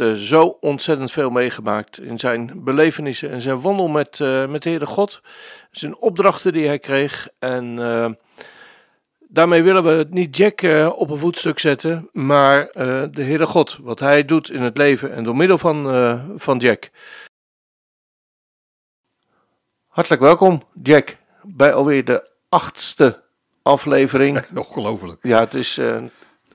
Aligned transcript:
heeft 0.00 0.20
eh, 0.20 0.26
zo 0.26 0.56
ontzettend 0.60 1.10
veel 1.10 1.30
meegemaakt 1.30 2.00
in 2.00 2.18
zijn 2.18 2.64
belevenissen 2.64 3.30
en 3.30 3.40
zijn 3.40 3.60
wandel 3.60 3.88
met, 3.88 4.20
eh, 4.20 4.46
met 4.46 4.62
de 4.62 4.68
Heere 4.68 4.86
God. 4.86 5.20
Zijn 5.70 5.96
opdrachten 5.96 6.52
die 6.52 6.66
hij 6.66 6.78
kreeg. 6.78 7.28
En 7.38 7.78
eh, 7.78 8.10
daarmee 9.18 9.62
willen 9.62 9.84
we 9.84 10.06
niet 10.10 10.36
Jack 10.36 10.62
op 10.96 11.10
een 11.10 11.18
voetstuk 11.18 11.58
zetten, 11.58 12.08
maar 12.12 12.68
de 12.72 13.22
Heere 13.22 13.46
God. 13.46 13.78
Wat 13.82 14.00
hij 14.00 14.24
doet 14.24 14.50
in 14.50 14.60
het 14.60 14.76
leven 14.76 15.12
en 15.12 15.24
door 15.24 15.36
middel 15.36 15.58
van, 15.58 15.84
van 16.36 16.58
Jack. 16.58 16.90
Hartelijk 19.86 20.22
welkom, 20.22 20.62
Jack, 20.82 21.16
bij 21.42 21.72
alweer 21.72 22.04
de 22.04 22.28
achtste 22.48 23.22
aflevering. 23.62 24.42
Ongelooflijk. 24.54 25.18
Ja, 25.22 25.40
het, 25.40 25.54
is, 25.54 25.76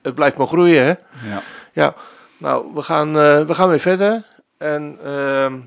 het 0.02 0.14
blijft 0.14 0.36
maar 0.36 0.46
groeien, 0.46 0.84
hè? 0.84 0.94
Ja. 1.28 1.42
Ja, 1.72 1.94
nou, 2.38 2.74
we 2.74 2.82
gaan, 2.82 3.08
eh, 3.08 3.40
we 3.40 3.54
gaan 3.54 3.68
weer 3.68 3.80
verder. 3.80 4.24
En 4.58 4.98
ehm, 5.04 5.58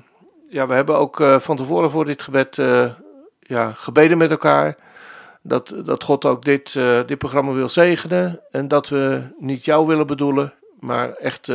ja, 0.48 0.66
we 0.66 0.74
hebben 0.74 0.98
ook 0.98 1.20
eh, 1.20 1.40
van 1.40 1.56
tevoren 1.56 1.90
voor 1.90 2.04
dit 2.04 2.22
gebed 2.22 2.58
eh, 2.58 2.90
ja, 3.40 3.72
gebeden 3.72 4.18
met 4.18 4.30
elkaar. 4.30 4.76
Dat, 5.42 5.74
dat 5.84 6.02
God 6.02 6.24
ook 6.24 6.44
dit, 6.44 6.72
dit 7.06 7.18
programma 7.18 7.52
wil 7.52 7.68
zegenen. 7.68 8.40
En 8.50 8.68
dat 8.68 8.88
we 8.88 9.22
niet 9.38 9.64
jou 9.64 9.86
willen 9.86 10.06
bedoelen, 10.06 10.52
maar 10.80 11.12
echt 11.12 11.46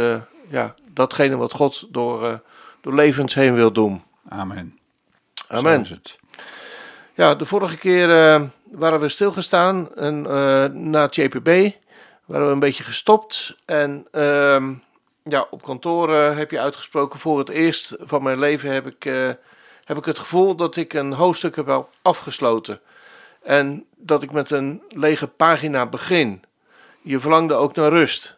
ja, 0.48 0.76
datgene 0.94 1.38
wat 1.38 1.54
God 1.54 1.88
door, 1.90 2.42
door 2.82 2.95
levens 2.95 3.34
heen 3.34 3.54
wil 3.54 3.72
doen. 3.72 4.04
Amen. 4.30 4.80
Amen. 5.48 5.86
Het. 5.88 6.20
Ja, 7.14 7.36
de 7.36 7.45
vorige 7.45 7.78
keer 7.78 8.08
waren 8.72 9.00
we 9.00 9.09
stilgestaan 9.09 9.95
en 9.95 10.22
na 10.90 11.02
het 11.02 11.16
JPB 11.16 11.73
waren 12.26 12.45
we 12.45 12.54
een 12.54 12.59
beetje 12.59 12.84
gestopt. 12.84 13.56
En 13.66 14.08
ehm, 14.12 14.73
ja, 15.30 15.48
op 15.50 15.64
kantoor 15.64 16.16
eh, 16.16 16.38
heb 16.38 16.52
je 16.52 16.60
uitgesproken, 16.60 17.20
voor 17.20 17.40
het 17.40 17.50
eerst 17.50 17.96
van 18.00 18.24
mijn 18.24 18.40
leven 18.40 18.72
heb 18.72 18.86
ik, 18.88 19.06
eh, 19.06 19.30
heb 19.84 19.98
ik 19.98 20.06
het 20.06 20.20
gevoel 20.20 20.56
dat 20.56 20.76
ik 20.76 20.94
een 20.94 21.14
hoofdstuk 21.14 21.56
heb 21.56 21.88
afgesloten. 22.02 22.80
En 23.44 23.86
dat 23.95 24.23
ik 24.23 24.32
met 24.32 24.50
een 24.50 24.82
lege 24.90 25.28
pagina 25.28 25.86
begin. 25.86 26.44
Je 27.02 27.20
verlangde 27.20 27.54
ook 27.54 27.76
naar 27.76 27.90
rust. 27.90 28.36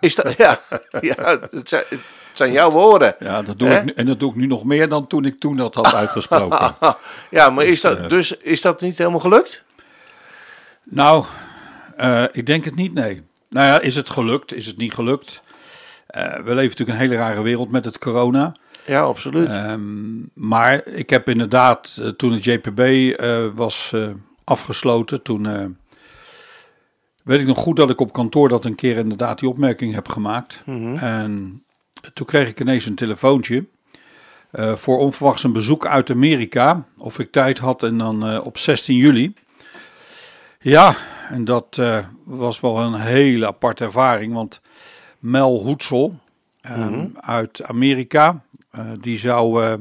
Is 0.00 0.14
dat, 0.14 0.36
ja, 0.44 0.60
ja 1.00 1.38
het, 1.50 1.68
zijn, 1.68 1.84
het 1.88 2.00
zijn 2.32 2.52
jouw 2.52 2.70
woorden. 2.70 3.16
Ja, 3.18 3.42
dat 3.42 3.58
doe 3.58 3.68
Hè? 3.68 3.80
ik 3.80 3.96
en 3.96 4.06
dat 4.06 4.20
doe 4.20 4.30
ik 4.30 4.36
nu 4.36 4.46
nog 4.46 4.64
meer 4.64 4.88
dan 4.88 5.06
toen 5.06 5.24
ik 5.24 5.40
toen 5.40 5.56
dat 5.56 5.74
had 5.74 5.94
uitgesproken. 6.04 6.76
Ja, 7.30 7.50
maar 7.50 7.64
is 7.64 7.80
dat, 7.80 7.98
eh, 7.98 8.08
dus 8.08 8.36
is 8.36 8.60
dat 8.60 8.80
niet 8.80 8.98
helemaal 8.98 9.20
gelukt? 9.20 9.62
nou, 10.82 11.24
ik 12.32 12.46
denk 12.46 12.64
het 12.64 12.74
niet, 12.74 12.94
nee. 12.94 13.22
Nou 13.48 13.66
ja, 13.66 13.80
is 13.80 13.96
het 13.96 14.10
gelukt? 14.10 14.54
Is 14.54 14.66
het 14.66 14.76
niet 14.76 14.94
gelukt? 14.94 15.42
Eh, 16.06 16.34
we 16.34 16.54
leven 16.54 16.62
natuurlijk 16.62 16.88
een 16.88 17.08
hele 17.08 17.16
rare 17.16 17.42
wereld 17.42 17.70
met 17.70 17.84
het 17.84 17.98
corona. 17.98 18.54
Ja, 18.86 19.02
absoluut. 19.02 19.48
Ehm, 19.48 19.80
maar 20.34 20.86
ik 20.86 21.10
heb 21.10 21.28
inderdaad, 21.28 21.98
eh, 22.02 22.08
toen 22.08 22.32
het 22.32 22.44
JPB 22.44 22.80
eh, 22.80 23.44
was 23.54 23.94
afgesloten, 24.44 25.22
toen 25.22 25.76
weet 27.22 27.40
ik 27.40 27.46
nog 27.46 27.58
goed 27.58 27.76
dat 27.76 27.90
ik 27.90 28.00
op 28.00 28.12
kantoor 28.12 28.48
dat 28.48 28.64
een 28.64 28.74
keer 28.74 28.96
inderdaad 28.96 29.38
die 29.38 29.48
opmerking 29.48 29.94
heb 29.94 30.08
gemaakt. 30.08 30.62
Mhm. 30.66 30.96
En 30.96 31.64
toen 32.14 32.26
kreeg 32.26 32.48
ik 32.48 32.60
ineens 32.60 32.86
een 32.86 32.94
telefoontje 32.94 33.64
voor 34.52 34.98
onverwachts 34.98 35.42
een 35.42 35.52
bezoek 35.52 35.86
uit 35.86 36.10
Amerika. 36.10 36.84
Of 36.98 37.18
ik 37.18 37.32
tijd 37.32 37.58
had 37.58 37.82
en 37.82 37.98
dan 37.98 38.40
op 38.40 38.58
16 38.58 38.96
juli. 38.96 39.34
Ja, 40.60 40.96
en 41.28 41.44
dat 41.44 41.80
was 42.24 42.60
wel 42.60 42.78
een 42.78 42.94
hele 42.94 43.46
aparte 43.46 43.84
ervaring, 43.84 44.32
want 44.32 44.60
Mel 45.24 45.62
Hoedsel 45.62 46.18
eh, 46.60 47.04
uit 47.20 47.62
Amerika, 47.64 48.42
eh, 48.70 48.84
die 49.00 49.18
zou 49.18 49.64
eh, 49.64 49.74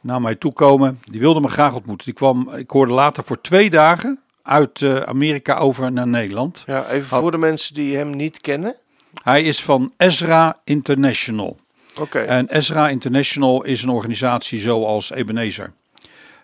naar 0.00 0.20
mij 0.20 0.34
toe 0.34 0.52
komen. 0.52 1.00
Die 1.10 1.20
wilde 1.20 1.40
me 1.40 1.48
graag 1.48 1.74
ontmoeten. 1.74 2.06
Die 2.06 2.14
kwam, 2.14 2.50
ik 2.50 2.70
hoorde 2.70 2.92
later, 2.92 3.24
voor 3.24 3.40
twee 3.40 3.70
dagen 3.70 4.20
uit 4.42 4.82
eh, 4.82 4.96
Amerika 4.96 5.56
over 5.56 5.92
naar 5.92 6.06
Nederland. 6.06 6.62
Ja, 6.66 6.88
even 6.88 7.06
voor 7.06 7.30
de 7.30 7.38
mensen 7.38 7.74
die 7.74 7.96
hem 7.96 8.10
niet 8.10 8.40
kennen. 8.40 8.74
Hij 9.22 9.42
is 9.42 9.62
van 9.62 9.92
Ezra 9.96 10.56
International. 10.64 11.58
Oké. 12.00 12.18
En 12.18 12.48
Ezra 12.48 12.88
International 12.88 13.64
is 13.64 13.82
een 13.82 13.90
organisatie 13.90 14.60
zoals 14.60 15.10
Ebenezer. 15.10 15.72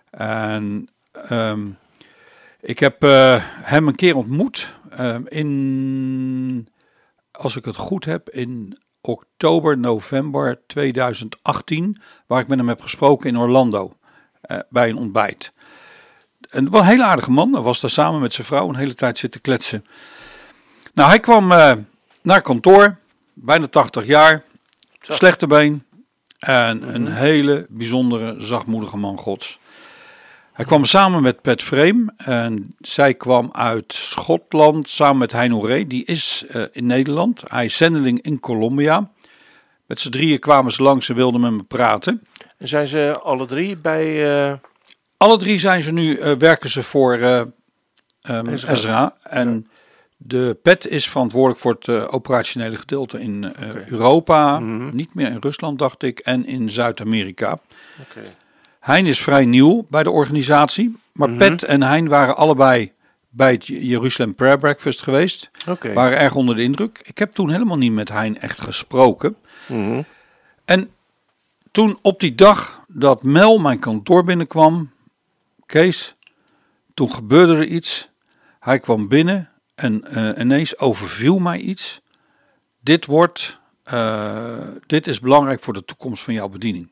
En 0.09 0.89
ehm, 1.11 1.67
ik 2.61 2.79
heb 2.79 3.01
hem 3.61 3.87
een 3.87 3.95
keer 3.95 4.15
ontmoet 4.15 4.75
ehm, 4.89 5.21
in, 5.25 6.67
als 7.37 7.55
ik 7.55 7.65
het 7.65 7.75
goed 7.75 8.05
heb, 8.05 8.29
in 8.29 8.77
oktober, 9.01 9.77
november 9.77 10.61
2018, 10.67 11.97
waar 12.27 12.41
ik 12.41 12.47
met 12.47 12.57
hem 12.57 12.67
heb 12.67 12.81
gesproken 12.81 13.29
in 13.29 13.37
Orlando 13.37 13.97
eh, 14.41 14.59
bij 14.69 14.89
een 14.89 14.97
ontbijt. 14.97 15.51
En 16.49 16.71
wel 16.71 16.79
een 16.79 16.87
hele 16.87 17.03
aardige 17.03 17.31
man. 17.31 17.53
Hij 17.53 17.61
was 17.61 17.81
daar 17.81 17.89
samen 17.89 18.21
met 18.21 18.33
zijn 18.33 18.47
vrouw 18.47 18.69
een 18.69 18.75
hele 18.75 18.93
tijd 18.93 19.17
zitten 19.17 19.41
kletsen. 19.41 19.85
Nou, 20.93 21.09
hij 21.09 21.19
kwam 21.19 21.51
eh, 21.51 21.73
naar 22.21 22.41
kantoor, 22.41 22.97
bijna 23.33 23.67
80 23.67 24.05
jaar, 24.05 24.43
Zo. 25.01 25.13
slechte 25.13 25.47
been 25.47 25.83
en 26.39 26.95
een 26.95 27.07
hele 27.07 27.65
bijzondere, 27.69 28.35
zachtmoedige 28.37 28.97
man 28.97 29.17
gods. 29.17 29.59
Hij 30.55 30.65
kwam 30.65 30.85
samen 30.85 31.21
met 31.21 31.41
Pat 31.41 31.63
Frame 31.63 32.13
en 32.17 32.75
zij 32.79 33.13
kwam 33.13 33.49
uit 33.51 33.93
Schotland 33.93 34.89
samen 34.89 35.17
met 35.17 35.31
Heino 35.31 35.59
Ree. 35.59 35.87
Die 35.87 36.05
is 36.05 36.45
eh, 36.49 36.63
in 36.71 36.85
Nederland. 36.85 37.43
Hij 37.47 37.65
is 37.65 37.77
zendeling 37.77 38.21
in 38.21 38.39
Colombia. 38.39 39.09
Met 39.85 39.99
z'n 39.99 40.09
drieën 40.09 40.39
kwamen 40.39 40.71
ze 40.71 40.83
langs 40.83 41.09
en 41.09 41.15
wilden 41.15 41.41
met 41.41 41.51
me 41.51 41.63
praten. 41.63 42.23
En 42.57 42.67
zijn 42.67 42.87
ze 42.87 43.15
alle 43.23 43.45
drie 43.45 43.75
bij. 43.77 44.35
eh, 44.49 44.53
Alle 45.17 45.37
drie 45.37 45.59
zijn 45.59 45.81
ze 45.81 45.91
nu, 45.91 46.15
eh, 46.17 46.31
werken 46.37 46.69
ze 46.69 46.83
voor 46.83 47.13
eh, 47.13 47.41
ehm, 48.21 48.47
Ezra. 48.47 48.71
Ezra. 48.71 49.15
En 49.23 49.67
de 50.17 50.57
PET 50.61 50.87
is 50.87 51.09
verantwoordelijk 51.09 51.59
voor 51.59 51.75
het 51.79 52.11
operationele 52.11 52.75
gedeelte 52.75 53.21
in. 53.21 53.53
Europa. 53.85 54.59
Mhm. 54.59 54.95
Niet 54.95 55.13
meer 55.15 55.27
in 55.31 55.37
Rusland, 55.41 55.79
dacht 55.79 56.03
ik. 56.03 56.19
En 56.19 56.45
in 56.45 56.69
Zuid-Amerika. 56.69 57.59
Oké. 58.09 58.21
Hein 58.85 59.05
is 59.05 59.19
vrij 59.19 59.45
nieuw 59.45 59.85
bij 59.89 60.03
de 60.03 60.11
organisatie. 60.11 60.95
Maar 61.11 61.29
Mhm. 61.29 61.37
Pet 61.37 61.63
en 61.63 61.81
Hein 61.81 62.07
waren 62.07 62.37
allebei 62.37 62.91
bij 63.29 63.51
het 63.51 63.65
Jeruzalem 63.65 64.35
Prayer 64.35 64.57
Breakfast 64.57 65.01
geweest. 65.01 65.49
Waren 65.93 66.17
erg 66.17 66.35
onder 66.35 66.55
de 66.55 66.61
indruk. 66.61 67.01
Ik 67.03 67.17
heb 67.17 67.33
toen 67.33 67.49
helemaal 67.49 67.77
niet 67.77 67.91
met 67.91 68.09
Hein 68.09 68.41
echt 68.41 68.61
gesproken. 68.61 69.35
Mhm. 69.67 70.01
En 70.65 70.89
toen 71.71 71.99
op 72.01 72.19
die 72.19 72.35
dag 72.35 72.83
dat 72.87 73.23
Mel 73.23 73.57
mijn 73.57 73.79
kantoor 73.79 74.23
binnenkwam, 74.23 74.91
Kees, 75.65 76.15
toen 76.93 77.11
gebeurde 77.11 77.55
er 77.55 77.65
iets. 77.65 78.09
Hij 78.59 78.79
kwam 78.79 79.07
binnen 79.07 79.49
en 79.75 80.03
eh, 80.03 80.41
ineens 80.41 80.77
overviel 80.77 81.39
mij 81.39 81.59
iets. 81.59 82.01
Dit 82.79 83.05
wordt, 83.05 83.59
eh, 83.83 84.57
dit 84.85 85.07
is 85.07 85.19
belangrijk 85.19 85.61
voor 85.63 85.73
de 85.73 85.85
toekomst 85.85 86.23
van 86.23 86.33
jouw 86.33 86.49
bediening, 86.49 86.91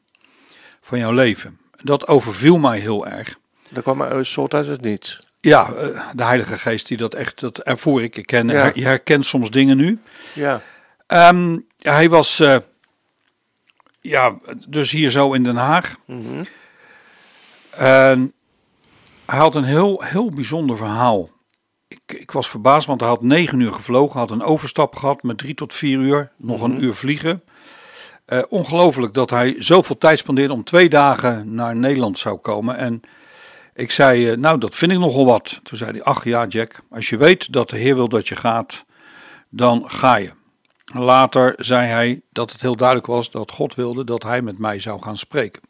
van 0.81 0.99
jouw 0.99 1.11
leven. 1.11 1.61
Dat 1.83 2.07
overviel 2.07 2.57
mij 2.57 2.79
heel 2.79 3.07
erg. 3.07 3.37
Dat 3.69 3.83
kwam 3.83 4.01
een 4.01 4.25
soort 4.25 4.53
uit 4.53 4.67
het 4.67 4.81
niets. 4.81 5.19
Ja, 5.41 5.73
eh, 5.73 6.09
de 6.15 6.23
Heilige 6.23 6.57
Geest 6.57 6.87
die 6.87 6.97
dat 6.97 7.13
echt, 7.13 7.39
dat 7.39 7.57
ervoor 7.57 8.03
ik. 8.03 8.17
Ik 8.17 8.25
ken, 8.25 8.47
Ja. 8.47 8.71
Je 8.73 8.85
herkent 8.85 9.25
soms 9.25 9.51
dingen 9.51 9.77
nu. 9.77 9.99
Ja. 10.33 10.61
Ehm, 11.07 11.57
hij 11.77 12.09
was, 12.09 12.39
eh, 12.39 12.57
ja, 14.01 14.35
dus 14.67 14.91
hier 14.91 15.09
zo 15.09 15.33
in 15.33 15.43
Den 15.43 15.55
Haag. 15.55 15.95
Mhm. 16.05 16.43
Hij 19.25 19.39
had 19.39 19.55
een 19.55 19.63
heel, 19.63 20.03
heel 20.03 20.31
bijzonder 20.31 20.77
verhaal. 20.77 21.29
Ik, 21.87 22.01
ik 22.05 22.31
was 22.31 22.49
verbaasd, 22.49 22.87
want 22.87 22.99
hij 22.99 23.09
had 23.09 23.21
negen 23.21 23.59
uur 23.59 23.71
gevlogen. 23.71 24.19
Had 24.19 24.31
een 24.31 24.43
overstap 24.43 24.95
gehad 24.95 25.23
met 25.23 25.37
drie 25.37 25.53
tot 25.53 25.73
vier 25.73 25.99
uur. 25.99 26.31
Nog 26.37 26.61
een 26.61 26.83
uur 26.83 26.93
vliegen. 26.93 27.43
Eh, 28.25 28.41
ongelooflijk 28.49 29.13
dat 29.13 29.29
hij 29.29 29.55
zoveel 29.57 29.97
tijd 29.97 30.19
spendeerde 30.19 30.53
om 30.53 30.63
twee 30.63 30.89
dagen 30.89 31.53
naar 31.53 31.75
Nederland 31.75 32.17
zou 32.17 32.37
komen. 32.37 32.77
En 32.77 33.01
ik 33.73 33.91
zei, 33.91 34.29
eh, 34.29 34.37
nou 34.37 34.57
dat 34.57 34.75
vind 34.75 34.91
ik 34.91 34.97
nogal 34.97 35.25
wat. 35.25 35.59
Toen 35.63 35.77
zei 35.77 35.91
hij, 35.91 36.03
ach 36.03 36.23
ja 36.23 36.45
Jack, 36.45 36.81
als 36.89 37.09
je 37.09 37.17
weet 37.17 37.53
dat 37.53 37.69
de 37.69 37.77
Heer 37.77 37.95
wil 37.95 38.09
dat 38.09 38.27
je 38.27 38.35
gaat, 38.35 38.85
dan 39.49 39.89
ga 39.89 40.15
je. 40.15 40.31
Later 40.85 41.53
zei 41.57 41.87
hij 41.87 42.21
dat 42.31 42.51
het 42.51 42.61
heel 42.61 42.75
duidelijk 42.75 43.07
was 43.07 43.31
dat 43.31 43.51
God 43.51 43.75
wilde 43.75 44.03
dat 44.03 44.23
hij 44.23 44.41
met 44.41 44.57
mij 44.57 44.79
zou 44.79 45.01
gaan 45.01 45.17
spreken. 45.17 45.61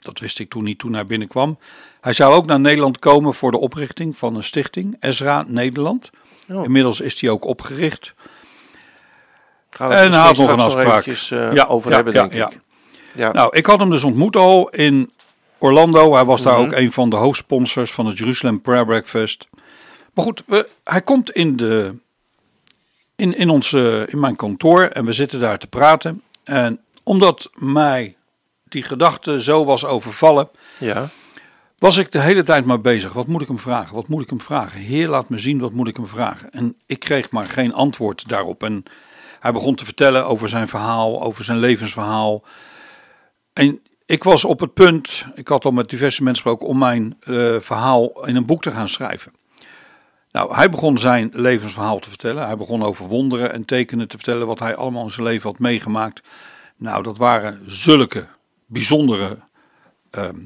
Dat 0.00 0.18
wist 0.18 0.38
ik 0.38 0.50
toen 0.50 0.64
niet 0.64 0.78
toen 0.78 0.92
hij 0.92 1.06
binnenkwam. 1.06 1.58
Hij 2.00 2.12
zou 2.12 2.34
ook 2.34 2.46
naar 2.46 2.60
Nederland 2.60 2.98
komen 2.98 3.34
voor 3.34 3.50
de 3.50 3.58
oprichting 3.58 4.16
van 4.16 4.36
een 4.36 4.44
stichting, 4.44 4.96
Ezra 5.00 5.44
Nederland. 5.46 6.10
Oh. 6.48 6.64
Inmiddels 6.64 7.00
is 7.00 7.18
die 7.18 7.30
ook 7.30 7.44
opgericht. 7.44 8.14
Gaan 9.76 9.88
we 9.88 9.94
En 9.94 10.12
hij 10.12 10.20
had 10.20 10.36
nog 10.36 10.48
een 10.50 10.60
afspraak. 10.60 10.86
eventjes, 10.86 11.30
eh, 11.30 11.52
Ja, 11.52 11.64
over 11.64 11.88
ja, 11.90 11.94
hebben, 11.96 12.14
ja, 12.14 12.26
denk 12.28 12.52
ik. 12.52 12.60
Ja. 13.14 13.32
Nou, 13.32 13.56
ik 13.56 13.66
had 13.66 13.80
hem 13.80 13.90
dus 13.90 14.04
ontmoet 14.04 14.36
al 14.36 14.68
in 14.68 15.10
Orlando. 15.58 16.14
Hij 16.14 16.24
was 16.24 16.42
daar 16.42 16.54
Mhm. 16.58 16.62
ook 16.64 16.72
een 16.72 16.92
van 16.92 17.10
de 17.10 17.16
hoofdsponsors 17.16 17.92
van 17.92 18.06
het 18.06 18.18
Jerusalem 18.18 18.60
Prayer 18.60 18.84
Breakfast. 18.84 19.48
Maar 20.14 20.24
goed, 20.24 20.42
we, 20.46 20.68
hij 20.84 21.02
komt 21.02 21.30
in, 21.30 21.56
de, 21.56 21.94
in, 23.16 23.36
in, 23.36 23.48
onze, 23.50 24.06
in 24.10 24.20
mijn 24.20 24.36
kantoor 24.36 24.82
en 24.82 25.04
we 25.04 25.12
zitten 25.12 25.40
daar 25.40 25.58
te 25.58 25.66
praten. 25.66 26.22
En 26.44 26.80
omdat 27.02 27.50
mij 27.54 28.16
die 28.68 28.82
gedachte 28.82 29.42
zo 29.42 29.64
was 29.64 29.84
overvallen, 29.84 30.48
Ja. 30.78 31.08
was 31.78 31.96
ik 31.96 32.12
de 32.12 32.20
hele 32.20 32.42
tijd 32.42 32.64
maar 32.64 32.80
bezig. 32.80 33.12
Wat 33.12 33.26
moet 33.26 33.42
ik 33.42 33.48
hem 33.48 33.58
vragen? 33.58 33.94
Wat 33.94 34.08
moet 34.08 34.22
ik 34.22 34.28
hem 34.30 34.40
vragen? 34.40 34.80
Heer, 34.80 35.08
laat 35.08 35.28
me 35.28 35.38
zien, 35.38 35.58
wat 35.60 35.72
moet 35.72 35.88
ik 35.88 35.96
hem 35.96 36.06
vragen? 36.06 36.50
En 36.50 36.76
ik 36.86 36.98
kreeg 36.98 37.30
maar 37.30 37.44
geen 37.44 37.74
antwoord 37.74 38.28
daarop. 38.28 38.62
En 38.62 38.82
hij 39.42 39.52
begon 39.52 39.74
te 39.74 39.84
vertellen 39.84 40.26
over 40.26 40.48
zijn 40.48 40.68
verhaal, 40.68 41.22
over 41.22 41.44
zijn 41.44 41.58
levensverhaal. 41.58 42.44
En 43.52 43.80
ik 44.06 44.24
was 44.24 44.44
op 44.44 44.60
het 44.60 44.74
punt, 44.74 45.24
ik 45.34 45.48
had 45.48 45.64
al 45.64 45.70
met 45.70 45.90
diverse 45.90 46.22
mensen 46.22 46.42
gesproken, 46.42 46.68
om 46.68 46.78
mijn 46.78 47.16
eh, 47.20 47.56
verhaal 47.60 48.26
in 48.26 48.36
een 48.36 48.46
boek 48.46 48.62
te 48.62 48.70
gaan 48.70 48.88
schrijven. 48.88 49.32
Nou, 50.32 50.54
hij 50.54 50.70
begon 50.70 50.98
zijn 50.98 51.30
levensverhaal 51.32 51.98
te 51.98 52.08
vertellen. 52.08 52.46
Hij 52.46 52.56
begon 52.56 52.82
over 52.82 53.06
wonderen 53.06 53.52
en 53.52 53.64
tekenen 53.64 54.08
te 54.08 54.16
vertellen 54.16 54.46
wat 54.46 54.58
hij 54.58 54.76
allemaal 54.76 55.04
in 55.04 55.10
zijn 55.10 55.26
leven 55.26 55.50
had 55.50 55.58
meegemaakt. 55.58 56.22
Nou, 56.76 57.02
dat 57.02 57.18
waren 57.18 57.60
zulke 57.66 58.26
bijzondere 58.66 59.38
ehm, 60.10 60.36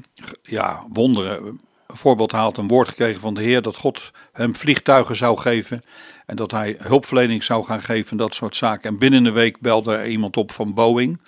ja, 0.41 0.85
wonderen. 0.93 1.59
Een 1.87 1.97
voorbeeld, 1.97 2.31
had 2.31 2.57
een 2.57 2.67
woord 2.67 2.87
gekregen 2.87 3.21
van 3.21 3.33
de 3.33 3.41
Heer 3.41 3.61
dat 3.61 3.75
God 3.75 4.11
hem 4.31 4.55
vliegtuigen 4.55 5.15
zou 5.15 5.37
geven. 5.37 5.83
En 6.25 6.35
dat 6.35 6.51
hij 6.51 6.75
hulpverlening 6.79 7.43
zou 7.43 7.65
gaan 7.65 7.81
geven, 7.81 8.17
dat 8.17 8.35
soort 8.35 8.55
zaken. 8.55 8.89
En 8.89 8.97
binnen 8.97 9.25
een 9.25 9.33
week 9.33 9.59
belde 9.59 9.95
er 9.95 10.07
iemand 10.07 10.37
op 10.37 10.51
van 10.51 10.73
Boeing. 10.73 11.19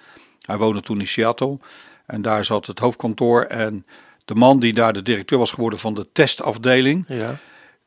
Hij 0.45 0.57
woonde 0.57 0.81
toen 0.81 0.99
in 0.99 1.07
Seattle. 1.07 1.59
En 2.05 2.21
daar 2.21 2.45
zat 2.45 2.65
het 2.65 2.79
hoofdkantoor. 2.79 3.41
En 3.41 3.85
de 4.25 4.35
man 4.35 4.59
die 4.59 4.73
daar 4.73 4.93
de 4.93 5.03
directeur 5.03 5.37
was 5.37 5.51
geworden 5.51 5.79
van 5.79 5.93
de 5.93 6.11
testafdeling. 6.11 7.05
Ja. 7.07 7.37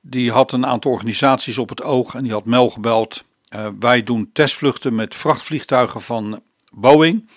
Die 0.00 0.30
had 0.30 0.52
een 0.52 0.66
aantal 0.66 0.90
organisaties 0.90 1.58
op 1.58 1.68
het 1.68 1.82
oog. 1.82 2.14
En 2.14 2.22
die 2.22 2.32
had 2.32 2.44
Mel 2.44 2.70
gebeld. 2.70 3.24
Eh, 3.48 3.66
wij 3.78 4.02
doen 4.02 4.30
testvluchten 4.32 4.94
met 4.94 5.14
vrachtvliegtuigen 5.14 6.00
van 6.00 6.42
Boeing. 6.70 7.28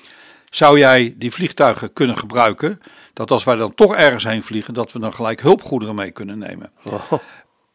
Zou 0.49 0.79
jij 0.79 1.15
die 1.17 1.31
vliegtuigen 1.31 1.93
kunnen 1.93 2.17
gebruiken? 2.17 2.81
Dat 3.15 3.31
als 3.31 3.43
wij 3.43 3.55
dan 3.55 3.73
toch 3.75 3.95
ergens 3.95 4.23
heen 4.23 4.43
vliegen, 4.43 4.73
dat 4.73 4.91
we 4.91 4.99
dan 4.99 5.13
gelijk 5.13 5.41
hulpgoederen 5.41 5.95
mee 5.95 6.11
kunnen 6.11 6.37
nemen. 6.37 6.71
Oh, 6.83 7.11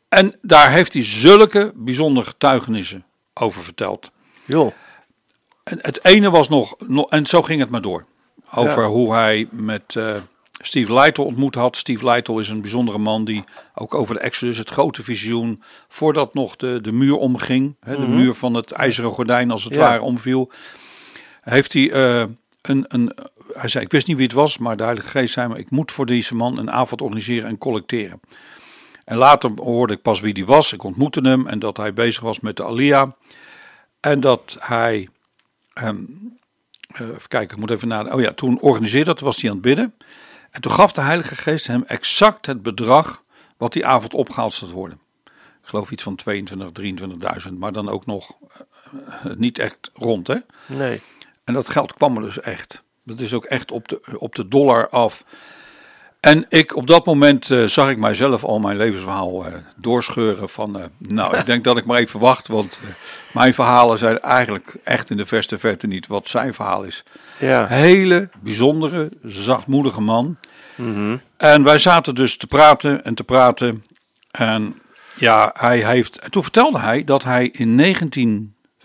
En 0.09 0.39
daar 0.43 0.71
heeft 0.71 0.93
hij 0.93 1.05
zulke 1.05 1.73
bijzondere 1.75 2.27
getuigenissen 2.27 3.05
over 3.35 3.63
verteld. 3.63 4.11
joh. 4.45 4.73
En 5.65 5.79
het 5.83 6.05
ene 6.05 6.31
was 6.31 6.49
nog, 6.49 6.75
en 7.09 7.27
zo 7.27 7.43
ging 7.43 7.61
het 7.61 7.71
maar 7.71 7.81
door. 7.83 8.07
Over 8.55 8.83
Ja. 8.83 8.89
hoe 8.89 9.13
hij 9.15 9.49
met 9.51 9.97
eh, 9.97 10.15
Steve 10.63 10.95
Lytle 10.95 11.25
ontmoet 11.25 11.55
had. 11.55 11.77
Steve 11.77 12.11
Lytle 12.11 12.41
is 12.41 12.49
een 12.49 12.61
bijzondere 12.61 12.99
man 12.99 13.25
die 13.25 13.45
ook 13.75 13.95
over 13.95 14.15
de 14.15 14.21
Exodus, 14.21 14.59
het 14.59 14.71
grote 14.71 15.03
visioen, 15.05 15.63
voordat 15.89 16.35
nog 16.35 16.57
de, 16.57 16.79
de 16.81 16.93
muur 16.93 17.17
omging, 17.17 17.77
hè, 17.81 18.01
de 18.01 18.09
muur 18.09 18.35
van 18.35 18.55
het 18.55 18.73
ijzeren 18.73 19.11
gordijn 19.11 19.51
als 19.51 19.65
het 19.65 19.75
Ja. 19.75 19.81
ware 19.81 20.03
omviel, 20.03 20.51
heeft 21.41 21.73
hij 21.73 21.91
eh, 21.93 22.25
een, 22.63 22.85
een, 22.89 23.13
hij 23.53 23.69
zei, 23.69 23.85
ik 23.85 23.93
wist 23.93 24.07
niet 24.07 24.17
wie 24.17 24.27
het 24.27 24.35
was, 24.35 24.59
maar 24.59 24.77
de 24.77 24.83
Heilige 24.83 25.09
Geest 25.09 25.33
zei 25.33 25.49
me, 25.49 25.59
ik 25.59 25.71
moet 25.71 25.93
voor 25.93 26.07
deze 26.07 26.35
man 26.35 26.59
een 26.59 26.71
avond 26.71 27.01
organiseren 27.01 27.49
en 27.49 27.59
collecteren. 27.59 28.21
En 29.05 29.17
later 29.17 29.51
hoorde 29.57 29.93
ik 29.93 30.03
pas 30.03 30.21
wie 30.21 30.35
die 30.35 30.47
was. 30.47 30.73
Ik 30.73 30.83
ontmoette 30.83 31.21
hem 31.21 31.47
en 31.47 31.59
dat 31.59 31.77
hij 31.77 31.93
bezig 31.93 32.23
was 32.23 32.41
met 32.41 32.57
de 32.57 32.65
Alia. 32.65 33.17
En 34.01 34.21
dat 34.21 34.57
hij 34.61 35.09
eh, 35.73 35.89
even 36.99 37.29
kijken, 37.29 37.55
ik 37.55 37.61
moet 37.61 37.71
even 37.71 37.89
naar. 37.89 38.15
Oh 38.15 38.21
ja, 38.21 38.33
toen 38.33 38.61
organiseerde 38.61 39.05
dat, 39.05 39.21
was 39.21 39.41
hij 39.41 39.51
aan 39.51 39.57
het 39.57 39.65
bidden. 39.65 39.95
En 40.51 40.61
toen 40.61 40.73
gaf 40.73 40.93
de 40.93 41.01
Heilige 41.01 41.37
Geest 41.37 41.67
hem 41.67 41.85
exact 41.87 42.47
het 42.47 42.63
bedrag 42.63 43.23
wat 43.57 43.73
die 43.73 43.87
avond 43.87 44.15
opgehaald 44.15 44.53
zou 44.53 44.71
worden. 44.71 45.01
Ik 45.63 45.69
geloof 45.69 45.91
iets 45.91 46.03
van 46.03 46.17
22, 46.17 47.49
23.000, 47.49 47.53
maar 47.53 47.73
dan 47.73 47.89
ook 47.89 48.07
nog 48.07 48.37
eh, 48.85 49.33
niet 49.37 49.59
echt 49.59 49.91
rond, 49.95 50.27
hè? 50.27 50.37
Nee. 50.67 51.01
En 51.45 51.55
dat 51.55 51.69
geld 51.69 51.95
kwam 51.95 52.17
er 52.17 52.23
dus 52.23 52.41
echt. 52.41 52.83
Dat 53.11 53.21
is 53.21 53.35
ook 53.35 53.45
echt 53.45 53.71
op 53.71 53.89
de, 53.89 54.01
op 54.19 54.35
de 54.35 54.49
dollar 54.49 54.89
af. 54.89 55.25
En 56.21 56.47
ik, 56.49 56.77
op 56.77 56.87
dat 56.87 57.07
moment 57.07 57.51
eh, 57.51 57.65
zag 57.65 57.91
ik 57.91 57.99
mijzelf 57.99 58.45
al 58.45 58.59
mijn 58.59 58.77
levensverhaal 58.77 59.47
eh, 59.47 59.55
doorscheuren 59.77 60.49
van, 60.49 60.79
eh, 60.79 60.85
nou, 60.99 61.37
ik 61.37 61.47
denk 61.47 61.65
dat 61.65 61.77
ik 61.77 61.85
maar 61.85 61.99
even 61.99 62.21
wacht, 62.21 62.49
want 62.49 62.79
mijn 63.33 63.55
verhalen 63.55 63.99
zijn 63.99 64.21
eigenlijk 64.21 64.75
echt 64.85 65.11
in 65.11 65.17
de 65.17 65.27
verste 65.27 65.59
verte 65.59 65.87
niet 65.87 66.07
wat 66.07 66.29
zijn 66.29 66.55
verhaal 66.55 66.83
is. 66.83 67.05
Ja. 67.39 67.67
Hele 67.67 68.29
bijzondere, 68.41 69.09
zachtmoedige 69.23 70.01
man. 70.01 70.37
Mhm. 70.75 71.17
En 71.37 71.63
wij 71.63 71.79
zaten 71.79 72.15
dus 72.15 72.37
te 72.37 72.47
praten 72.47 73.05
en 73.05 73.15
te 73.15 73.25
praten. 73.25 73.85
En 74.31 74.81
ja, 75.17 75.55
hij 75.59 75.87
heeft. 75.87 76.19
En 76.19 76.31
toen 76.31 76.43
vertelde 76.43 76.79
hij 76.79 77.05
dat 77.05 77.25
hij 77.25 77.49
in 77.49 77.75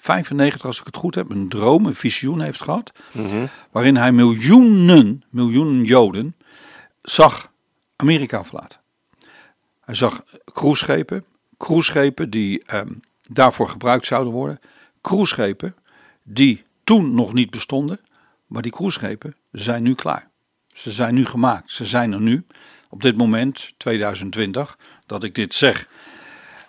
1995, 0.06 0.66
als 0.66 0.80
ik 0.80 0.86
het 0.86 0.96
goed 0.96 1.16
heb, 1.16 1.30
een 1.30 1.50
droom, 1.50 1.86
een 1.86 1.96
visioen 1.96 2.42
heeft 2.42 2.62
gehad. 2.62 2.92
Mhm. 3.12 3.46
Waarin 3.72 3.98
hij 3.98 4.12
miljoenen, 4.12 5.24
miljoenen 5.30 5.84
Joden 5.84 6.36
zag 7.02 7.52
Amerika 7.96 8.44
verlaten. 8.44 8.80
Hij 9.81 9.96
zag 9.96 10.24
cruiseschepen, 10.54 11.25
cruiseschepen 11.57 12.30
die 12.30 12.63
ehm, 12.66 12.94
daarvoor 13.30 13.69
gebruikt 13.69 14.06
zouden 14.06 14.34
worden. 14.34 14.60
Cruiseschepen 15.02 15.75
die 16.24 16.62
toen 16.84 17.16
nog 17.16 17.34
niet 17.34 17.50
bestonden, 17.50 18.00
maar 18.48 18.62
die 18.62 18.72
cruiseschepen 18.72 19.36
zijn 19.51 19.84
nu 19.84 19.96
klaar. 19.96 20.30
Ze 20.74 20.92
zijn 20.92 21.13
nu 21.13 21.25
gemaakt. 21.25 21.72
Ze 21.72 21.86
zijn 21.86 22.12
er 22.12 22.22
nu, 22.22 22.46
op 22.90 23.01
dit 23.01 23.18
moment, 23.18 23.74
2020, 23.78 24.78
dat 25.06 25.24
ik 25.24 25.36
dit 25.36 25.54
zeg. 25.54 25.88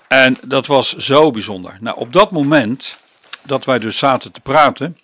En 0.08 0.36
dat 0.46 0.66
was 0.66 0.96
zo 0.96 1.30
bijzonder. 1.30 1.76
Nou, 1.80 1.98
op 1.98 2.12
dat 2.12 2.30
moment 2.30 2.98
dat 3.46 3.64
wij 3.64 3.78
dus 3.78 3.98
zaten 3.98 4.32
te 4.32 4.40
praten, 4.40 4.96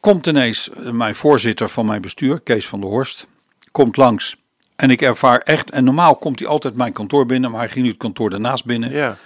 komt 0.00 0.26
ineens 0.26 0.70
mijn 0.92 1.14
voorzitter 1.14 1.68
van 1.68 1.86
mijn 1.86 2.00
bestuur, 2.00 2.40
Kees 2.40 2.66
van 2.68 2.80
der 2.80 2.90
Horst, 2.90 3.26
komt 3.72 3.96
langs. 3.96 4.36
En 4.76 4.90
ik 4.90 5.02
ervaar 5.02 5.38
echt, 5.40 5.70
en 5.70 5.84
normaal 5.84 6.16
komt 6.16 6.38
hij 6.38 6.48
altijd 6.48 6.74
mijn 6.76 6.92
kantoor 6.92 7.26
binnen, 7.26 7.50
maar 7.50 7.60
hij 7.60 7.68
ging 7.68 7.84
nu 7.84 7.90
het 7.90 7.98
kantoor 7.98 8.30
daarnaast 8.30 8.64
binnen. 8.64 8.90
Ja. 8.90 9.16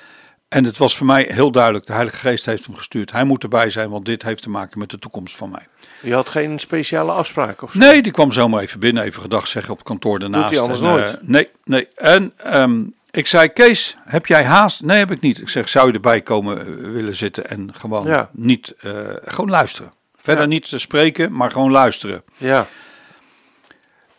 En 0.49 0.65
het 0.65 0.79
was 0.79 0.97
voor 0.97 1.07
mij 1.07 1.29
heel 1.31 1.51
duidelijk, 1.51 1.87
de 1.87 1.93
Heilige 1.93 2.17
Geest 2.17 2.47
heeft 2.47 2.67
hem 2.67 2.75
gestuurd. 2.77 3.13
Hij 3.13 3.25
moet 3.25 3.43
erbij 3.43 3.71
zijn, 3.71 3.91
want 3.91 4.05
dit 4.05 4.23
heeft 4.23 4.43
te 4.43 4.51
maken 4.51 4.79
met 4.79 4.91
de 4.91 4.99
toekomst 4.99 5.37
van 5.37 5.51
mij. 5.51 5.67
Je 6.03 6.15
had 6.15 6.29
geen 6.29 6.59
speciale 6.59 7.13
afspraak 7.13 7.63
of 7.63 7.73
zo? 7.73 7.79
Nee, 7.79 8.03
die 8.03 8.13
kwam 8.13 8.33
zomaar 8.33 8.63
even 8.63 8.81
binnen, 8.81 9.03
even 9.03 9.23
gedag 9.23 9.47
zeggen 9.47 9.73
op 9.73 9.79
het 9.79 9.87
kantoor 9.87 10.19
daarnaast. 10.19 10.45
Doet 10.45 10.53
hij 10.53 10.63
anders 10.63 10.81
En, 10.81 10.87
nooit? 10.87 11.15
eh, 11.15 11.29
nee, 11.29 11.49
nee. 11.65 11.89
En 11.95 12.33
ehm, 12.37 12.83
ik 13.13 13.27
zei, 13.27 13.49
Kees, 13.49 13.97
heb 14.05 14.27
jij 14.27 14.45
haast? 14.45 14.83
Nee, 14.83 14.99
heb 14.99 15.11
ik 15.11 15.21
niet. 15.21 15.41
Ik 15.41 15.49
zeg, 15.49 15.69
zou 15.69 15.87
je 15.89 15.93
erbij 15.93 16.21
komen 16.21 16.59
eh, 16.61 16.91
willen 16.91 17.15
zitten 17.15 17.49
en 17.51 17.75
gewoon 17.75 18.07
Ja. 18.07 18.31
niet, 18.33 18.71
eh, 18.81 19.09
gewoon 19.23 19.51
luisteren. 19.51 19.93
Verder 20.17 20.43
Ja. 20.43 20.49
niet 20.49 20.69
te 20.69 20.79
spreken, 20.79 21.33
maar 21.33 21.51
gewoon 21.51 21.71
luisteren. 21.71 22.23
Ja. 22.37 22.67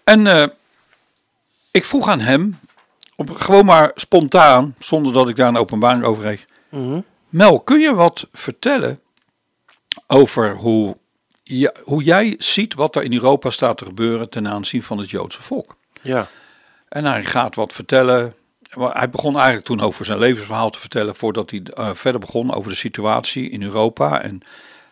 En 0.04 0.28
eh, 0.28 0.48
ik 1.72 1.86
vroeg 1.86 2.08
aan 2.08 2.20
hem, 2.20 2.60
op, 3.16 3.30
gewoon 3.30 3.66
maar 3.66 3.92
spontaan, 3.96 4.76
zonder 4.80 5.14
dat 5.14 5.30
ik 5.30 5.36
daar 5.36 5.48
een 5.48 5.58
openbaring 5.58 6.04
over 6.04 6.24
kreeg. 6.24 6.46
Mhm. 6.70 7.00
Mel, 7.30 7.60
kun 7.60 7.80
je 7.80 7.94
wat 7.94 8.28
vertellen 8.32 9.00
over 10.08 10.56
hoe, 10.56 10.98
ja, 11.44 11.72
hoe 11.84 12.04
jij 12.04 12.36
ziet 12.38 12.74
wat 12.74 12.96
er 12.96 13.04
in 13.04 13.14
Europa 13.14 13.50
staat 13.50 13.78
te 13.78 13.86
gebeuren 13.86 14.30
ten 14.30 14.48
aanzien 14.48 14.84
van 14.84 14.98
het 14.98 15.10
Joodse 15.10 15.42
volk? 15.42 15.76
Ja. 16.02 16.28
En 16.90 17.06
hij 17.06 17.24
gaat 17.26 17.56
wat 17.56 17.74
vertellen. 17.74 18.36
Hij 18.80 19.10
begon 19.10 19.36
eigenlijk 19.36 19.66
toen 19.66 19.82
over 19.82 20.06
zijn 20.06 20.20
levensverhaal 20.20 20.70
te 20.70 20.80
vertellen 20.80 21.16
voordat 21.16 21.50
hij 21.50 21.62
eh, 21.64 21.90
verder 21.94 22.22
begon 22.22 22.54
over 22.54 22.72
de 22.72 22.78
situatie 22.78 23.50
in 23.50 23.64
Europa 23.64 24.22
en 24.22 24.42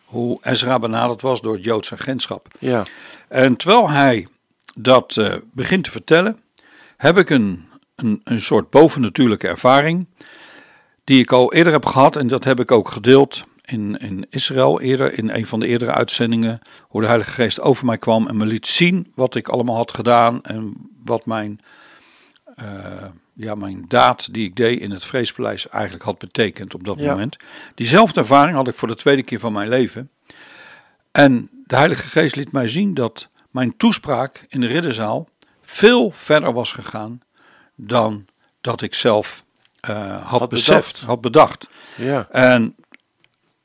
hoe 0.05 0.37
Ezra 0.41 0.79
benaderd 0.79 1.21
was 1.21 1.41
door 1.41 1.53
het 1.53 1.63
Joodse 1.63 1.93
agentschap. 1.93 2.47
Ja. 2.59 2.83
En 3.27 3.55
terwijl 3.55 3.89
hij 3.89 4.27
dat 4.75 5.17
eh, 5.17 5.33
begint 5.53 5.83
te 5.83 5.91
vertellen, 5.91 6.39
heb 6.97 7.17
ik 7.17 7.29
een, 7.29 7.65
een, 7.95 8.21
een 8.23 8.41
soort 8.41 8.69
bovennatuurlijke 8.69 9.47
ervaring. 9.47 10.07
Die 11.03 11.19
ik 11.19 11.31
al 11.31 11.53
eerder 11.53 11.73
heb 11.73 11.85
gehad 11.85 12.15
en 12.15 12.27
dat 12.27 12.43
heb 12.43 12.59
ik 12.59 12.71
ook 12.71 12.87
gedeeld 12.89 13.43
in, 13.71 13.97
in 13.97 14.25
Israël 14.29 14.81
eerder, 14.81 15.17
in 15.17 15.29
een 15.29 15.45
van 15.45 15.59
de 15.59 15.67
eerdere 15.67 15.91
uitzendingen. 15.91 16.59
Hoe 16.81 17.01
de 17.01 17.07
Heilige 17.07 17.31
Geest 17.31 17.61
over 17.61 17.85
mij 17.85 17.97
kwam 17.97 18.27
en 18.27 18.37
me 18.37 18.45
liet 18.45 18.67
zien 18.67 19.11
wat 19.15 19.35
ik 19.35 19.49
allemaal 19.49 19.75
had 19.75 19.93
gedaan. 19.93 20.43
En 20.43 20.73
wat 21.03 21.25
mijn, 21.25 21.59
eh, 22.55 22.65
ja, 23.41 23.55
mijn 23.55 23.85
daad 23.87 24.33
die 24.33 24.45
ik 24.47 24.55
deed 24.55 24.79
in 24.79 24.91
het 24.91 25.05
Vreespaleis 25.05 25.69
eigenlijk 25.69 26.03
had 26.03 26.17
betekend 26.17 26.73
op 26.73 26.83
dat 26.85 26.99
Ja. 26.99 27.09
moment. 27.11 27.37
Diezelfde 27.75 28.19
ervaring 28.19 28.55
had 28.55 28.67
ik 28.67 28.75
voor 28.75 28.87
de 28.87 28.95
tweede 28.95 29.23
keer 29.23 29.39
van 29.39 29.53
mijn 29.53 29.69
leven. 29.69 30.09
En 31.11 31.49
de 31.65 31.75
Heilige 31.75 32.07
Geest 32.07 32.35
liet 32.35 32.51
mij 32.51 32.67
zien 32.67 32.93
dat 32.93 33.27
mijn 33.49 33.77
toespraak 33.77 34.45
in 34.49 34.59
de 34.61 34.67
ridderzaal 34.67 35.27
veel 35.61 36.11
verder 36.15 36.53
was 36.53 36.71
gegaan 36.71 37.21
dan 37.75 38.25
dat 38.61 38.81
ik 38.81 38.93
zelf 38.93 39.43
eh, 39.79 40.25
had, 40.29 40.39
Had 40.39 40.49
beseft, 40.49 40.85
bedacht. 40.91 40.99
had 40.99 41.21
bedacht. 41.21 41.69
Ja. 41.95 42.27
En 42.31 42.75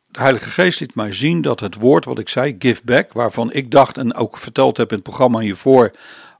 de 0.06 0.20
Heilige 0.20 0.50
Geest 0.50 0.80
liet 0.80 0.94
mij 0.94 1.12
zien 1.12 1.42
dat 1.42 1.60
het 1.60 1.74
woord 1.74 2.04
wat 2.04 2.18
ik 2.18 2.28
zei, 2.28 2.56
give 2.58 2.80
back, 2.84 3.12
waarvan 3.12 3.52
ik 3.52 3.70
dacht 3.70 3.98
en 3.98 4.14
ook 4.14 4.38
verteld 4.38 4.76
heb 4.76 4.88
in 4.90 4.94
het 4.94 5.04
programma 5.04 5.38
hiervoor 5.38 5.92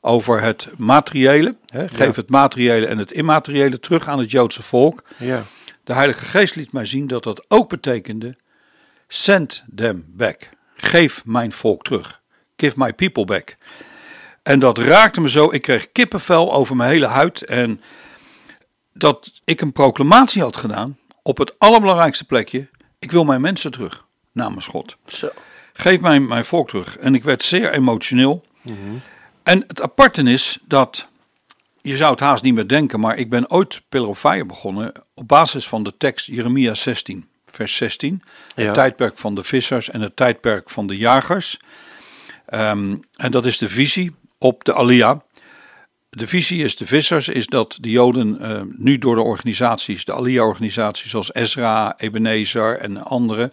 over 0.07 0.43
het 0.43 0.69
materiële, 0.77 1.57
hè, 1.67 1.89
geef 1.89 1.99
Ja. 2.15 2.21
het 2.21 2.31
materiële 2.31 2.87
en 2.87 2.99
het 2.99 3.13
immateriële 3.13 3.81
terug 3.81 4.09
aan 4.09 4.19
het 4.19 4.31
Joodse 4.31 4.63
volk. 4.63 5.03
Ja. 5.19 5.43
De 5.85 5.93
Heilige 5.93 6.25
Geest 6.25 6.55
liet 6.57 6.73
mij 6.73 6.85
zien 6.85 7.07
dat 7.07 7.23
dat 7.23 7.45
ook 7.49 7.69
betekende: 7.69 8.37
send 9.09 9.65
them 9.75 10.05
back. 10.09 10.49
Geef 10.75 11.25
mijn 11.25 11.53
volk 11.53 11.85
terug. 11.85 12.21
Give 12.57 12.75
my 12.79 12.93
people 12.93 13.25
back. 13.25 13.57
En 14.43 14.59
dat 14.59 14.79
raakte 14.79 15.21
me 15.21 15.29
zo. 15.29 15.53
Ik 15.53 15.63
kreeg 15.63 15.93
kippenvel 15.93 16.53
over 16.53 16.77
mijn 16.77 16.91
hele 16.91 17.07
huid. 17.07 17.45
En 17.45 17.81
dat 18.93 19.41
ik 19.45 19.61
een 19.61 19.73
proclamatie 19.73 20.43
had 20.43 20.57
gedaan 20.57 20.99
op 21.23 21.39
het 21.39 21.59
allerbelangrijkste 21.59 22.25
plekje. 22.25 22.69
Ik 22.99 23.11
wil 23.11 23.25
mijn 23.25 23.41
mensen 23.41 23.71
terug, 23.71 24.07
namens 24.33 24.67
God. 24.67 24.97
Zo. 25.07 25.29
Geef 25.73 26.01
mij 26.01 26.21
mijn 26.21 26.45
volk 26.45 26.69
terug. 26.69 26.97
En 26.99 27.15
ik 27.15 27.25
werd 27.25 27.43
zeer 27.43 27.73
emotioneel. 27.73 28.45
En 29.47 29.65
het 29.67 29.83
aparte 29.83 30.23
is 30.23 30.59
dat, 30.65 31.09
je 31.83 31.97
zou 31.97 32.11
het 32.11 32.21
haast 32.21 32.43
niet 32.43 32.55
meer 32.55 32.69
denken, 32.69 33.01
maar 33.01 33.17
ik 33.17 33.31
ben 33.31 33.51
ooit 33.51 33.83
Pillar 33.89 34.09
of 34.09 34.19
Fire 34.19 34.45
begonnen 34.45 34.93
op 35.15 35.29
basis 35.29 35.69
van 35.69 35.83
de 35.83 35.97
tekst 35.97 36.27
Jeremia 36.27 36.75
16, 36.75 37.29
vers 37.45 37.77
16. 37.77 38.23
Ja. 38.55 38.65
Het 38.65 38.75
tijdperk 38.75 39.19
van 39.19 39.35
de 39.35 39.45
vissers 39.45 39.91
en 39.91 40.01
het 40.01 40.17
tijdperk 40.17 40.71
van 40.71 40.87
de 40.87 40.97
jagers. 40.97 41.57
Ehm, 42.47 42.97
en 43.17 43.31
dat 43.31 43.47
is 43.47 43.59
de 43.59 43.69
visie 43.69 44.15
op 44.39 44.65
de 44.65 44.75
Alia. 44.75 45.23
De 46.09 46.29
visie 46.29 46.65
is 46.65 46.77
de 46.77 46.87
vissers, 46.87 47.29
is 47.29 47.47
dat 47.47 47.79
de 47.81 47.91
Joden 47.91 48.41
eh, 48.41 48.63
nu 48.77 48.99
door 48.99 49.15
de 49.15 49.23
organisaties, 49.23 50.05
de 50.05 50.15
Alia-organisaties 50.15 51.11
zoals 51.11 51.35
Ezra, 51.35 51.95
Ebenezer 51.99 52.79
en 52.79 53.05
andere, 53.05 53.53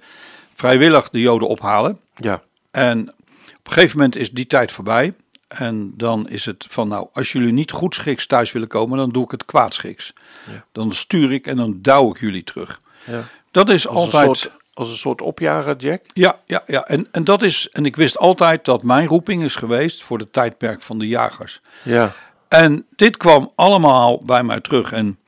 vrijwillig 0.53 1.09
de 1.09 1.19
Joden 1.19 1.47
ophalen. 1.47 1.99
Ja. 2.15 2.41
En 2.71 3.09
op 3.57 3.67
een 3.67 3.73
gegeven 3.73 3.97
moment 3.97 4.15
is 4.15 4.31
die 4.31 4.47
tijd 4.47 4.71
voorbij. 4.71 5.13
En 5.53 5.93
dan 5.97 6.29
is 6.29 6.45
het 6.45 6.65
van, 6.69 6.87
nou, 6.87 7.07
als 7.13 7.31
jullie 7.31 7.51
niet 7.51 7.71
goedschiks 7.71 8.25
thuis 8.27 8.51
willen 8.51 8.67
komen, 8.67 8.97
dan 8.97 9.09
doe 9.09 9.23
ik 9.23 9.31
het 9.31 9.45
kwaadschiks. 9.45 10.13
Ja. 10.51 10.65
Dan 10.71 10.91
stuur 10.91 11.31
ik 11.31 11.47
en 11.47 11.57
dan 11.57 11.77
douw 11.81 12.09
ik 12.09 12.19
jullie 12.19 12.43
terug. 12.43 12.81
ja. 13.05 13.23
Dat 13.51 13.69
is 13.69 13.87
Als, 13.87 13.97
altijd. 13.97 14.29
een 14.29 14.35
soort, 14.35 14.51
als 14.73 14.89
een 14.89 14.97
soort 14.97 15.21
opjager, 15.21 15.75
Jack. 15.77 16.01
Ja, 16.13 16.39
ja, 16.45 16.63
ja. 16.65 16.85
En, 16.87 17.07
en 17.11 17.23
dat 17.23 17.41
is. 17.41 17.69
En 17.71 17.85
ik 17.85 17.95
wist 17.95 18.17
altijd 18.17 18.65
dat 18.65 18.83
mijn 18.83 19.07
roeping 19.07 19.43
is 19.43 19.55
geweest 19.55 20.03
voor 20.03 20.17
de 20.17 20.29
tijdperk 20.31 20.81
van 20.81 20.99
de 20.99 21.07
jagers. 21.07 21.61
Ja. 21.83 22.13
En 22.47 22.85
dit 22.95 23.17
kwam 23.17 23.51
allemaal 23.55 24.21
bij 24.25 24.43
mij 24.43 24.59
terug. 24.59 24.91
En 24.91 25.19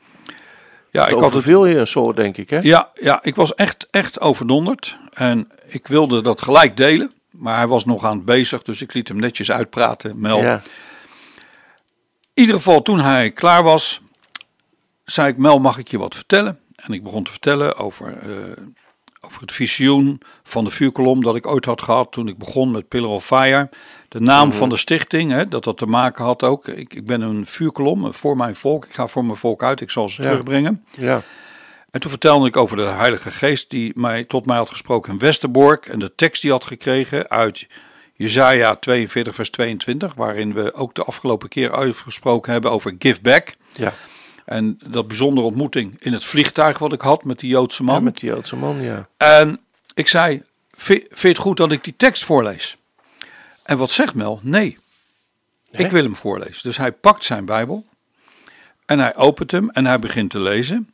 ja, 0.91 1.03
ik 1.08 1.12
had 1.13 1.20
het. 1.20 1.29
overviel 1.29 1.65
je 1.65 1.86
soort, 1.86 2.15
denk 2.17 2.38
ik, 2.38 2.50
hè? 2.50 2.60
Ja, 2.62 2.89
ja, 2.94 3.20
ik 3.24 3.36
was 3.36 3.55
echt, 3.55 3.88
echt 3.91 4.20
overdonderd. 4.22 4.98
En 5.13 5.48
ik 5.65 5.88
wilde 5.88 6.22
dat 6.22 6.41
gelijk 6.41 6.77
delen. 6.77 7.12
Maar 7.38 7.56
hij 7.56 7.68
was 7.68 7.86
nog 7.86 8.04
aan 8.06 8.15
het 8.15 8.25
bezig, 8.25 8.62
dus 8.62 8.82
ik 8.82 8.94
liet 8.94 9.08
hem 9.08 9.20
netjes 9.20 9.51
uitpraten. 9.51 10.20
Mel. 10.20 10.42
Ja. 10.42 10.62
In 12.34 12.42
ieder 12.42 12.56
geval, 12.56 12.82
toen 12.82 13.00
hij 13.00 13.32
klaar 13.32 13.63
was, 13.63 14.01
zei 15.06 15.27
ik: 15.32 15.38
Mel, 15.38 15.60
mag 15.60 15.77
ik 15.77 15.88
je 15.88 15.98
wat 15.98 16.15
vertellen? 16.15 16.60
En 16.75 16.94
ik 16.94 17.04
begon 17.04 17.24
te 17.24 17.32
vertellen 17.32 17.75
over, 17.77 18.18
eh, 18.18 18.63
over 19.22 19.42
het 19.42 19.51
visioen 19.51 20.22
van 20.44 20.63
de 20.63 20.70
vuurkolom 20.72 21.24
dat 21.24 21.36
ik 21.36 21.48
ooit 21.48 21.65
had 21.65 21.82
gehad 21.82 22.12
toen 22.12 22.27
ik 22.27 22.38
begon 22.38 22.72
met 22.72 22.88
Pillar 22.88 23.10
of 23.10 23.25
Fire. 23.25 23.70
De 24.08 24.20
naam 24.22 24.54
van 24.54 24.70
de 24.70 24.77
stichting, 24.77 25.32
hè, 25.32 25.46
dat 25.46 25.63
dat 25.63 25.77
te 25.77 25.86
maken 25.86 26.25
had 26.25 26.44
ook. 26.44 26.68
Ik, 26.68 26.94
ik 26.94 27.06
ben 27.06 27.22
een 27.22 27.46
vuurkolom 27.46 28.13
voor 28.13 28.38
mijn 28.38 28.56
volk. 28.56 28.86
Ik 28.86 28.94
ga 28.94 29.08
voor 29.08 29.25
mijn 29.25 29.38
volk 29.38 29.63
uit. 29.63 29.82
Ik 29.82 29.92
zal 29.92 30.10
ze 30.10 30.22
Ja. 30.24 30.30
terugbrengen. 30.30 30.86
Ja. 30.98 31.22
En 31.96 32.02
toen 32.02 32.10
vertelde 32.10 32.48
ik 32.48 32.58
over 32.58 32.78
de 32.78 32.84
Heilige 32.84 33.32
Geest 33.32 33.70
die 33.70 33.92
mij, 33.96 34.24
tot 34.24 34.46
mij 34.46 34.58
had 34.58 34.70
gesproken 34.70 35.12
in 35.14 35.20
Westerbork. 35.20 35.86
En 35.86 36.00
de 36.00 36.16
tekst 36.16 36.42
die 36.42 36.52
had 36.52 36.64
gekregen 36.66 37.30
uit 37.30 37.68
Jezaja 38.14 38.75
42 38.75 39.36
vers 39.36 39.50
22. 39.50 40.14
Waarin 40.14 40.54
we 40.54 40.74
ook 40.74 40.96
de 40.96 41.04
afgelopen 41.04 41.50
keer 41.50 41.75
uitgesproken 41.75 42.52
hebben 42.52 42.72
over 42.72 42.96
give 43.00 43.22
back. 43.22 43.56
Ja. 43.74 43.94
En 44.46 44.80
dat 44.88 45.08
bijzondere 45.08 45.48
ontmoeting 45.48 45.96
in 46.00 46.14
het 46.14 46.24
vliegtuig 46.24 46.80
wat 46.80 46.94
ik 46.94 47.02
had 47.02 47.24
met 47.24 47.40
die 47.40 47.50
Joodse 47.50 47.84
man. 47.84 47.96
ja, 47.96 48.02
met 48.02 48.18
die 48.18 48.30
Joodse 48.30 48.56
man, 48.56 48.82
ja. 48.82 49.08
En 49.18 49.60
ik 49.94 50.08
zei, 50.08 50.42
"Vi- 50.72 51.06
vind 51.08 51.22
je 51.22 51.28
het 51.28 51.38
goed 51.38 51.58
dat 51.58 51.72
ik 51.72 51.84
die 51.84 51.94
tekst 51.98 52.24
voorlees? 52.24 52.78
En 53.64 53.78
wat 53.78 53.90
zegt 53.92 54.14
Mel? 54.14 54.40
Nee, 54.44 54.78
Nee? 55.72 55.86
ik 55.86 55.92
wil 55.92 56.04
hem 56.04 56.16
voorlezen. 56.16 56.64
Dus 56.64 56.78
hij 56.78 56.92
pakt 56.92 57.24
zijn 57.24 57.46
Bijbel 57.46 57.86
en 58.86 59.00
hij 59.00 59.16
opent 59.16 59.52
hem 59.52 59.70
en 59.70 59.86
hij 59.86 60.00
begint 60.00 60.30
te 60.30 60.40
lezen. 60.40 60.90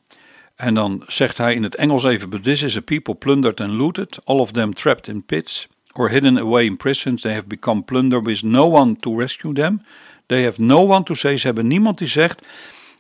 En 0.61 0.73
dan 0.73 1.03
zegt 1.07 1.37
hij 1.37 1.53
in 1.53 1.63
het 1.63 1.75
Engels 1.75 2.03
even, 2.03 2.29
but 2.29 2.43
this 2.43 2.63
is 2.63 2.77
a 2.77 2.81
people 2.81 3.15
plundered 3.15 3.61
and 3.61 3.71
looted, 3.71 4.19
all 4.23 4.39
of 4.39 4.51
them 4.51 4.73
trapped 4.73 5.07
in 5.07 5.23
pits 5.23 5.67
or 5.93 6.09
hidden 6.09 6.37
away 6.37 6.65
in 6.65 6.77
prisons. 6.77 7.21
They 7.21 7.33
have 7.33 7.47
become 7.47 7.81
plunder 7.81 8.21
with 8.23 8.41
no 8.43 8.65
one 8.71 8.95
to 8.99 9.17
rescue 9.17 9.53
them. 9.53 9.81
They 10.25 10.43
have 10.43 10.61
no 10.61 10.87
one 10.87 11.03
to 11.03 11.13
say. 11.13 11.37
Ze 11.37 11.45
hebben 11.45 11.67
niemand 11.67 11.97
die 11.97 12.07
zegt. 12.07 12.47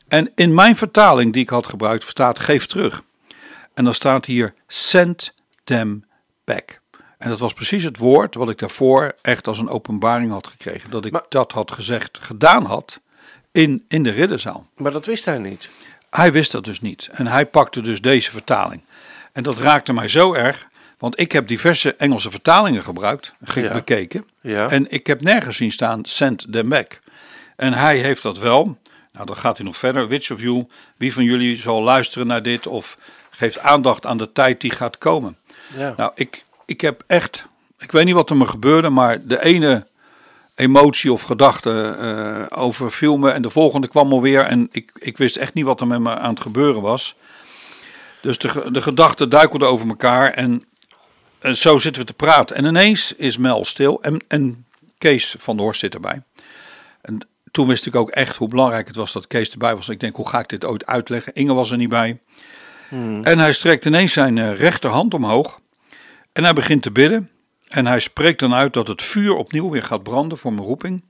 En 0.07 0.31
in 0.35 0.53
mijn 0.53 0.75
vertaling 0.75 1.33
die 1.33 1.41
ik 1.41 1.49
had 1.49 1.67
gebruikt 1.67 2.03
staat 2.07 2.39
geef 2.39 2.65
terug. 2.65 3.03
En 3.73 3.83
dan 3.83 3.93
staat 3.93 4.25
hier 4.25 4.53
send 4.67 5.33
them 5.63 6.03
back. 6.43 6.81
En 7.17 7.29
dat 7.29 7.39
was 7.39 7.53
precies 7.53 7.83
het 7.83 7.97
woord 7.97 8.35
wat 8.35 8.49
ik 8.49 8.57
daarvoor 8.59 9.15
echt 9.21 9.47
als 9.47 9.59
een 9.59 9.69
openbaring 9.69 10.31
had 10.31 10.47
gekregen. 10.47 10.89
Dat 10.91 11.05
ik 11.05 11.11
Maar- 11.11 11.25
dat 11.29 11.51
had 11.51 11.71
gezegd, 11.71 12.19
gedaan 12.21 12.65
had 12.65 13.01
in, 13.51 13.85
in 13.87 14.03
de 14.03 14.09
ridderzaal. 14.09 14.67
Maar 14.77 14.91
dat 14.91 15.05
wist 15.05 15.25
hij 15.25 15.37
niet. 15.37 15.69
Hij 16.11 16.31
wist 16.31 16.51
dat 16.51 16.63
dus 16.63 16.81
niet. 16.81 17.09
En 17.11 17.27
hij 17.27 17.45
pakte 17.45 17.81
dus 17.81 18.01
deze 18.01 18.31
vertaling. 18.31 18.81
En 19.31 19.43
dat 19.43 19.59
raakte 19.59 19.93
mij 19.93 20.07
zo 20.07 20.33
erg. 20.33 20.67
Want 20.97 21.19
ik 21.19 21.31
heb 21.31 21.47
diverse 21.47 21.95
Engelse 21.95 22.29
vertalingen 22.31 22.83
gebruikt, 22.83 23.33
ge- 23.43 23.61
Ja. 23.61 23.71
bekeken. 23.73 24.25
Ja. 24.41 24.69
En 24.69 24.91
ik 24.91 25.07
heb 25.07 25.21
nergens 25.21 25.57
zien 25.57 25.71
staan, 25.71 26.05
send 26.05 26.45
them 26.51 26.69
back. 26.69 26.99
En 27.55 27.73
hij 27.73 27.97
heeft 27.97 28.21
dat 28.23 28.37
wel. 28.37 28.77
Nou, 29.13 29.25
dan 29.25 29.35
gaat 29.35 29.57
hij 29.57 29.65
nog 29.65 29.77
verder. 29.77 30.07
Which 30.07 30.31
of 30.31 30.41
you, 30.41 30.67
wie 30.97 31.13
van 31.13 31.23
jullie 31.23 31.55
zal 31.55 31.81
luisteren 31.81 32.27
naar 32.27 32.43
dit 32.43 32.67
of 32.67 32.97
geeft 33.29 33.59
aandacht 33.59 34.05
aan 34.05 34.17
de 34.17 34.31
tijd 34.31 34.61
die 34.61 34.71
gaat 34.71 34.97
komen. 34.97 35.37
Ja. 35.77 35.93
Nou, 35.97 36.11
ik, 36.15 36.43
ik 36.65 36.81
heb 36.81 37.03
echt, 37.07 37.45
ik 37.79 37.91
weet 37.91 38.05
niet 38.05 38.13
wat 38.15 38.29
er 38.29 38.37
me 38.37 38.45
gebeurde, 38.45 38.89
maar 38.89 39.21
de 39.27 39.43
ene 39.43 39.87
emotie 40.61 41.11
of 41.11 41.21
gedachte 41.21 41.95
eh 41.99 42.59
overviel 42.61 43.17
me 43.17 43.29
en 43.29 43.41
de 43.41 43.49
volgende 43.49 43.87
kwam 43.87 44.11
alweer 44.11 44.41
en 44.41 44.67
ik, 44.71 44.91
ik 44.93 45.17
wist 45.17 45.35
echt 45.35 45.53
niet 45.53 45.65
wat 45.65 45.81
er 45.81 45.87
met 45.87 45.99
me 45.99 46.17
aan 46.17 46.29
het 46.29 46.41
gebeuren 46.41 46.81
was. 46.81 47.15
Dus 48.21 48.37
de, 48.37 48.71
de 48.71 48.81
gedachten 48.81 49.29
duikelden 49.29 49.67
over 49.67 49.87
elkaar 49.87 50.33
en, 50.33 50.63
en 51.39 51.57
zo 51.57 51.77
zitten 51.77 52.01
we 52.01 52.07
te 52.07 52.13
praten. 52.13 52.55
En 52.55 52.65
ineens 52.65 53.13
is 53.13 53.37
Mel 53.37 53.65
stil 53.65 54.01
en, 54.01 54.23
en 54.27 54.65
Kees 54.97 55.35
van 55.37 55.55
der 55.55 55.65
Horst 55.65 55.79
zit 55.79 55.93
erbij. 55.93 56.21
En 57.01 57.27
toen 57.51 57.67
wist 57.67 57.85
ik 57.85 57.95
ook 57.95 58.09
echt 58.09 58.35
hoe 58.35 58.47
belangrijk 58.47 58.87
het 58.87 58.95
was 58.95 59.11
dat 59.11 59.27
Kees 59.27 59.51
erbij 59.51 59.75
was. 59.75 59.89
Ik 59.89 59.99
denk, 59.99 60.15
hoe 60.15 60.29
ga 60.29 60.39
ik 60.39 60.49
dit 60.49 60.65
ooit 60.65 60.85
uitleggen? 60.85 61.33
Inge 61.33 61.53
was 61.53 61.71
er 61.71 61.77
niet 61.77 61.89
bij. 61.89 62.19
En 63.23 63.39
hij 63.39 63.53
strekt 63.53 63.85
ineens 63.85 64.13
zijn 64.13 64.37
eh, 64.37 64.55
rechterhand 64.55 65.13
omhoog. 65.13 65.59
En 66.33 66.43
hij 66.43 66.53
begint 66.53 66.81
te 66.81 66.91
bidden. 66.91 67.29
En 67.71 67.85
hij 67.85 67.99
spreekt 67.99 68.39
dan 68.39 68.53
uit 68.53 68.73
dat 68.73 68.87
het 68.87 69.01
vuur 69.01 69.35
opnieuw 69.35 69.69
weer 69.69 69.83
gaat 69.83 70.03
branden 70.03 70.37
voor 70.37 70.53
mijn 70.53 70.65
roeping. 70.65 71.03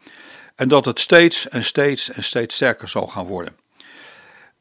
En 0.56 0.68
dat 0.68 0.86
het 0.86 1.00
steeds 1.00 1.50
en 1.50 1.64
steeds 1.64 2.12
en 2.12 2.24
steeds 2.24 2.56
sterker 2.56 2.90
zal 2.90 3.08
gaan 3.08 3.26
worden. 3.26 3.56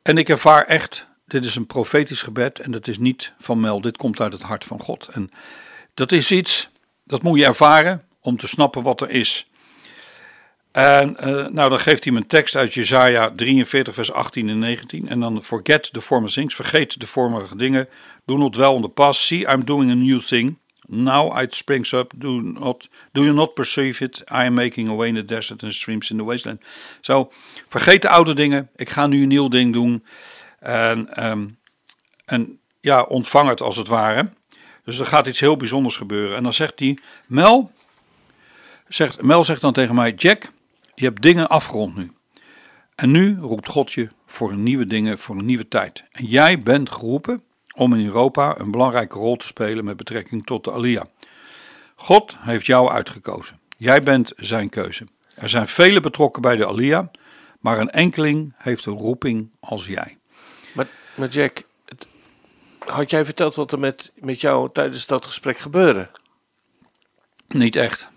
En 0.02 0.18
ik 0.18 0.28
ervaar 0.28 0.64
echt, 0.64 1.06
dit 1.26 1.44
is 1.44 1.56
een 1.56 1.66
profetisch 1.66 2.22
gebed 2.22 2.58
en 2.58 2.70
dat 2.70 2.88
is 2.88 2.98
niet 2.98 3.32
van 3.38 3.60
Mel, 3.60 3.80
dit 3.80 3.96
komt 3.96 4.20
uit 4.20 4.32
het 4.32 4.42
hart 4.42 4.64
van 4.64 4.80
God. 4.80 5.08
En 5.08 5.30
dat 5.94 6.12
is 6.12 6.30
iets, 6.30 6.68
dat 7.04 7.22
moet 7.22 7.38
je 7.38 7.44
ervaren 7.44 8.04
om 8.20 8.36
te 8.36 8.48
snappen 8.48 8.82
wat 8.82 9.00
er 9.00 9.10
is. 9.10 9.46
En 10.72 11.16
eh, 11.16 11.46
nou, 11.46 11.70
dan 11.70 11.80
geeft 11.80 12.04
hij 12.04 12.12
me 12.12 12.18
een 12.18 12.26
tekst 12.26 12.56
uit 12.56 12.74
Jezaja 12.74 13.30
43, 13.36 13.94
vers 13.94 14.12
18 14.12 14.48
en 14.48 14.58
19. 14.58 15.08
En 15.08 15.20
dan 15.20 15.44
forget 15.44 15.92
the 15.92 16.00
former 16.00 16.30
things, 16.30 16.54
vergeet 16.54 17.00
de 17.00 17.06
vorige 17.06 17.56
dingen. 17.56 17.88
Do 18.24 18.36
not 18.36 18.52
dwell 18.52 18.66
on 18.66 18.82
the 18.82 18.88
past. 18.88 19.20
See, 19.20 19.38
I'm 19.52 19.64
doing 19.64 19.90
a 19.90 19.94
new 19.94 20.20
thing. 20.20 20.58
Now 20.92 21.42
it 21.42 21.54
springs 21.54 21.92
up. 21.92 22.12
Do, 22.16 22.40
not, 22.40 22.88
do 23.12 23.22
you 23.22 23.32
not 23.32 23.54
perceive 23.54 24.04
it? 24.04 24.22
I 24.30 24.44
am 24.44 24.54
making 24.54 24.88
a 24.88 24.94
way 24.94 25.08
in 25.08 25.14
the 25.14 25.24
desert 25.24 25.62
and 25.62 25.74
streams 25.74 26.10
in 26.10 26.16
the 26.16 26.24
wasteland. 26.24 26.64
Zo, 27.00 27.32
vergeet 27.68 28.02
de 28.02 28.08
oude 28.08 28.34
dingen. 28.34 28.70
Ik 28.76 28.88
ga 28.88 29.06
nu 29.06 29.22
een 29.22 29.28
nieuw 29.28 29.48
ding 29.48 29.72
doen. 29.72 30.04
En, 30.58 31.16
ehm, 31.16 31.48
en 32.24 32.60
ja, 32.80 33.02
ontvang 33.02 33.48
het 33.48 33.60
als 33.60 33.76
het 33.76 33.88
ware. 33.88 34.32
Dus 34.84 34.98
er 34.98 35.06
gaat 35.06 35.26
iets 35.26 35.40
heel 35.40 35.56
bijzonders 35.56 35.96
gebeuren. 35.96 36.36
En 36.36 36.42
dan 36.42 36.52
zegt 36.52 36.78
hij, 36.78 36.98
Mel, 37.26 37.72
zegt, 38.88 39.22
Mel 39.22 39.44
zegt 39.44 39.60
dan 39.60 39.72
tegen 39.72 39.94
mij, 39.94 40.12
Jack, 40.12 40.50
je 40.94 41.04
hebt 41.04 41.22
dingen 41.22 41.48
afgerond 41.48 41.96
nu. 41.96 42.12
En 42.94 43.10
nu 43.10 43.38
roept 43.40 43.68
God 43.68 43.92
je 43.92 44.08
voor 44.26 44.56
nieuwe 44.56 44.86
dingen, 44.86 45.18
voor 45.18 45.36
een 45.36 45.44
nieuwe 45.44 45.68
tijd. 45.68 46.04
En 46.10 46.24
jij 46.24 46.58
bent 46.58 46.90
geroepen 46.90 47.42
om 47.74 47.94
in 47.94 48.04
Europa 48.06 48.58
een 48.58 48.70
belangrijke 48.70 49.18
rol 49.18 49.36
te 49.36 49.46
spelen 49.46 49.84
met 49.84 49.96
betrekking 49.96 50.46
tot 50.46 50.64
de 50.64 50.72
Alia. 50.72 51.06
God 51.94 52.36
heeft 52.40 52.66
jou 52.66 52.90
uitgekozen. 52.90 53.60
Jij 53.76 54.02
bent 54.02 54.32
zijn 54.36 54.68
keuze. 54.68 55.06
Er 55.34 55.48
zijn 55.48 55.68
velen 55.68 56.02
betrokken 56.02 56.42
bij 56.42 56.56
de 56.56 56.66
Alia, 56.66 57.10
maar 57.60 57.78
een 57.78 57.90
enkeling 57.90 58.54
heeft 58.56 58.84
een 58.86 58.98
roeping 58.98 59.50
als 59.60 59.86
jij. 59.86 60.18
Maar, 60.74 60.86
maar 61.14 61.28
Jack, 61.28 61.62
het- 61.84 62.06
had 62.78 63.10
jij 63.10 63.24
verteld 63.24 63.54
wat 63.54 63.72
er 63.72 63.78
met, 63.78 64.10
met 64.14 64.40
jou 64.40 64.70
tijdens 64.72 65.06
dat 65.06 65.26
gesprek 65.26 65.58
gebeurde? 65.58 66.08
Niet 67.48 67.76
echt. 67.76 68.08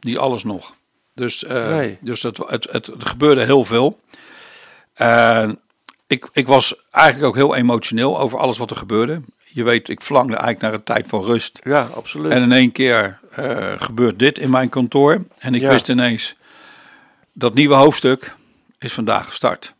Niet 0.00 0.18
alles 0.18 0.44
nog. 0.44 0.74
Dus, 1.14 1.42
Nee. 1.42 1.98
dus 2.00 2.22
het, 2.22 2.36
het, 2.36 2.68
het, 2.70 2.86
er 2.86 3.06
gebeurde 3.06 3.44
heel 3.44 3.64
veel. 3.64 4.00
En 4.94 5.60
ik, 6.06 6.28
ik 6.32 6.46
was 6.46 6.74
eigenlijk 6.90 7.26
ook 7.26 7.34
heel 7.34 7.54
emotioneel 7.54 8.18
over 8.20 8.38
alles 8.38 8.58
wat 8.58 8.70
er 8.70 8.76
gebeurde. 8.76 9.20
je 9.46 9.62
weet, 9.62 9.88
ik 9.88 10.02
verlangde 10.02 10.32
eigenlijk 10.36 10.62
naar 10.62 10.72
een 10.74 10.84
tijd 10.84 11.06
van 11.08 11.22
rust. 11.22 11.60
Ja, 11.64 11.82
absoluut. 11.94 12.32
En 12.32 12.42
in 12.42 12.52
één 12.52 12.72
keer 12.72 13.18
eh, 13.30 13.72
gebeurt 13.76 14.18
dit 14.18 14.38
in 14.38 14.50
mijn 14.50 14.68
kantoor. 14.68 15.24
En 15.38 15.54
ik 15.54 15.60
Ja. 15.60 15.68
wist 15.70 15.88
ineens, 15.88 16.34
dat 17.32 17.54
nieuwe 17.54 17.74
hoofdstuk 17.74 18.34
is 18.78 18.92
vandaag 18.92 19.26
gestart. 19.26 19.74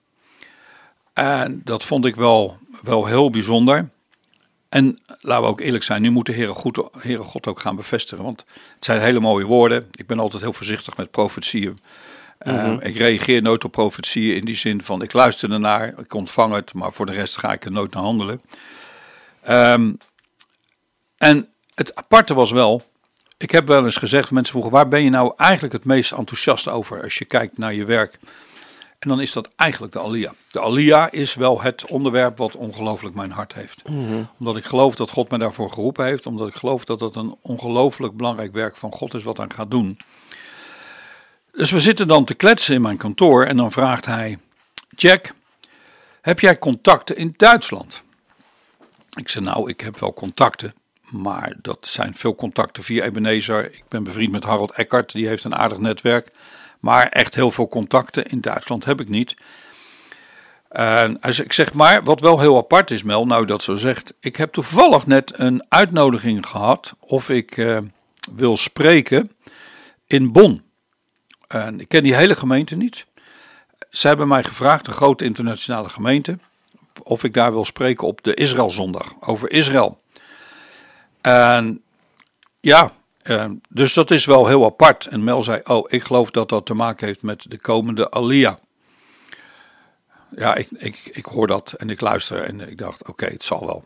En 1.13 1.61
dat 1.65 1.85
vond 1.85 2.05
ik 2.05 2.17
wel, 2.17 2.59
wel 2.83 3.07
heel 3.07 3.31
bijzonder. 3.31 3.89
En 4.69 5.01
laten 5.21 5.43
we 5.45 5.49
ook 5.51 5.61
eerlijk 5.61 5.85
zijn, 5.85 6.03
nu 6.03 6.11
moet 6.11 6.27
de 6.27 6.33
Heere, 6.33 6.53
goed, 6.53 6.81
Heere 6.99 7.23
God 7.23 7.47
ook 7.47 7.61
gaan 7.61 7.77
bevestigen. 7.77 8.25
Want 8.25 8.45
het 8.75 8.85
zijn 8.85 9.01
hele 9.01 9.21
mooie 9.21 9.45
woorden. 9.45 9.89
Ik 9.93 10.07
ben 10.07 10.19
altijd 10.19 10.43
heel 10.43 10.53
voorzichtig 10.53 10.97
met 10.97 11.11
profetieën. 11.11 11.79
Eh, 12.45 12.77
ik 12.81 12.97
reageer 12.97 13.43
nooit 13.43 13.65
op 13.65 13.73
profetieën 13.73 14.37
in 14.37 14.45
die 14.45 14.55
zin 14.55 14.83
van 14.83 15.03
ik 15.03 15.13
luister 15.13 15.53
ernaar, 15.53 15.99
ik 15.99 16.15
ontvang 16.15 16.55
het, 16.55 16.75
maar 16.75 16.93
voor 16.93 17.07
de 17.07 17.13
rest 17.13 17.39
ga 17.39 17.53
ik 17.53 17.65
er 17.65 17.73
nooit 17.73 17.95
naar 17.95 18.03
handelen. 18.03 18.41
Ehm, 19.43 19.93
en 21.17 21.49
het 21.75 21.95
aparte 21.95 22.35
was 22.35 22.51
wel, 22.51 22.83
ik 23.37 23.51
heb 23.51 23.67
wel 23.67 23.85
eens 23.85 23.97
gezegd, 23.97 24.31
mensen 24.31 24.53
vroegen 24.53 24.73
waar 24.73 24.89
ben 24.89 25.03
je 25.03 25.11
nou 25.11 25.33
eigenlijk 25.37 25.73
het 25.73 25.85
meest 25.85 26.13
enthousiast 26.13 26.69
over 26.69 27.03
als 27.03 27.19
je 27.19 27.25
kijkt 27.25 27.59
naar 27.59 27.75
je 27.75 27.85
werk? 27.85 28.19
En 28.99 29.09
dan 29.09 29.21
is 29.21 29.33
dat 29.33 29.49
eigenlijk 29.57 29.93
de 29.93 29.99
Alia. 29.99 30.35
De 30.51 30.61
Alia 30.61 31.11
is 31.11 31.35
wel 31.35 31.63
het 31.63 31.87
onderwerp 31.87 32.39
wat 32.39 32.57
ongelooflijk 32.57 33.15
mijn 33.15 33.31
hart 33.31 33.55
heeft. 33.55 33.83
Omdat 34.39 34.57
ik 34.57 34.65
geloof 34.65 34.95
dat 34.95 35.11
God 35.11 35.31
me 35.31 35.39
daarvoor 35.39 35.71
geroepen 35.71 36.05
heeft. 36.05 36.27
Omdat 36.27 36.49
ik 36.49 36.55
geloof 36.55 36.85
dat 36.85 36.99
dat 36.99 37.17
een 37.17 37.35
ongelooflijk 37.41 38.17
belangrijk 38.17 38.53
werk 38.53 38.77
van 38.77 38.93
God 38.93 39.15
is 39.15 39.23
wat 39.23 39.37
hij 39.37 39.47
gaat 39.55 39.71
doen. 39.71 39.99
Dus 41.57 41.71
we 41.71 41.81
zitten 41.81 42.09
dan 42.09 42.25
te 42.25 42.35
kletsen 42.35 42.75
in 42.75 42.83
mijn 42.83 42.97
kantoor 42.97 43.45
en 43.45 43.57
dan 43.57 43.73
vraagt 43.73 44.07
hij: 44.07 44.39
Jack, 44.97 45.33
heb 46.21 46.41
jij 46.41 46.59
contacten 46.59 47.17
in 47.17 47.35
Duitsland? 47.37 48.03
Ik 49.19 49.29
zei: 49.29 49.45
Nou, 49.45 49.71
ik 49.71 49.81
heb 49.81 49.99
wel 49.99 50.13
contacten. 50.15 50.75
Maar 51.11 51.53
dat 51.63 51.87
zijn 51.91 52.15
veel 52.15 52.35
contacten 52.35 52.83
via 52.83 53.05
Ebenezer. 53.05 53.65
Ik 53.65 53.85
ben 53.89 54.03
bevriend 54.05 54.33
met 54.33 54.45
Harold 54.45 54.73
Eckert, 54.73 55.13
die 55.13 55.29
heeft 55.29 55.45
een 55.45 55.55
aardig 55.55 55.79
netwerk. 55.79 56.31
Maar 56.81 57.07
echt 57.09 57.35
heel 57.35 57.51
veel 57.51 57.69
contacten 57.69 58.25
in 58.27 58.41
Duitsland 58.41 58.85
heb 58.85 59.01
ik 59.01 59.09
niet. 59.09 59.35
En 60.69 61.19
zegt- 61.21 61.39
ik 61.39 61.53
zeg 61.53 61.73
maar, 61.73 62.03
wat 62.03 62.21
wel 62.21 62.41
heel 62.41 62.57
apart 62.57 62.91
is, 62.91 63.03
Mel, 63.03 63.27
nou 63.27 63.45
dat 63.47 63.63
zo 63.63 63.77
zegt. 63.77 64.15
Ik 64.21 64.37
heb 64.37 64.53
toevallig 64.53 65.07
net 65.07 65.33
een 65.39 65.65
uitnodiging 65.69 66.47
gehad 66.47 66.95
of 67.01 67.29
ik 67.31 67.57
eh, 67.57 67.79
wil 68.33 68.57
spreken 68.57 69.31
in 70.07 70.33
Bonn. 70.33 70.63
En 71.55 71.81
ik 71.81 71.89
ken 71.89 72.03
die 72.03 72.15
hele 72.15 72.35
gemeente 72.35 72.77
niet. 72.77 73.07
Ze 73.91 74.07
hebben 74.07 74.29
mij 74.29 74.45
gevraagd, 74.45 74.87
een 74.87 74.93
grote 74.93 75.25
internationale 75.25 75.89
gemeente, 75.89 76.39
of 77.03 77.25
ik 77.25 77.35
daar 77.35 77.53
wil 77.53 77.65
spreken 77.65 78.07
op 78.07 78.23
de 78.23 78.35
Israëlzondag, 78.35 79.15
over 79.21 79.51
Israël. 79.51 80.01
En 81.21 81.83
ja, 82.61 82.93
dus 83.69 83.95
dat 83.95 84.11
is 84.11 84.25
wel 84.25 84.47
heel 84.47 84.65
apart. 84.65 85.07
En 85.07 85.25
Mel 85.25 85.43
zei, 85.43 85.61
oh, 85.65 85.85
ik 85.89 86.03
geloof 86.03 86.31
dat 86.31 86.49
dat 86.49 86.67
te 86.67 86.75
maken 86.75 87.07
heeft 87.07 87.23
met 87.23 87.51
de 87.51 87.59
komende 87.59 88.11
Alia. 88.11 88.59
Ja, 90.37 90.55
ik, 90.55 90.69
ik, 90.71 91.11
ik 91.13 91.25
hoor 91.25 91.47
dat 91.47 91.73
en 91.73 91.91
ik 91.91 92.01
luister 92.01 92.43
en 92.43 92.71
ik 92.71 92.79
dacht, 92.79 93.09
oké, 93.09 93.27
het 93.27 93.45
zal 93.45 93.67
wel. 93.67 93.85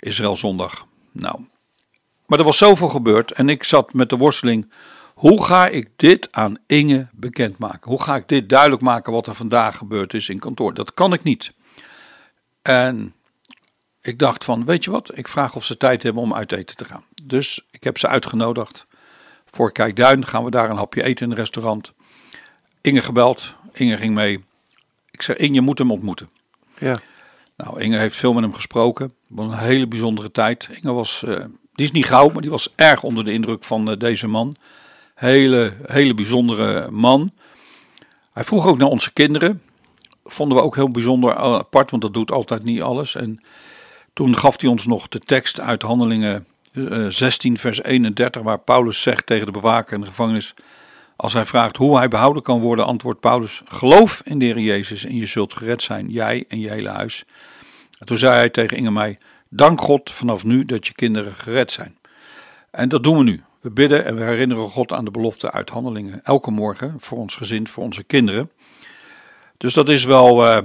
Israël 0.00 0.36
zondag. 0.36 0.86
Nou, 1.12 1.46
maar 2.26 2.38
er 2.38 2.44
was 2.44 2.58
zoveel 2.58 2.88
gebeurd 2.88 3.32
en 3.32 3.48
ik 3.48 3.64
zat 3.64 3.92
met 3.92 4.08
de 4.08 4.16
worsteling. 4.16 4.72
Hoe 5.22 5.44
ga 5.44 5.68
ik 5.68 5.90
dit 5.96 6.28
aan 6.30 6.56
Inge 6.66 7.08
bekendmaken? 7.12 7.90
Hoe 7.90 8.02
ga 8.02 8.16
ik 8.16 8.28
dit 8.28 8.48
duidelijk 8.48 8.82
maken 8.82 9.12
wat 9.12 9.26
er 9.26 9.34
vandaag 9.34 9.76
gebeurd 9.76 10.14
is 10.14 10.28
in 10.28 10.38
kantoor? 10.38 10.74
Dat 10.74 10.94
kan 10.94 11.12
ik 11.12 11.22
niet. 11.22 11.52
En 12.62 13.14
ik 14.00 14.18
dacht 14.18 14.44
van, 14.44 14.64
weet 14.64 14.84
je 14.84 14.90
wat? 14.90 15.18
Ik 15.18 15.28
vraag 15.28 15.54
of 15.56 15.64
ze 15.64 15.76
tijd 15.76 16.02
hebben 16.02 16.22
om 16.22 16.34
uit 16.34 16.52
eten 16.52 16.76
te 16.76 16.84
gaan. 16.84 17.04
Dus 17.22 17.66
ik 17.70 17.84
heb 17.84 17.98
ze 17.98 18.08
uitgenodigd. 18.08 18.86
Voor 19.46 19.72
Kijkduin 19.72 20.26
gaan 20.26 20.44
we 20.44 20.50
daar 20.50 20.70
een 20.70 20.76
hapje 20.76 21.02
eten 21.02 21.24
in 21.24 21.30
een 21.30 21.38
restaurant. 21.38 21.92
Inge 22.80 23.00
gebeld. 23.00 23.54
Inge 23.72 23.96
ging 23.96 24.14
mee. 24.14 24.44
Ik 25.10 25.22
zei, 25.22 25.38
Inge, 25.38 25.54
je 25.54 25.60
moet 25.60 25.78
hem 25.78 25.90
ontmoeten. 25.90 26.30
Ja. 26.78 26.96
Nou, 27.56 27.80
Inge 27.80 27.98
heeft 27.98 28.16
veel 28.16 28.32
met 28.32 28.42
hem 28.42 28.54
gesproken. 28.54 29.04
Het 29.04 29.12
was 29.28 29.46
een 29.46 29.58
hele 29.58 29.86
bijzondere 29.86 30.30
tijd. 30.30 30.68
Inge 30.82 30.92
was, 30.92 31.22
eh, 31.22 31.44
die 31.74 31.86
is 31.86 31.92
niet 31.92 32.06
gauw, 32.06 32.28
maar 32.28 32.42
die 32.42 32.50
was 32.50 32.72
erg 32.74 33.02
onder 33.02 33.24
de 33.24 33.32
indruk 33.32 33.64
van 33.64 33.90
eh, 33.90 33.98
deze 33.98 34.26
man. 34.26 34.56
Hele, 35.22 35.72
hele 35.86 36.14
bijzondere 36.14 36.90
man. 36.90 37.32
Hij 38.32 38.44
vroeg 38.44 38.66
ook 38.66 38.78
naar 38.78 38.88
onze 38.88 39.12
kinderen. 39.12 39.62
Vonden 40.24 40.56
we 40.56 40.62
ook 40.62 40.74
heel 40.74 40.90
bijzonder 40.90 41.30
eh, 41.30 41.36
apart, 41.36 41.90
want 41.90 42.02
dat 42.02 42.14
doet 42.14 42.30
altijd 42.30 42.64
niet 42.64 42.82
alles. 42.82 43.14
En 43.14 43.40
toen 44.12 44.36
gaf 44.36 44.60
hij 44.60 44.70
ons 44.70 44.86
nog 44.86 45.08
de 45.08 45.18
tekst 45.18 45.60
uit 45.60 45.82
Handelingen 45.82 46.46
eh, 46.72 47.06
16, 47.06 47.58
vers 47.58 47.82
31, 47.82 48.42
waar 48.42 48.58
Paulus 48.58 49.02
zegt 49.02 49.26
tegen 49.26 49.46
de 49.46 49.52
bewaker 49.52 49.94
in 49.94 50.00
de 50.00 50.06
gevangenis. 50.06 50.54
Als 51.16 51.32
hij 51.32 51.46
vraagt 51.46 51.76
hoe 51.76 51.96
hij 51.96 52.08
behouden 52.08 52.42
kan 52.42 52.60
worden, 52.60 52.86
antwoordt 52.86 53.20
Paulus: 53.20 53.62
Geloof 53.64 54.22
in 54.24 54.38
de 54.38 54.44
Heer 54.44 54.58
Jezus 54.58 55.04
en 55.04 55.16
je 55.16 55.26
zult 55.26 55.52
gered 55.52 55.82
zijn, 55.82 56.10
jij 56.10 56.44
en 56.48 56.60
je 56.60 56.70
hele 56.70 56.90
huis. 56.90 57.24
En 57.98 58.06
toen 58.06 58.18
zei 58.18 58.34
hij 58.34 58.50
tegen 58.50 58.76
Inge 58.76 58.90
mij: 58.90 59.18
Dank 59.48 59.80
God 59.80 60.10
vanaf 60.10 60.44
nu 60.44 60.64
dat 60.64 60.86
je 60.86 60.92
kinderen 60.92 61.34
gered 61.34 61.72
zijn. 61.72 61.96
En 62.70 62.88
dat 62.88 63.02
doen 63.02 63.16
we 63.16 63.22
nu. 63.22 63.42
We 63.62 63.70
bidden 63.70 64.04
en 64.04 64.16
we 64.16 64.22
herinneren 64.22 64.70
God 64.70 64.92
aan 64.92 65.04
de 65.04 65.10
belofte 65.10 65.52
uit 65.52 65.70
handelingen 65.70 66.24
elke 66.24 66.50
morgen 66.50 66.94
voor 66.98 67.18
ons 67.18 67.34
gezin, 67.34 67.68
voor 67.68 67.84
onze 67.84 68.02
kinderen. 68.02 68.50
Dus 69.56 69.74
dat 69.74 69.88
is 69.88 70.04
wel, 70.04 70.46
eh, 70.46 70.62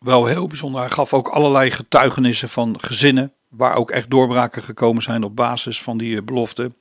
wel 0.00 0.26
heel 0.26 0.46
bijzonder. 0.46 0.80
Hij 0.80 0.90
gaf 0.90 1.14
ook 1.14 1.28
allerlei 1.28 1.70
getuigenissen 1.70 2.48
van 2.48 2.76
gezinnen 2.80 3.32
waar 3.48 3.76
ook 3.76 3.90
echt 3.90 4.10
doorbraken 4.10 4.62
gekomen 4.62 5.02
zijn 5.02 5.22
op 5.22 5.36
basis 5.36 5.82
van 5.82 5.98
die 5.98 6.16
eh, 6.16 6.22
belofte. 6.22 6.72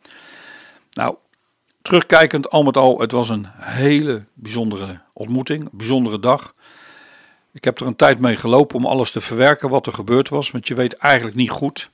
Nou, 0.92 1.16
terugkijkend 1.82 2.50
al 2.50 2.64
met 2.64 2.78
al, 2.78 3.00
het 3.00 3.12
was 3.12 3.30
een 3.30 3.48
hele 3.56 4.26
bijzondere 4.34 5.02
ontmoeting, 5.14 5.64
een 5.64 5.70
bijzondere 5.72 6.20
dag. 6.20 6.54
Ik 7.54 7.64
heb 7.64 7.80
er 7.80 7.86
een 7.86 7.96
tijd 7.96 8.20
mee 8.20 8.36
gelopen 8.36 8.76
om 8.76 8.86
alles 8.86 9.12
te 9.12 9.22
verwerken 9.22 9.70
wat 9.70 9.86
er 9.86 9.94
gebeurd 9.94 10.30
was, 10.30 10.52
want 10.52 10.68
je 10.68 10.76
weet 10.76 10.94
eigenlijk 10.94 11.36
niet 11.36 11.50
goed 11.50 11.90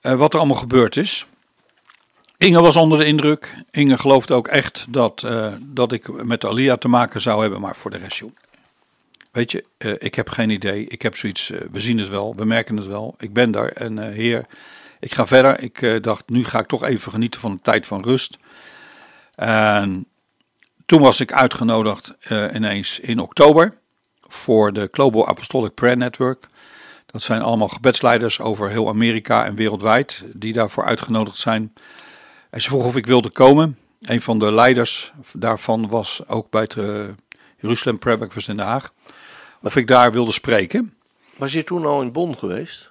eh, 0.00 0.14
wat 0.14 0.32
er 0.32 0.38
allemaal 0.38 0.58
gebeurd 0.58 0.96
is. 0.96 1.26
Inge 2.38 2.60
was 2.60 2.76
onder 2.76 2.98
de 2.98 3.04
indruk. 3.04 3.54
Inge 3.70 3.98
geloofde 3.98 4.34
ook 4.34 4.48
echt 4.48 4.86
dat, 4.88 5.22
eh, 5.22 5.52
dat 5.66 5.92
ik 5.92 6.24
met 6.24 6.44
Alia 6.44 6.76
te 6.76 6.88
maken 6.88 7.20
zou 7.20 7.40
hebben, 7.40 7.60
maar 7.60 7.76
voor 7.76 7.90
de 7.90 7.96
rest, 7.96 8.18
joh. 8.18 8.30
Weet 9.32 9.50
je, 9.50 9.64
eh, 9.78 9.92
ik 9.98 10.14
heb 10.14 10.28
geen 10.28 10.50
idee. 10.50 10.86
Ik 10.86 11.02
heb 11.02 11.16
zoiets, 11.16 11.50
eh, 11.50 11.60
we 11.72 11.80
zien 11.80 11.98
het 11.98 12.08
wel, 12.08 12.34
we 12.36 12.44
merken 12.44 12.76
het 12.76 12.86
wel. 12.86 13.14
Ik 13.18 13.32
ben 13.32 13.50
daar 13.50 13.68
en 13.68 14.12
heer, 14.12 14.46
ik 15.00 15.14
ga 15.14 15.26
verder. 15.26 15.60
Ik 15.62 16.02
dacht, 16.02 16.22
nu 16.26 16.44
ga 16.44 16.58
ik 16.58 16.66
toch 16.66 16.84
even 16.84 17.12
genieten 17.12 17.40
van 17.40 17.50
een 17.50 17.62
tijd 17.62 17.86
van 17.86 18.02
rust. 18.02 18.38
En 19.34 20.06
toen 20.86 21.00
was 21.00 21.20
ik 21.20 21.32
uitgenodigd 21.32 22.14
ineens 22.52 23.00
in 23.00 23.18
oktober 23.18 23.74
voor 24.20 24.72
de 24.72 24.88
Global 24.92 25.28
Apostolic 25.28 25.74
Prayer 25.74 25.96
Network. 25.96 26.46
Dat 27.06 27.22
zijn 27.22 27.42
allemaal 27.42 27.68
gebedsleiders 27.68 28.40
over 28.40 28.70
heel 28.70 28.88
Amerika 28.88 29.44
en 29.44 29.54
wereldwijd 29.54 30.22
die 30.32 30.52
daarvoor 30.52 30.84
uitgenodigd 30.84 31.38
zijn. 31.38 31.72
En 32.56 32.62
ze 32.62 32.68
vroeg 32.68 32.84
of 32.84 32.96
ik 32.96 33.06
wilde 33.06 33.30
komen. 33.30 33.78
Een 34.00 34.20
van 34.20 34.38
de 34.38 34.52
leiders 34.52 35.12
daarvan 35.32 35.88
was 35.88 36.22
ook 36.26 36.50
bij 36.50 36.62
het 36.62 36.74
uh, 36.74 37.04
Jeruzalem 37.60 37.98
Prayer 37.98 38.18
Breakfast 38.18 38.48
in 38.48 38.56
Den 38.56 38.66
Haag. 38.66 38.92
Of 39.62 39.76
ik 39.76 39.86
daar 39.86 40.12
wilde 40.12 40.32
spreken. 40.32 40.94
Was 41.36 41.52
je 41.52 41.64
toen 41.64 41.86
al 41.86 42.02
in 42.02 42.12
Bonn 42.12 42.38
geweest? 42.38 42.90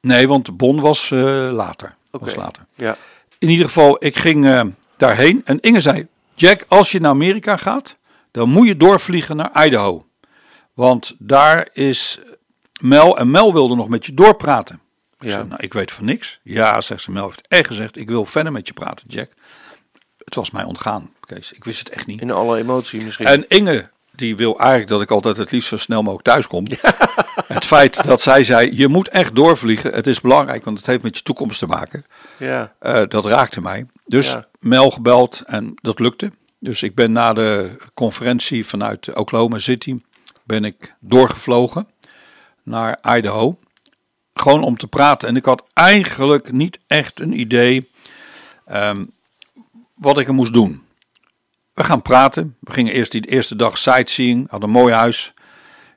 Nee, 0.00 0.28
want 0.28 0.56
Bonn 0.56 0.80
was 0.80 1.10
uh, 1.10 1.20
later. 1.52 1.96
Oké. 2.10 2.24
Was 2.24 2.34
later. 2.34 2.66
Ja. 2.74 2.96
In 3.38 3.48
ieder 3.48 3.66
geval, 3.66 4.04
ik 4.04 4.16
ging 4.16 4.44
uh, 4.44 4.62
daarheen 4.96 5.42
en 5.44 5.60
Inge 5.60 5.80
zei: 5.80 6.06
Jack, 6.34 6.64
als 6.68 6.92
je 6.92 7.00
naar 7.00 7.10
Amerika 7.10 7.56
gaat, 7.56 7.96
dan 8.30 8.48
moet 8.48 8.66
je 8.66 8.76
doorvliegen 8.76 9.36
naar 9.36 9.66
Idaho. 9.66 10.06
Want 10.74 11.14
daar 11.18 11.68
is 11.72 12.20
Mel 12.80 13.18
en 13.18 13.30
Mel 13.30 13.52
wilde 13.52 13.74
nog 13.76 13.88
met 13.88 14.06
je 14.06 14.14
doorpraten. 14.14 14.80
Ik 15.20 15.28
Ja. 15.28 15.42
nou, 15.42 15.62
ik 15.62 15.72
weet 15.72 15.92
van 15.92 16.04
niks. 16.04 16.40
Ja, 16.42 16.80
zegt 16.80 17.02
ze, 17.02 17.10
Mel 17.10 17.24
heeft 17.24 17.48
echt 17.48 17.66
gezegd, 17.66 17.96
ik 17.96 18.08
wil 18.08 18.24
verder 18.24 18.52
met 18.52 18.66
je 18.66 18.72
praten, 18.74 19.04
Jack. 19.08 19.30
Het 20.24 20.34
was 20.34 20.50
mij 20.50 20.64
ontgaan, 20.64 21.10
Kees. 21.20 21.52
Ik 21.52 21.64
wist 21.64 21.78
het 21.78 21.88
echt 21.88 22.06
niet. 22.06 22.20
In 22.20 22.30
alle 22.30 22.58
emotie 22.58 23.02
misschien. 23.02 23.26
En 23.26 23.48
Inge, 23.48 23.90
die 24.12 24.36
wil 24.36 24.58
eigenlijk 24.58 24.88
dat 24.88 25.00
ik 25.02 25.10
altijd 25.10 25.36
het 25.36 25.50
liefst 25.50 25.68
zo 25.68 25.76
snel 25.76 26.02
mogelijk 26.02 26.24
thuis 26.28 26.46
kom. 26.46 26.66
Het 27.46 27.64
feit 27.64 28.02
dat 28.02 28.20
zij 28.20 28.44
zei, 28.44 28.76
je 28.76 28.88
moet 28.88 29.08
echt 29.08 29.34
doorvliegen. 29.34 29.92
Het 29.94 30.06
is 30.06 30.20
belangrijk, 30.20 30.64
want 30.64 30.78
het 30.78 30.86
heeft 30.86 31.02
met 31.02 31.16
je 31.16 31.22
toekomst 31.22 31.58
te 31.58 31.66
maken. 31.66 32.04
ja. 32.36 32.74
Eh, 32.78 33.02
dat 33.08 33.24
raakte 33.24 33.60
mij. 33.60 33.86
Dus 34.06 34.30
Ja. 34.32 34.44
Mel 34.58 34.90
gebeld 34.90 35.42
en 35.46 35.72
dat 35.74 35.98
lukte. 35.98 36.30
Dus 36.58 36.82
ik 36.82 36.94
ben 36.94 37.12
na 37.12 37.32
de 37.32 37.76
conferentie 37.94 38.66
vanuit 38.66 39.14
Oklahoma 39.14 39.58
City 39.58 40.00
ben 40.44 40.64
ik 40.64 40.94
doorgevlogen 41.00 41.88
naar 42.62 42.98
Idaho. 43.16 43.58
Gewoon 44.36 44.62
om 44.62 44.76
te 44.76 44.86
praten. 44.86 45.28
En 45.28 45.36
ik 45.36 45.44
had 45.44 45.64
eigenlijk 45.72 46.52
niet 46.52 46.78
echt 46.86 47.20
een 47.20 47.40
idee 47.40 47.90
ehm, 48.64 49.04
wat 49.94 50.18
ik 50.18 50.28
er 50.28 50.34
moest 50.34 50.52
doen. 50.52 50.82
We 51.72 51.84
gaan 51.84 52.02
praten. 52.02 52.56
We 52.60 52.72
gingen 52.72 52.92
eerst 52.92 53.12
die 53.12 53.26
eerste 53.26 53.56
dag 53.56 53.78
sightseeing. 53.78 54.50
Hadden 54.50 54.68
een 54.68 54.74
mooi 54.74 54.94
huis 54.94 55.32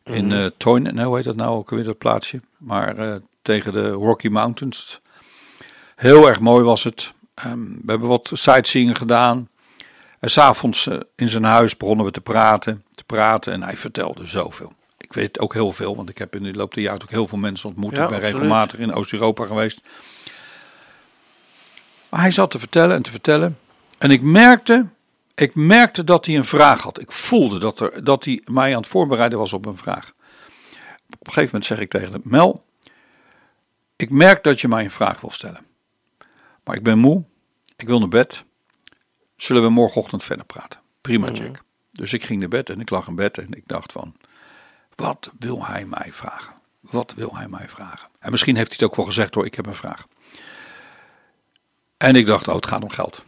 in 0.03 0.51
Toyn. 0.57 0.95
Nee, 0.95 1.05
hoe 1.05 1.15
heet 1.15 1.25
dat 1.25 1.35
nou 1.35 1.57
ook 1.57 1.69
weer 1.69 1.83
dat 1.83 1.97
plaatsje? 1.97 2.41
Maar 2.57 2.97
eh, 2.97 3.15
tegen 3.41 3.73
de 3.73 3.89
Rocky 3.89 4.27
Mountains. 4.27 5.01
Heel 5.95 6.27
erg 6.27 6.39
mooi 6.39 6.63
was 6.63 6.83
het. 6.83 7.13
Ehm, 7.33 7.63
we 7.63 7.85
hebben 7.85 8.07
wat 8.07 8.29
sightseeing 8.33 8.97
gedaan. 8.97 9.49
En 10.19 10.31
s'avonds 10.31 10.85
uh, 10.85 10.99
in 11.15 11.29
zijn 11.29 11.43
huis 11.43 11.77
begonnen 11.77 12.05
we 12.05 12.11
te 12.11 12.21
praten, 12.21 12.83
te 12.95 13.03
praten 13.03 13.53
en 13.53 13.63
hij 13.63 13.77
vertelde 13.77 14.27
zoveel. 14.27 14.73
Ik 15.09 15.15
weet 15.15 15.39
ook 15.39 15.53
heel 15.53 15.71
veel, 15.71 15.95
want 15.95 16.09
ik 16.09 16.17
heb 16.17 16.35
in 16.35 16.43
de 16.43 16.53
loop 16.53 16.73
der 16.73 16.83
jaren 16.83 17.01
ook 17.01 17.09
heel 17.09 17.27
veel 17.27 17.37
mensen 17.37 17.69
ontmoet. 17.69 17.95
Ja, 17.95 18.03
ik 18.03 18.07
ben 18.07 18.17
absoluut. 18.17 18.35
regelmatig 18.35 18.79
in 18.79 18.93
Oost-Europa 18.93 19.45
geweest. 19.45 19.81
Maar 22.09 22.19
hij 22.21 22.31
zat 22.31 22.51
te 22.51 22.59
vertellen 22.59 22.95
en 22.95 23.01
te 23.01 23.11
vertellen. 23.11 23.59
En 23.97 24.11
ik 24.11 24.21
merkte, 24.21 24.85
ik 25.35 25.55
merkte 25.55 26.03
dat 26.03 26.25
hij 26.25 26.35
een 26.35 26.45
vraag 26.45 26.81
had. 26.81 26.99
Ik 26.99 27.11
voelde 27.11 27.59
dat, 27.59 27.79
er, 27.79 28.03
dat 28.03 28.25
hij 28.25 28.41
mij 28.45 28.71
aan 28.71 28.81
het 28.81 28.89
voorbereiden 28.89 29.39
was 29.39 29.53
op 29.53 29.65
een 29.65 29.77
vraag. 29.77 30.13
Op 31.09 31.27
een 31.27 31.33
gegeven 31.33 31.45
moment 31.45 31.65
zeg 31.65 31.79
ik 31.79 31.89
tegen 31.89 32.11
hem, 32.11 32.21
Mel, 32.23 32.65
ik 33.95 34.09
merk 34.09 34.43
dat 34.43 34.61
je 34.61 34.67
mij 34.67 34.83
een 34.83 34.91
vraag 34.91 35.21
wil 35.21 35.31
stellen. 35.31 35.65
Maar 36.63 36.75
ik 36.75 36.83
ben 36.83 36.97
moe, 36.97 37.23
ik 37.75 37.87
wil 37.87 37.99
naar 37.99 38.07
bed. 38.07 38.45
Zullen 39.35 39.63
we 39.63 39.69
morgenochtend 39.69 40.23
verder 40.23 40.45
praten? 40.45 40.79
Prima, 41.01 41.31
Jack. 41.31 41.63
Dus 41.91 42.13
ik 42.13 42.23
ging 42.23 42.39
naar 42.39 42.49
bed 42.49 42.69
en 42.69 42.79
ik 42.79 42.89
lag 42.89 43.07
in 43.07 43.15
bed 43.15 43.37
en 43.37 43.53
ik 43.53 43.63
dacht 43.65 43.91
van, 43.91 44.15
wat 44.99 45.29
wil 45.39 45.65
hij 45.65 45.85
mij 45.85 46.09
vragen? 46.11 46.53
Wat 46.79 47.13
wil 47.15 47.35
hij 47.35 47.47
mij 47.47 47.69
vragen? 47.69 48.09
En 48.19 48.31
misschien 48.31 48.55
heeft 48.55 48.67
hij 48.67 48.77
het 48.79 48.89
ook 48.89 48.95
wel 48.95 49.05
gezegd 49.05 49.35
hoor, 49.35 49.45
ik 49.45 49.55
heb 49.55 49.65
een 49.65 49.75
vraag. 49.75 50.07
En 51.97 52.15
ik 52.15 52.25
dacht, 52.25 52.47
oh, 52.47 52.55
het 52.55 52.67
gaat 52.67 52.83
om 52.83 52.89
geld. 52.89 53.23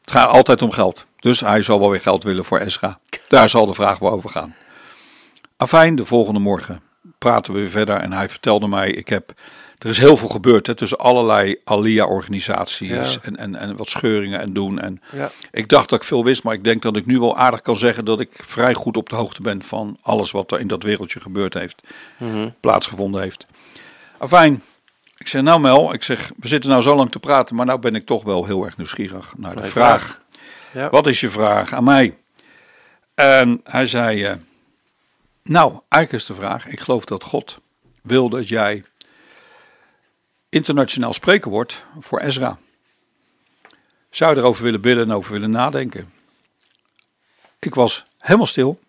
Het 0.00 0.10
gaat 0.10 0.28
altijd 0.28 0.62
om 0.62 0.70
geld. 0.70 1.06
Dus 1.18 1.40
hij 1.40 1.62
zal 1.62 1.80
wel 1.80 1.90
weer 1.90 2.00
geld 2.00 2.24
willen 2.24 2.44
voor 2.44 2.58
Esra. 2.58 2.98
Daar 3.28 3.48
zal 3.48 3.66
de 3.66 3.74
vraag 3.74 3.98
wel 3.98 4.10
over 4.10 4.30
gaan. 4.30 4.54
Afijn, 5.56 5.96
de 5.96 6.06
volgende 6.06 6.40
morgen 6.40 6.82
praten 7.18 7.52
we 7.52 7.60
weer 7.60 7.70
verder. 7.70 7.96
En 7.96 8.12
hij 8.12 8.28
vertelde 8.28 8.68
mij, 8.68 8.90
ik 8.90 9.08
heb, 9.08 9.32
er 9.82 9.88
is 9.88 9.98
heel 9.98 10.16
veel 10.16 10.28
gebeurd 10.28 10.66
hè, 10.66 10.74
tussen 10.74 10.98
allerlei 10.98 11.56
Alia-organisaties. 11.64 12.88
Ja. 12.88 13.20
En, 13.22 13.36
en, 13.36 13.54
en 13.54 13.76
wat 13.76 13.88
scheuringen 13.88 14.40
en 14.40 14.52
doen. 14.52 14.78
En 14.78 15.02
Ja. 15.12 15.30
ik 15.50 15.68
dacht 15.68 15.88
dat 15.88 16.00
ik 16.00 16.06
veel 16.06 16.24
wist, 16.24 16.42
maar 16.42 16.54
ik 16.54 16.64
denk 16.64 16.82
dat 16.82 16.96
ik 16.96 17.06
nu 17.06 17.18
wel 17.18 17.36
aardig 17.36 17.62
kan 17.62 17.76
zeggen 17.76 18.04
dat 18.04 18.20
ik 18.20 18.30
vrij 18.46 18.74
goed 18.74 18.96
op 18.96 19.08
de 19.08 19.16
hoogte 19.16 19.42
ben 19.42 19.62
van 19.62 19.98
alles 20.02 20.30
wat 20.30 20.52
er 20.52 20.60
in 20.60 20.66
dat 20.66 20.82
wereldje 20.82 21.20
gebeurd 21.20 21.54
heeft, 21.54 21.82
plaatsgevonden 22.60 23.22
heeft. 23.22 23.46
Afijn, 24.18 24.62
ik 25.16 25.28
zeg 25.28 25.42
nou 25.42 25.60
Mel, 25.60 25.94
ik 25.94 26.02
zeg 26.02 26.30
we 26.36 26.48
zitten 26.48 26.70
nou 26.70 26.82
zo 26.82 26.96
lang 26.96 27.10
te 27.10 27.18
praten, 27.18 27.56
maar 27.56 27.66
nou 27.66 27.78
ben 27.78 27.94
ik 27.94 28.06
toch 28.06 28.22
wel 28.22 28.46
heel 28.46 28.64
erg 28.64 28.76
nieuwsgierig 28.76 29.34
naar 29.36 29.56
de 29.56 29.64
vraag. 29.64 30.20
Ja. 30.72 30.90
Wat 30.90 31.06
is 31.06 31.20
je 31.20 31.28
vraag 31.28 31.72
aan 31.72 31.84
mij? 31.84 32.16
En 33.14 33.60
hij 33.64 33.86
zei, 33.86 34.24
eh, 34.24 34.34
nou 35.42 35.72
eigenlijk 35.88 36.12
is 36.22 36.28
de 36.28 36.42
vraag, 36.42 36.66
ik 36.66 36.80
geloof 36.80 37.04
dat 37.04 37.24
God 37.24 37.58
wil 38.02 38.28
dat 38.28 38.48
jij 38.48 38.84
internationaal 40.52 41.12
spreker 41.12 41.50
wordt 41.50 41.84
voor 42.00 42.20
Ezra. 42.20 42.58
Zou 44.10 44.34
je 44.34 44.40
erover 44.40 44.62
willen 44.62 44.80
bidden 44.80 45.04
en 45.04 45.12
over 45.12 45.32
willen 45.32 45.50
nadenken? 45.50 46.12
Ik 47.58 47.74
was 47.74 48.04
helemaal 48.18 48.46
stil. 48.46 48.80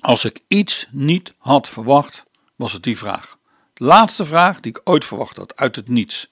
Als 0.00 0.24
ik 0.24 0.40
iets 0.48 0.86
niet 0.90 1.34
had 1.38 1.68
verwacht, 1.68 2.22
was 2.56 2.72
het 2.72 2.82
die 2.82 2.98
vraag. 2.98 3.38
De 3.74 3.84
laatste 3.84 4.24
vraag 4.24 4.60
die 4.60 4.72
ik 4.72 4.80
ooit 4.84 5.04
verwacht 5.04 5.36
had, 5.36 5.56
uit 5.56 5.76
het 5.76 5.88
niets. 5.88 6.28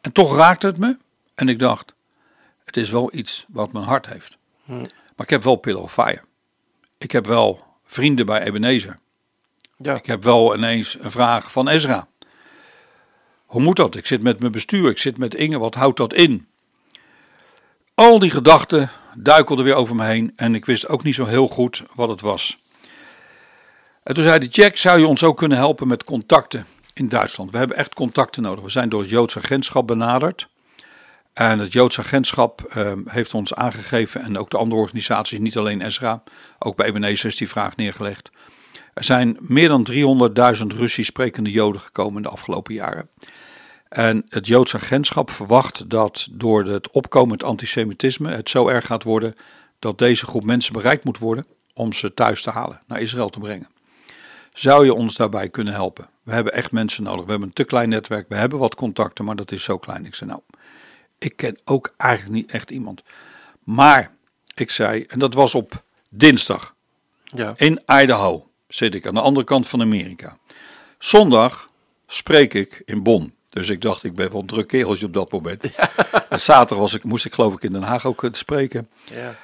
En 0.00 0.12
toch 0.12 0.36
raakte 0.36 0.66
het 0.66 0.78
me 0.78 0.96
en 1.34 1.48
ik 1.48 1.58
dacht, 1.58 1.94
het 2.64 2.76
is 2.76 2.90
wel 2.90 3.14
iets 3.14 3.44
wat 3.48 3.72
mijn 3.72 3.84
hart 3.84 4.06
heeft. 4.06 4.36
Maar 5.16 5.26
ik 5.26 5.30
heb 5.30 5.42
wel 5.42 5.56
Pillar 5.56 5.82
of 5.82 5.92
Fire. 5.92 6.22
Ik 6.98 7.12
heb 7.12 7.26
wel 7.26 7.64
vrienden 7.84 8.26
bij 8.26 8.42
Ebenezer. 8.42 8.98
Ja. 9.76 9.94
Ik 9.94 10.06
heb 10.06 10.22
wel 10.22 10.56
ineens 10.56 10.96
een 11.00 11.10
vraag 11.10 11.52
van 11.52 11.68
Ezra. 11.68 12.08
Hoe 13.52 13.62
moet 13.62 13.76
dat? 13.76 13.96
Ik 13.96 14.06
zit 14.06 14.22
met 14.22 14.40
mijn 14.40 14.52
bestuur, 14.52 14.90
ik 14.90 14.98
zit 14.98 15.18
met 15.18 15.34
Inge, 15.34 15.58
wat 15.58 15.74
houdt 15.74 15.96
dat 15.96 16.14
in? 16.14 16.46
Al 17.94 18.18
die 18.18 18.30
gedachten 18.30 18.90
duikelden 19.16 19.64
weer 19.64 19.74
over 19.74 19.94
me 19.94 20.04
heen 20.04 20.32
en 20.36 20.54
ik 20.54 20.64
wist 20.64 20.88
ook 20.88 21.02
niet 21.02 21.14
zo 21.14 21.24
heel 21.24 21.48
goed 21.48 21.82
wat 21.94 22.08
het 22.08 22.20
was. 22.20 22.58
En 24.02 24.14
toen 24.14 24.24
zei 24.24 24.38
de 24.38 24.46
Jack, 24.46 24.76
zou 24.76 24.98
je 24.98 25.06
ons 25.06 25.24
ook 25.24 25.36
kunnen 25.36 25.58
helpen 25.58 25.88
met 25.88 26.04
contacten 26.04 26.66
in 26.94 27.08
Duitsland? 27.08 27.50
We 27.50 27.58
hebben 27.58 27.76
echt 27.76 27.94
contacten 27.94 28.42
nodig. 28.42 28.64
We 28.64 28.70
zijn 28.70 28.88
door 28.88 29.00
het 29.00 29.10
Joods 29.10 29.36
agentschap 29.36 29.86
benaderd. 29.86 30.48
En 31.32 31.58
het 31.58 31.72
Joods 31.72 31.98
agentschap 31.98 32.62
eh, 32.62 32.92
heeft 33.06 33.34
ons 33.34 33.54
aangegeven, 33.54 34.22
en 34.22 34.38
ook 34.38 34.50
de 34.50 34.56
andere 34.56 34.80
organisaties, 34.80 35.38
niet 35.38 35.56
alleen 35.56 35.80
Ezra, 35.80 36.22
ook 36.58 36.76
bij 36.76 36.86
Ebenezer 36.86 37.28
is 37.28 37.36
die 37.36 37.48
vraag 37.48 37.76
neergelegd. 37.76 38.30
Er 38.94 39.04
zijn 39.04 39.36
meer 39.40 39.68
dan 39.68 39.86
300.000 40.56 40.66
Russisch 40.66 41.08
sprekende 41.08 41.50
Joden 41.50 41.80
gekomen 41.80 42.16
in 42.16 42.22
de 42.22 42.28
afgelopen 42.28 42.74
jaren. 42.74 43.08
En 43.92 44.24
het 44.28 44.46
Joods 44.46 44.74
agentschap 44.74 45.30
verwacht 45.30 45.90
dat 45.90 46.28
door 46.30 46.64
het 46.64 46.90
opkomend 46.90 47.42
antisemitisme 47.42 48.30
het 48.30 48.48
zo 48.48 48.68
erg 48.68 48.86
gaat 48.86 49.02
worden 49.02 49.34
dat 49.78 49.98
deze 49.98 50.26
groep 50.26 50.44
mensen 50.44 50.72
bereikt 50.72 51.04
moet 51.04 51.18
worden 51.18 51.46
om 51.74 51.92
ze 51.92 52.14
thuis 52.14 52.42
te 52.42 52.50
halen, 52.50 52.80
naar 52.86 53.00
Israël 53.00 53.28
te 53.28 53.38
brengen. 53.38 53.68
Zou 54.52 54.84
je 54.84 54.94
ons 54.94 55.16
daarbij 55.16 55.48
kunnen 55.48 55.74
helpen? 55.74 56.08
We 56.22 56.32
hebben 56.32 56.52
echt 56.52 56.72
mensen 56.72 57.02
nodig. 57.02 57.24
We 57.24 57.30
hebben 57.30 57.48
een 57.48 57.54
te 57.54 57.64
klein 57.64 57.88
netwerk. 57.88 58.28
We 58.28 58.34
hebben 58.34 58.58
wat 58.58 58.74
contacten, 58.74 59.24
maar 59.24 59.36
dat 59.36 59.52
is 59.52 59.64
zo 59.64 59.78
klein. 59.78 60.06
Ik 60.06 60.14
zei 60.14 60.30
nou, 60.30 60.42
ik 61.18 61.36
ken 61.36 61.58
ook 61.64 61.94
eigenlijk 61.96 62.32
niet 62.34 62.50
echt 62.50 62.70
iemand. 62.70 63.02
Maar 63.64 64.14
ik 64.54 64.70
zei, 64.70 65.02
en 65.02 65.18
dat 65.18 65.34
was 65.34 65.54
op 65.54 65.84
dinsdag 66.08 66.74
Ja. 67.24 67.54
in 67.56 67.80
Idaho 67.86 68.50
zit 68.68 68.94
ik 68.94 69.06
aan 69.06 69.14
de 69.14 69.20
andere 69.20 69.46
kant 69.46 69.68
van 69.68 69.80
Amerika. 69.80 70.38
Zondag 70.98 71.68
spreek 72.06 72.54
ik 72.54 72.82
in 72.84 73.02
Bonn. 73.02 73.34
Dus 73.52 73.68
ik 73.68 73.80
dacht, 73.80 74.04
ik 74.04 74.14
ben 74.14 74.30
wel 74.30 74.40
een 74.40 74.46
druk 74.46 74.66
kereltje 74.66 75.06
op 75.06 75.12
dat 75.12 75.32
moment. 75.32 75.64
En 76.28 76.40
Zaterdag 76.50 76.78
was 76.78 76.94
ik, 76.94 77.04
moest 77.04 77.24
ik 77.24 77.32
geloof 77.34 77.54
ik 77.54 77.62
in 77.62 77.72
Den 77.72 77.82
Haag 77.82 78.06
ook 78.06 78.24
eh, 78.24 78.30
spreken. 78.32 78.88
Ja. 79.04 79.34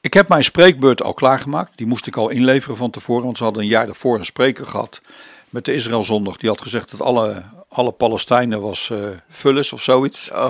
Ik 0.00 0.14
heb 0.14 0.28
mijn 0.28 0.44
spreekbeurt 0.44 1.02
al 1.02 1.14
klaargemaakt. 1.14 1.76
Die 1.76 1.86
moest 1.86 2.06
ik 2.06 2.16
al 2.16 2.28
inleveren 2.28 2.76
van 2.76 2.90
tevoren. 2.90 3.24
Want 3.24 3.36
ze 3.38 3.44
hadden 3.44 3.62
een 3.62 3.68
jaar 3.68 3.86
daarvoor 3.86 4.18
een 4.18 4.24
spreker 4.24 4.66
gehad 4.66 5.00
met 5.48 5.64
de 5.64 5.74
Israël 5.74 6.02
Zondag. 6.02 6.36
Die 6.36 6.48
had 6.48 6.60
gezegd 6.60 6.90
dat 6.90 7.00
alle, 7.00 7.42
alle 7.68 7.92
Palestijnen 7.92 8.60
was 8.60 8.92
vullis 9.28 9.72
of 9.72 9.82
zoiets. 9.82 10.30
Oh, 10.30 10.46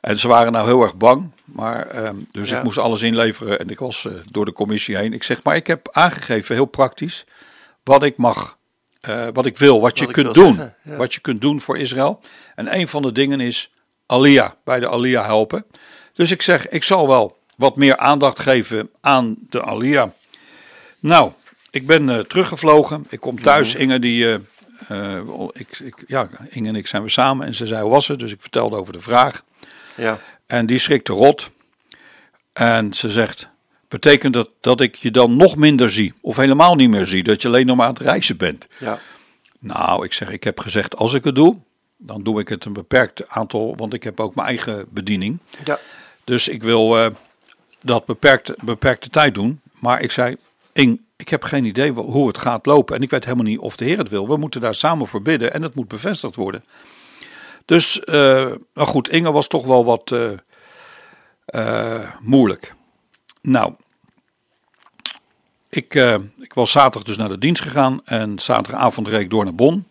En 0.00 0.18
ze 0.18 0.28
waren 0.28 0.52
nou 0.52 0.66
heel 0.66 0.82
erg 0.82 0.96
bang. 0.96 1.30
Maar, 1.44 1.86
ehm, 1.86 2.16
dus 2.30 2.48
Ja. 2.48 2.58
ik 2.58 2.64
moest 2.64 2.78
alles 2.78 3.02
inleveren 3.02 3.58
en 3.58 3.68
ik 3.70 3.78
was 3.78 4.06
eh, 4.06 4.12
door 4.30 4.44
de 4.44 4.52
commissie 4.52 4.96
heen. 4.96 5.12
Ik 5.12 5.22
zeg, 5.22 5.42
maar 5.42 5.56
ik 5.56 5.66
heb 5.66 5.88
aangegeven, 5.92 6.54
heel 6.54 6.64
praktisch, 6.64 7.24
wat 7.82 8.02
ik 8.02 8.16
mag, 8.16 8.56
eh, 9.02 9.26
wat 9.32 9.46
ik 9.46 9.58
wil, 9.58 9.80
wat, 9.80 9.98
je 9.98 10.06
kunt 10.06 10.34
doen. 10.34 10.54
zeggen, 10.54 10.74
ja. 10.82 10.96
Wat 10.96 11.14
je 11.14 11.20
kunt 11.20 11.40
doen 11.40 11.60
voor 11.60 11.78
Israël. 11.78 12.20
En 12.54 12.74
een 12.74 12.88
van 12.88 13.02
de 13.02 13.12
dingen 13.12 13.40
is 13.40 13.72
Alia, 14.06 14.56
bij 14.64 14.80
de 14.80 14.88
Alia 14.88 15.24
helpen. 15.24 15.64
Dus 16.12 16.30
ik 16.30 16.42
zeg, 16.42 16.68
ik 16.68 16.84
zal 16.84 17.08
wel 17.08 17.38
wat 17.56 17.76
meer 17.76 17.96
aandacht 17.96 18.38
geven 18.40 18.90
aan 19.00 19.36
de 19.48 19.62
Alia. 19.62 20.12
Nou, 21.00 21.32
ik 21.70 21.86
ben 21.86 22.08
eh, 22.08 22.18
teruggevlogen. 22.18 23.06
Ik 23.08 23.20
kom 23.20 23.42
thuis. 23.42 23.74
Inge, 23.74 23.98
die, 23.98 24.40
eh, 24.88 25.20
ik, 25.52 25.78
ik, 25.78 25.94
ja, 26.06 26.28
Inge 26.48 26.68
en 26.68 26.76
ik 26.76 26.86
zijn 26.86 27.02
we 27.02 27.08
samen. 27.10 27.46
En 27.46 27.54
ze 27.54 27.66
zei, 27.66 27.82
hoe 27.82 27.90
was 27.90 28.08
het? 28.08 28.18
Dus 28.18 28.32
ik 28.32 28.40
vertelde 28.40 28.76
over 28.76 28.92
de 28.92 29.00
vraag. 29.00 29.44
ja. 29.94 30.18
En 30.46 30.66
die 30.66 30.78
schrikte 30.78 31.12
rot. 31.12 31.50
En 32.52 32.94
ze 32.94 33.10
zegt: 33.10 33.48
Betekent 33.92 34.34
dat 34.34 34.48
dat 34.60 34.80
ik 34.80 34.94
je 34.94 35.10
dan 35.10 35.36
nog 35.36 35.56
minder 35.56 35.90
zie? 35.90 36.14
Of 36.20 36.36
helemaal 36.36 36.74
niet 36.74 36.90
meer 36.90 37.06
zie? 37.06 37.22
Dat 37.22 37.42
je 37.42 37.48
alleen 37.48 37.66
nog 37.66 37.76
maar 37.76 37.86
aan 37.86 37.92
het 37.92 38.02
reizen 38.02 38.36
bent? 38.36 38.68
Ja. 38.78 38.98
Nou, 39.58 40.04
ik 40.04 40.12
zeg: 40.12 40.30
Ik 40.30 40.44
heb 40.44 40.60
gezegd: 40.60 40.96
Als 40.96 41.14
ik 41.14 41.24
het 41.24 41.34
doe, 41.34 41.56
dan 41.96 42.22
doe 42.22 42.40
ik 42.40 42.48
het 42.48 42.64
een 42.64 42.72
beperkt 42.72 43.28
aantal. 43.28 43.74
Want 43.76 43.94
ik 43.94 44.02
heb 44.02 44.20
ook 44.20 44.34
mijn 44.34 44.48
eigen 44.48 44.86
bediening. 44.90 45.38
Ja. 45.64 45.78
Dus 46.24 46.48
ik 46.48 46.62
wil 46.62 46.98
eh, 46.98 47.06
dat 47.80 48.04
beperkte, 48.04 48.56
beperkte 48.64 49.08
tijd 49.08 49.34
doen. 49.34 49.60
Maar 49.78 50.00
ik 50.02 50.10
zei: 50.10 50.36
Ing, 50.72 51.00
ik 51.16 51.28
heb 51.28 51.44
geen 51.44 51.64
idee 51.64 51.90
hoe 51.90 52.26
het 52.26 52.38
gaat 52.38 52.66
lopen. 52.66 52.96
En 52.96 53.02
ik 53.02 53.10
weet 53.10 53.24
helemaal 53.24 53.46
niet 53.46 53.58
of 53.58 53.76
de 53.76 53.84
Heer 53.84 53.98
het 53.98 54.08
wil. 54.08 54.28
We 54.28 54.36
moeten 54.36 54.60
daar 54.60 54.74
samen 54.74 55.06
voor 55.06 55.22
bidden 55.22 55.52
en 55.52 55.62
het 55.62 55.74
moet 55.74 55.88
bevestigd 55.88 56.36
worden. 56.36 56.64
Dus, 57.64 58.02
maar 58.72 58.86
goed, 58.86 59.08
Inge 59.08 59.32
was 59.32 59.46
toch 59.46 59.64
wel 59.64 59.84
wat 59.84 60.14
eh, 61.44 62.10
moeilijk. 62.20 62.74
Nou, 63.42 63.74
ik, 65.68 65.94
eh, 65.94 66.14
ik 66.38 66.54
was 66.54 66.70
zaterdag 66.70 67.02
dus 67.02 67.16
naar 67.16 67.28
de 67.28 67.38
dienst 67.38 67.62
gegaan 67.62 68.00
en 68.04 68.38
zaterdagavond 68.38 69.08
reed 69.08 69.20
ik 69.20 69.30
door 69.30 69.44
naar 69.44 69.54
Bonn. 69.54 69.86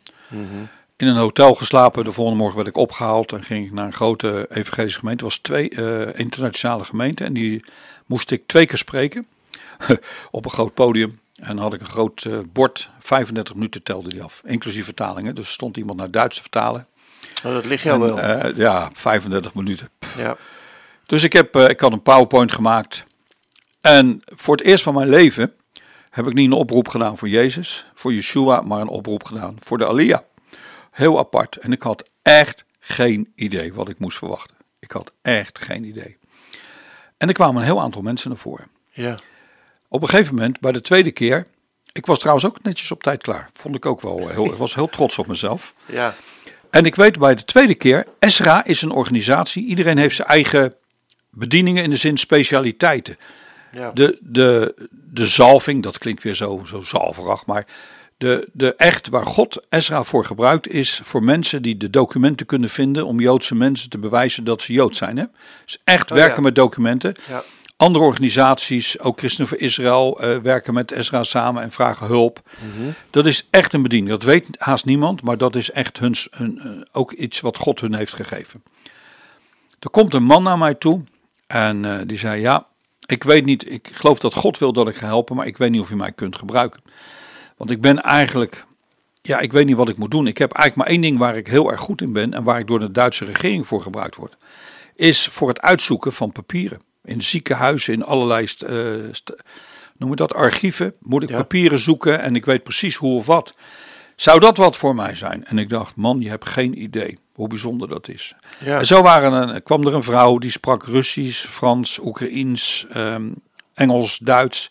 In 0.97 1.07
een 1.07 1.15
hotel 1.15 1.53
geslapen. 1.55 2.03
De 2.03 2.11
volgende 2.11 2.39
morgen 2.39 2.55
werd 2.57 2.69
ik 2.69 2.77
opgehaald 2.77 3.31
en 3.31 3.43
ging 3.43 3.65
ik 3.65 3.71
naar 3.71 3.85
een 3.85 3.93
grote 3.93 4.47
evangelische 4.49 4.99
gemeente. 4.99 5.23
Het 5.23 5.33
was 5.33 5.41
twee 5.41 5.69
eh, 5.69 6.19
internationale 6.19 6.83
gemeenten 6.83 7.25
en 7.25 7.33
die 7.33 7.63
moest 8.05 8.31
ik 8.31 8.43
twee 8.47 8.65
keer 8.65 8.77
spreken 8.77 9.27
op 10.31 10.45
een 10.45 10.51
groot 10.51 10.73
podium. 10.73 11.19
En 11.35 11.55
dan 11.55 11.57
had 11.57 11.73
ik 11.73 11.79
een 11.79 11.85
groot 11.85 12.25
eh, 12.25 12.39
bord, 12.53 12.89
35 12.99 13.55
minuten 13.55 13.83
telde 13.83 14.09
die 14.09 14.23
af, 14.23 14.41
inclusief 14.45 14.85
vertalingen. 14.85 15.35
Dus 15.35 15.51
stond 15.51 15.77
iemand 15.77 15.99
naar 15.99 16.11
Duits 16.11 16.35
te 16.35 16.41
vertalen. 16.41 16.87
Oh, 17.43 17.53
dat 17.53 17.65
ligt 17.65 17.83
jou 17.83 17.99
wel. 17.99 18.55
Ja, 18.55 18.89
35 18.93 19.53
minuten. 19.53 19.89
ja. 20.17 20.37
Dus 21.05 21.23
ik, 21.23 21.33
heb, 21.33 21.55
ik 21.55 21.79
had 21.79 21.91
een 21.91 22.01
PowerPoint 22.01 22.51
gemaakt. 22.51 23.05
En 23.81 24.21
voor 24.25 24.55
het 24.55 24.65
eerst 24.65 24.83
van 24.83 24.93
mijn 24.93 25.09
leven 25.09 25.53
heb 26.09 26.27
ik 26.27 26.33
niet 26.33 26.45
een 26.45 26.57
oproep 26.57 26.87
gedaan 26.87 27.17
voor 27.17 27.29
Jezus, 27.29 27.85
voor 27.93 28.13
Yeshua, 28.13 28.61
maar 28.61 28.81
een 28.81 28.87
oproep 28.87 29.23
gedaan 29.23 29.57
voor 29.59 29.77
de 29.77 29.87
Alia. 29.87 30.23
Heel 30.91 31.19
apart. 31.19 31.55
En 31.55 31.71
ik 31.71 31.81
had 31.81 32.09
echt 32.21 32.63
geen 32.79 33.31
idee 33.35 33.73
wat 33.73 33.89
ik 33.89 33.99
moest 33.99 34.17
verwachten. 34.17 34.55
Ik 34.79 34.91
had 34.91 35.11
echt 35.21 35.59
geen 35.59 35.83
idee. 35.83 36.17
En 37.17 37.27
er 37.27 37.33
kwamen 37.33 37.61
een 37.61 37.67
heel 37.67 37.81
aantal 37.81 38.01
mensen 38.01 38.29
naar 38.29 38.37
voren. 38.37 38.67
Ja. 38.89 39.17
Op 39.87 40.01
een 40.01 40.09
gegeven 40.09 40.35
moment, 40.35 40.59
bij 40.59 40.71
de 40.71 40.81
tweede 40.81 41.11
keer. 41.11 41.47
Ik 41.91 42.05
was 42.05 42.19
trouwens 42.19 42.45
ook 42.45 42.63
netjes 42.63 42.91
op 42.91 43.03
tijd 43.03 43.21
klaar. 43.21 43.49
Vond 43.53 43.75
ik 43.75 43.85
ook 43.85 44.01
wel 44.01 44.27
heel. 44.27 44.45
Ik 44.45 44.57
was 44.57 44.75
heel 44.75 44.89
trots 44.89 45.19
op 45.19 45.27
mezelf. 45.27 45.73
Ja. 45.85 46.15
En 46.69 46.85
ik 46.85 46.95
weet 46.95 47.19
bij 47.19 47.35
de 47.35 47.45
tweede 47.45 47.75
keer. 47.75 48.07
Esra 48.19 48.65
is 48.65 48.81
een 48.81 48.91
organisatie. 48.91 49.65
Iedereen 49.65 49.97
heeft 49.97 50.15
zijn 50.15 50.27
eigen 50.27 50.75
bedieningen 51.29 51.83
in 51.83 51.89
de 51.89 51.95
zin 51.95 52.17
specialiteiten. 52.17 53.17
Ja. 53.71 53.91
De, 53.91 54.17
de, 54.21 54.75
de 54.89 55.27
zalving, 55.27 55.83
dat 55.83 55.97
klinkt 55.97 56.23
weer 56.23 56.35
zo, 56.35 56.61
zo 56.65 56.81
zalverig, 56.81 57.45
maar 57.45 57.65
de, 58.21 58.47
de 58.53 58.75
echt 58.75 59.09
waar 59.09 59.25
God 59.25 59.61
Ezra 59.69 60.03
voor 60.03 60.25
gebruikt 60.25 60.67
is 60.67 60.99
voor 61.03 61.23
mensen 61.23 61.61
die 61.61 61.77
de 61.77 61.89
documenten 61.89 62.45
kunnen 62.45 62.69
vinden 62.69 63.05
om 63.05 63.19
Joodse 63.19 63.55
mensen 63.55 63.89
te 63.89 63.97
bewijzen 63.97 64.43
dat 64.43 64.61
ze 64.61 64.73
Jood 64.73 64.95
zijn. 64.95 65.17
Hè? 65.17 65.25
Dus 65.65 65.77
echt 65.83 66.11
Oh, 66.11 66.17
werken 66.17 66.35
ja. 66.35 66.41
met 66.41 66.55
documenten. 66.55 67.15
Ja. 67.29 67.43
Andere 67.77 68.05
organisaties, 68.05 68.99
ook 68.99 69.19
Christen 69.19 69.47
voor 69.47 69.57
Israël, 69.57 70.19
eh, 70.19 70.37
werken 70.37 70.73
met 70.73 70.91
Ezra 70.91 71.23
samen 71.23 71.63
en 71.63 71.71
vragen 71.71 72.07
hulp. 72.07 72.41
Dat 73.09 73.25
is 73.25 73.47
echt 73.49 73.73
een 73.73 73.81
bediening. 73.81 74.11
Dat 74.11 74.23
weet 74.23 74.47
haast 74.57 74.85
niemand, 74.85 75.21
maar 75.21 75.37
dat 75.37 75.55
is 75.55 75.71
echt 75.71 75.99
hun, 75.99 76.15
hun, 76.31 76.59
eh, 76.59 76.69
ook 76.91 77.11
iets 77.11 77.39
wat 77.39 77.57
God 77.57 77.79
hun 77.79 77.93
heeft 77.93 78.13
gegeven. 78.13 78.63
Er 79.79 79.89
komt 79.89 80.13
een 80.13 80.23
man 80.23 80.43
naar 80.43 80.57
mij 80.57 80.73
toe 80.73 81.03
en 81.47 81.85
eh, 81.85 81.99
die 82.05 82.17
zei: 82.17 82.41
Ja, 82.41 82.67
ik 83.11 83.23
weet 83.23 83.45
niet, 83.45 83.71
ik 83.71 83.89
geloof 83.93 84.19
dat 84.19 84.33
God 84.33 84.57
wil 84.57 84.73
dat 84.73 84.87
ik 84.87 84.95
ga 84.95 85.05
helpen, 85.05 85.35
maar 85.35 85.47
ik 85.47 85.57
weet 85.57 85.71
niet 85.71 85.81
of 85.81 85.89
u 85.89 85.95
mij 85.95 86.11
kunt 86.11 86.35
gebruiken. 86.35 86.81
Want 87.57 87.71
ik 87.71 87.81
ben 87.81 88.01
eigenlijk, 88.01 88.65
ja, 89.21 89.39
ik 89.39 89.51
weet 89.51 89.65
niet 89.65 89.75
wat 89.75 89.89
ik 89.89 89.97
moet 89.97 90.11
doen. 90.11 90.27
Ik 90.27 90.37
heb 90.37 90.51
eigenlijk 90.51 90.75
maar 90.87 90.97
één 90.97 91.09
ding 91.09 91.19
waar 91.19 91.37
ik 91.37 91.47
heel 91.47 91.71
erg 91.71 91.79
goed 91.79 92.01
in 92.01 92.13
ben 92.13 92.33
en 92.33 92.43
waar 92.43 92.59
ik 92.59 92.67
door 92.67 92.79
de 92.79 92.91
Duitse 92.91 93.25
regering 93.25 93.67
voor 93.67 93.81
gebruikt 93.81 94.15
word. 94.15 94.37
Is 94.95 95.27
voor 95.27 95.47
het 95.47 95.61
uitzoeken 95.61 96.13
van 96.13 96.31
papieren. 96.31 96.81
In 97.03 97.21
ziekenhuizen, 97.21 97.93
in 97.93 98.03
allerlei, 98.03 98.47
st- 98.47 98.65
st- 99.11 99.35
noem 99.97 100.15
dat, 100.15 100.33
archieven, 100.33 100.93
moet 100.99 101.23
ik 101.23 101.29
Ja. 101.29 101.37
papieren 101.37 101.79
zoeken 101.79 102.21
en 102.21 102.35
ik 102.35 102.45
weet 102.45 102.63
precies 102.63 102.95
hoe 102.95 103.17
of 103.17 103.25
wat. 103.25 103.53
Zou 104.15 104.39
dat 104.39 104.57
wat 104.57 104.77
voor 104.77 104.95
mij 104.95 105.15
zijn? 105.15 105.43
En 105.45 105.57
ik 105.57 105.69
dacht, 105.69 105.95
man, 105.95 106.21
je 106.21 106.29
hebt 106.29 106.45
geen 106.47 106.81
idee 106.81 107.19
hoe 107.33 107.47
bijzonder 107.47 107.87
dat 107.87 108.07
is. 108.07 108.35
Ja. 108.59 108.79
En 108.79 108.85
zo 108.85 109.01
waren 109.01 109.53
er, 109.53 109.61
kwam 109.61 109.87
er 109.87 109.95
een 109.95 110.03
vrouw 110.03 110.37
die 110.37 110.51
sprak 110.51 110.85
Russisch, 110.85 111.45
Frans, 111.45 111.99
Oekraïens, 111.99 112.85
ehm, 112.89 113.31
Engels, 113.73 114.17
Duits. 114.17 114.69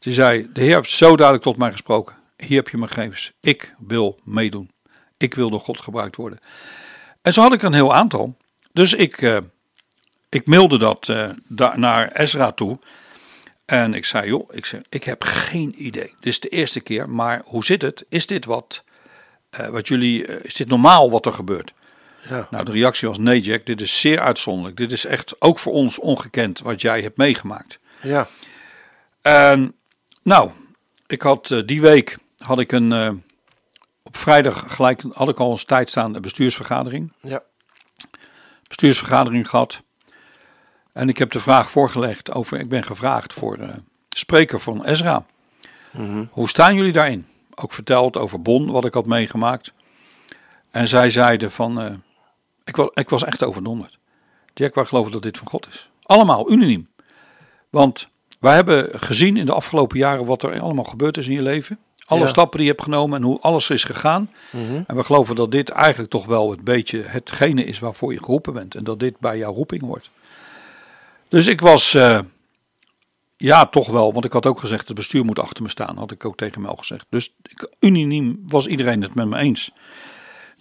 Ze 0.00 0.12
zei, 0.12 0.48
de 0.52 0.60
Heer 0.60 0.74
heeft 0.74 0.90
zo 0.90 1.16
duidelijk 1.16 1.46
tot 1.46 1.56
mij 1.56 1.72
gesproken. 1.72 2.14
Hier 2.36 2.56
heb 2.56 2.68
je 2.68 2.76
mijn 2.76 2.90
gegevens. 2.90 3.32
Ik 3.40 3.74
wil 3.78 4.20
meedoen. 4.24 4.70
Ik 5.16 5.34
wil 5.34 5.50
door 5.50 5.60
God 5.60 5.80
gebruikt 5.80 6.16
worden. 6.16 6.38
En 7.22 7.32
zo 7.32 7.40
had 7.40 7.52
ik 7.52 7.60
er 7.60 7.66
een 7.66 7.72
heel 7.72 7.94
aantal. 7.94 8.36
Dus 8.72 8.94
ik, 8.94 9.22
eh, 9.22 9.38
ik 10.28 10.46
mailde 10.46 10.78
dat 10.78 11.08
eh, 11.08 11.30
naar 11.74 12.12
Ezra 12.12 12.52
toe. 12.52 12.78
En 13.64 13.94
ik 13.94 14.04
zei, 14.04 14.26
joh, 14.26 14.48
ik, 14.50 14.66
zeg, 14.66 14.80
ik 14.88 15.04
heb 15.04 15.24
geen 15.24 15.74
idee. 15.76 16.14
Dit 16.20 16.32
is 16.32 16.40
de 16.40 16.48
eerste 16.48 16.80
keer, 16.80 17.10
maar 17.10 17.42
hoe 17.44 17.64
zit 17.64 17.82
het? 17.82 18.04
Is 18.08 18.26
dit 18.26 18.44
wat, 18.44 18.84
eh, 19.50 19.68
wat 19.68 19.88
jullie, 19.88 20.24
is 20.24 20.54
dit 20.54 20.68
normaal 20.68 21.10
wat 21.10 21.26
er 21.26 21.32
gebeurt? 21.32 21.72
Ja. 22.28 22.46
Nou, 22.50 22.64
de 22.64 22.72
reactie 22.72 23.08
was 23.08 23.18
nee 23.18 23.40
Jack, 23.40 23.66
dit 23.66 23.80
is 23.80 24.00
zeer 24.00 24.20
uitzonderlijk. 24.20 24.76
Dit 24.76 24.92
is 24.92 25.04
echt 25.04 25.40
ook 25.40 25.58
voor 25.58 25.72
ons 25.72 25.98
ongekend 25.98 26.60
wat 26.60 26.80
jij 26.80 27.00
hebt 27.02 27.16
meegemaakt. 27.16 27.78
Ja. 28.02 28.28
En 29.22 29.74
nou, 30.22 30.50
ik 31.06 31.22
had 31.22 31.50
eh, 31.50 31.60
die 31.66 31.80
week 31.80 32.18
had 32.38 32.58
ik 32.58 32.72
een 32.72 32.92
eh, 32.92 33.10
op 34.02 34.16
vrijdag 34.16 34.74
gelijk 34.74 35.02
had 35.12 35.28
ik 35.28 35.38
al 35.38 35.50
eens 35.50 35.64
tijd 35.64 35.90
staan 35.90 36.14
een 36.14 36.22
bestuursvergadering. 36.22 37.12
Ja. 37.20 37.42
Bestuursvergadering 38.68 39.48
gehad. 39.48 39.82
En 40.92 41.08
ik 41.08 41.18
heb 41.18 41.30
de 41.30 41.40
vraag 41.40 41.70
voorgelegd 41.70 42.32
over, 42.32 42.58
ik 42.60 42.68
ben 42.68 42.84
gevraagd 42.84 43.32
voor 43.32 43.56
eh, 43.56 43.74
spreker 44.08 44.60
van 44.60 44.84
Ezra. 44.84 45.26
Hoe 46.30 46.48
staan 46.48 46.76
jullie 46.76 46.92
daarin? 46.92 47.26
Ook 47.54 47.72
verteld 47.72 48.16
over 48.16 48.42
Bon, 48.42 48.70
wat 48.70 48.84
ik 48.84 48.94
had 48.94 49.06
meegemaakt. 49.06 49.72
En 50.70 50.88
zij 50.88 51.10
zeiden 51.10 51.50
van, 51.50 52.02
ik, 52.64 52.76
was, 52.76 52.88
ik 52.94 53.08
was 53.08 53.24
echt 53.24 53.42
overdonderd. 53.42 53.98
Jack, 54.54 54.74
wij 54.74 54.84
geloven 54.84 55.12
dat 55.12 55.22
dit 55.22 55.38
van 55.38 55.48
God 55.48 55.68
is. 55.68 55.90
Allemaal, 56.02 56.50
unaniem. 56.50 56.88
Want 57.70 58.08
wij 58.40 58.54
hebben 58.54 59.00
gezien 59.00 59.36
in 59.36 59.46
de 59.46 59.52
afgelopen 59.52 59.98
jaren 59.98 60.24
wat 60.26 60.42
er 60.42 60.60
allemaal 60.60 60.84
gebeurd 60.84 61.16
is 61.16 61.26
in 61.26 61.34
je 61.34 61.42
leven. 61.42 61.78
Alle 62.06 62.20
Ja. 62.20 62.26
stappen 62.26 62.56
die 62.58 62.66
je 62.66 62.72
hebt 62.72 62.84
genomen 62.84 63.18
en 63.18 63.24
hoe 63.26 63.40
alles 63.40 63.70
is 63.70 63.84
gegaan. 63.84 64.30
En 64.86 64.96
we 64.96 65.04
geloven 65.04 65.34
dat 65.36 65.50
dit 65.50 65.68
eigenlijk 65.68 66.10
toch 66.10 66.26
wel 66.26 66.50
het 66.50 66.64
beetje 66.64 67.02
hetgene 67.02 67.64
is 67.64 67.78
waarvoor 67.78 68.12
je 68.12 68.18
geroepen 68.18 68.52
bent. 68.52 68.74
En 68.74 68.84
dat 68.84 69.00
dit 69.00 69.18
bij 69.18 69.38
jouw 69.38 69.52
roeping 69.52 69.82
hoort. 69.82 70.10
Dus 71.28 71.46
ik 71.46 71.60
was, 71.60 71.94
eh, 71.94 72.18
ja 73.36 73.66
toch 73.66 73.88
wel, 73.88 74.12
want 74.12 74.24
ik 74.24 74.32
had 74.32 74.46
ook 74.46 74.58
gezegd 74.58 74.86
het 74.88 74.96
bestuur 74.96 75.24
moet 75.24 75.38
achter 75.38 75.62
me 75.62 75.68
staan. 75.68 75.96
Had 75.96 76.10
ik 76.10 76.24
ook 76.24 76.36
tegen 76.36 76.60
Mel 76.62 76.74
gezegd. 76.76 77.06
Dus 77.08 77.34
ik, 77.42 77.68
unaniem 77.80 78.42
was 78.46 78.66
iedereen 78.66 79.02
het 79.02 79.14
met 79.14 79.26
me 79.28 79.38
eens. 79.38 79.70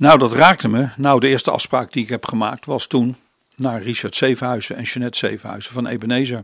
Nou, 0.01 0.17
dat 0.17 0.33
raakte 0.33 0.67
me. 0.67 0.87
Nou, 0.97 1.19
de 1.19 1.27
eerste 1.27 1.51
afspraak 1.51 1.91
die 1.91 2.03
ik 2.03 2.09
heb 2.09 2.25
gemaakt 2.25 2.65
was 2.65 2.87
toen 2.87 3.15
naar 3.55 3.81
Richard 3.81 4.15
Zevenhuizen 4.15 4.75
en 4.75 4.83
Jeanette 4.83 5.17
Zevenhuizen 5.17 5.73
van 5.73 5.87
Ebenezer. 5.87 6.43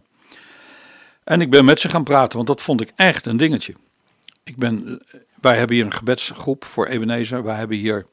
En 1.23 1.41
ik 1.41 1.49
ben 1.49 1.65
met 1.65 1.79
ze 1.79 1.89
gaan 1.89 2.03
praten, 2.03 2.35
want 2.35 2.47
dat 2.47 2.61
vond 2.61 2.81
ik 2.81 2.91
echt 2.95 3.25
een 3.25 3.37
dingetje. 3.37 3.73
Ik 4.43 4.55
ben, 4.55 4.85
eh, 5.11 5.19
wij 5.41 5.57
hebben 5.57 5.75
hier 5.75 5.85
een 5.85 5.93
gebedsgroep 5.93 6.65
voor 6.65 6.85
Ebenezer. 6.87 7.43
Wij 7.43 7.55
hebben 7.55 7.77
hier, 7.77 8.05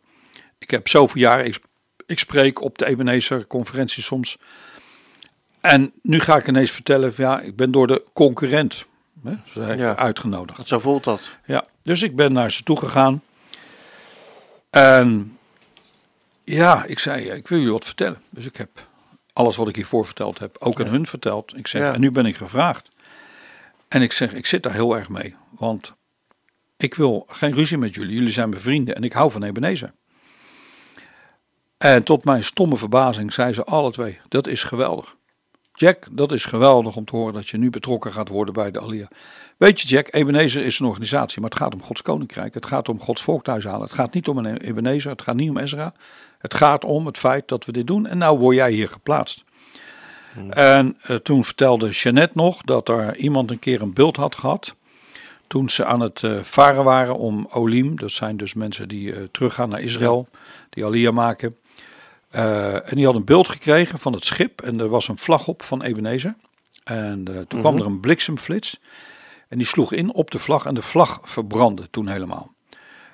ik 0.59 0.71
heb 0.71 0.89
zoveel 0.89 1.21
jaren, 1.21 1.47
ik, 1.47 1.59
ik 2.07 2.19
spreek 2.19 2.63
op 2.63 2.79
de 2.79 2.87
Ebenezer 2.87 3.47
conferentie 3.47 4.03
soms. 4.03 4.37
En 5.61 5.93
nu 6.03 6.21
ga 6.21 6.37
ik 6.37 6.49
ineens 6.49 6.71
vertellen, 6.71 7.13
ja, 7.17 7.41
ik 7.41 7.57
ben 7.57 7.71
door 7.71 7.87
de 7.87 8.05
concurrent 8.13 8.85
hè, 9.25 9.73
Ja. 9.73 9.97
uitgenodigd. 9.97 10.69
Zo 10.69 10.79
voelt 10.79 11.05
dat. 11.05 11.37
Ja, 11.45 11.65
dus 11.83 12.03
ik 12.03 12.17
ben 12.17 12.33
naar 12.33 12.53
ze 12.53 12.63
toe 12.63 12.79
gegaan. 12.79 13.23
En 14.71 15.34
ja, 16.45 16.85
ik 16.85 16.99
zei, 16.99 17.31
ik 17.31 17.49
wil 17.49 17.59
jullie 17.59 17.73
wat 17.73 17.85
vertellen. 17.85 18.23
Dus 18.31 18.47
ik 18.47 18.57
heb 18.57 18.89
alles 19.33 19.57
wat 19.57 19.69
ik 19.69 19.77
hiervoor 19.77 20.05
verteld 20.07 20.39
heb, 20.39 20.57
ook 20.59 20.81
aan 20.81 20.87
hun 20.87 21.07
verteld. 21.07 21.57
Ik 21.57 21.67
zeg, 21.67 21.83
Ja. 21.83 21.93
en 21.93 22.01
nu 22.01 22.11
ben 22.11 22.27
ik 22.27 22.37
gevraagd. 22.37 22.91
En 23.89 24.03
ik 24.03 24.13
zeg, 24.13 24.33
ik 24.33 24.47
zit 24.47 24.63
daar 24.63 24.73
heel 24.73 24.97
erg 24.97 25.09
mee. 25.09 25.35
Want 25.51 25.95
ik 26.77 26.95
wil 26.95 27.25
geen 27.29 27.53
ruzie 27.53 27.79
met 27.79 27.95
jullie. 27.95 28.15
Jullie 28.15 28.33
zijn 28.33 28.49
mijn 28.49 28.63
vrienden 28.63 28.95
en 28.95 29.03
ik 29.05 29.13
hou 29.13 29.31
van 29.31 29.43
Ebenezer. 29.43 29.93
En 31.79 32.03
tot 32.05 32.25
mijn 32.25 32.45
stomme 32.45 32.77
verbazing 32.77 33.33
zeiden 33.33 33.57
ze 33.57 33.65
alle 33.65 33.93
twee, 33.93 34.21
dat 34.29 34.47
is 34.47 34.63
geweldig. 34.63 35.17
Jack, 35.75 36.07
dat 36.11 36.33
is 36.33 36.45
geweldig 36.45 36.97
om 36.97 37.05
te 37.05 37.17
horen 37.17 37.35
dat 37.35 37.49
je 37.49 37.59
nu 37.59 37.71
betrokken 37.71 38.13
gaat 38.13 38.29
worden 38.29 38.55
bij 38.55 38.71
de 38.71 38.81
Alia. 38.81 39.09
Weet 39.57 39.81
je 39.81 39.89
Jack, 39.89 40.15
Ebenezer 40.15 40.65
is 40.65 40.79
een 40.79 40.87
organisatie, 40.87 41.41
maar 41.41 41.51
het 41.51 41.59
gaat 41.59 41.75
om 41.75 41.83
Gods 41.83 42.03
koninkrijk. 42.03 42.55
Het 42.55 42.67
gaat 42.67 42.89
om 42.89 43.01
Gods 43.01 43.23
volk 43.23 43.45
thuis 43.45 43.65
halen. 43.65 43.81
Het 43.81 43.93
gaat 43.93 44.15
niet 44.15 44.29
om 44.29 44.39
een 44.39 44.57
Ebenezer, 44.57 45.11
het 45.11 45.23
gaat 45.23 45.37
niet 45.37 45.51
om 45.51 45.59
Ezra. 45.59 45.93
Het 46.39 46.55
gaat 46.55 46.85
om 46.85 47.07
het 47.07 47.19
feit 47.19 47.49
dat 47.49 47.65
we 47.65 47.73
dit 47.73 47.87
doen 47.87 48.07
en 48.07 48.19
nou 48.19 48.39
word 48.39 48.57
jij 48.57 48.73
hier 48.73 48.89
geplaatst. 48.89 49.45
En 50.51 50.97
eh, 51.03 51.17
toen 51.17 51.45
vertelde 51.45 51.89
Jeannette 51.89 52.39
nog 52.39 52.63
dat 52.63 52.89
er 52.89 53.17
iemand 53.17 53.51
een 53.51 53.59
keer 53.59 53.83
een 53.83 53.93
beeld 53.93 54.17
had 54.17 54.35
gehad. 54.35 54.75
Toen 55.47 55.71
ze 55.71 55.85
aan 55.85 56.01
het 56.01 56.23
eh, 56.23 56.39
varen 56.43 56.85
waren 56.85 57.17
om 57.17 57.49
Olim, 57.53 57.97
dat 57.97 58.11
zijn 58.11 58.37
dus 58.37 58.55
mensen 58.55 58.89
die 58.89 59.13
eh, 59.13 59.23
teruggaan 59.31 59.69
naar 59.69 59.81
Israël, 59.81 60.29
die 60.71 60.85
Alia 60.85 61.11
maken. 61.11 61.57
Eh, 62.35 62.75
en 62.75 62.97
die 62.97 63.05
had 63.05 63.15
een 63.15 63.25
beeld 63.25 63.49
gekregen 63.49 63.99
van 63.99 64.13
het 64.13 64.25
schip 64.25 64.63
en 64.63 64.81
er 64.81 64.89
was 64.89 65.09
een 65.09 65.17
vlag 65.19 65.49
op 65.49 65.63
van 65.63 65.83
Ebenezer. 65.83 66.35
En 66.85 67.25
eh, 67.29 67.41
toen 67.41 67.61
kwam 67.61 67.77
er 67.77 67.87
een 67.87 68.01
bliksemflits 68.01 68.81
en 69.49 69.59
die 69.59 69.67
sloeg 69.67 69.93
in 69.93 70.13
op 70.13 70.31
de 70.31 70.39
vlag 70.39 70.67
en 70.67 70.75
de 70.75 70.83
vlag 70.83 71.21
verbrandde 71.23 71.91
toen 71.91 72.09
helemaal. 72.09 72.55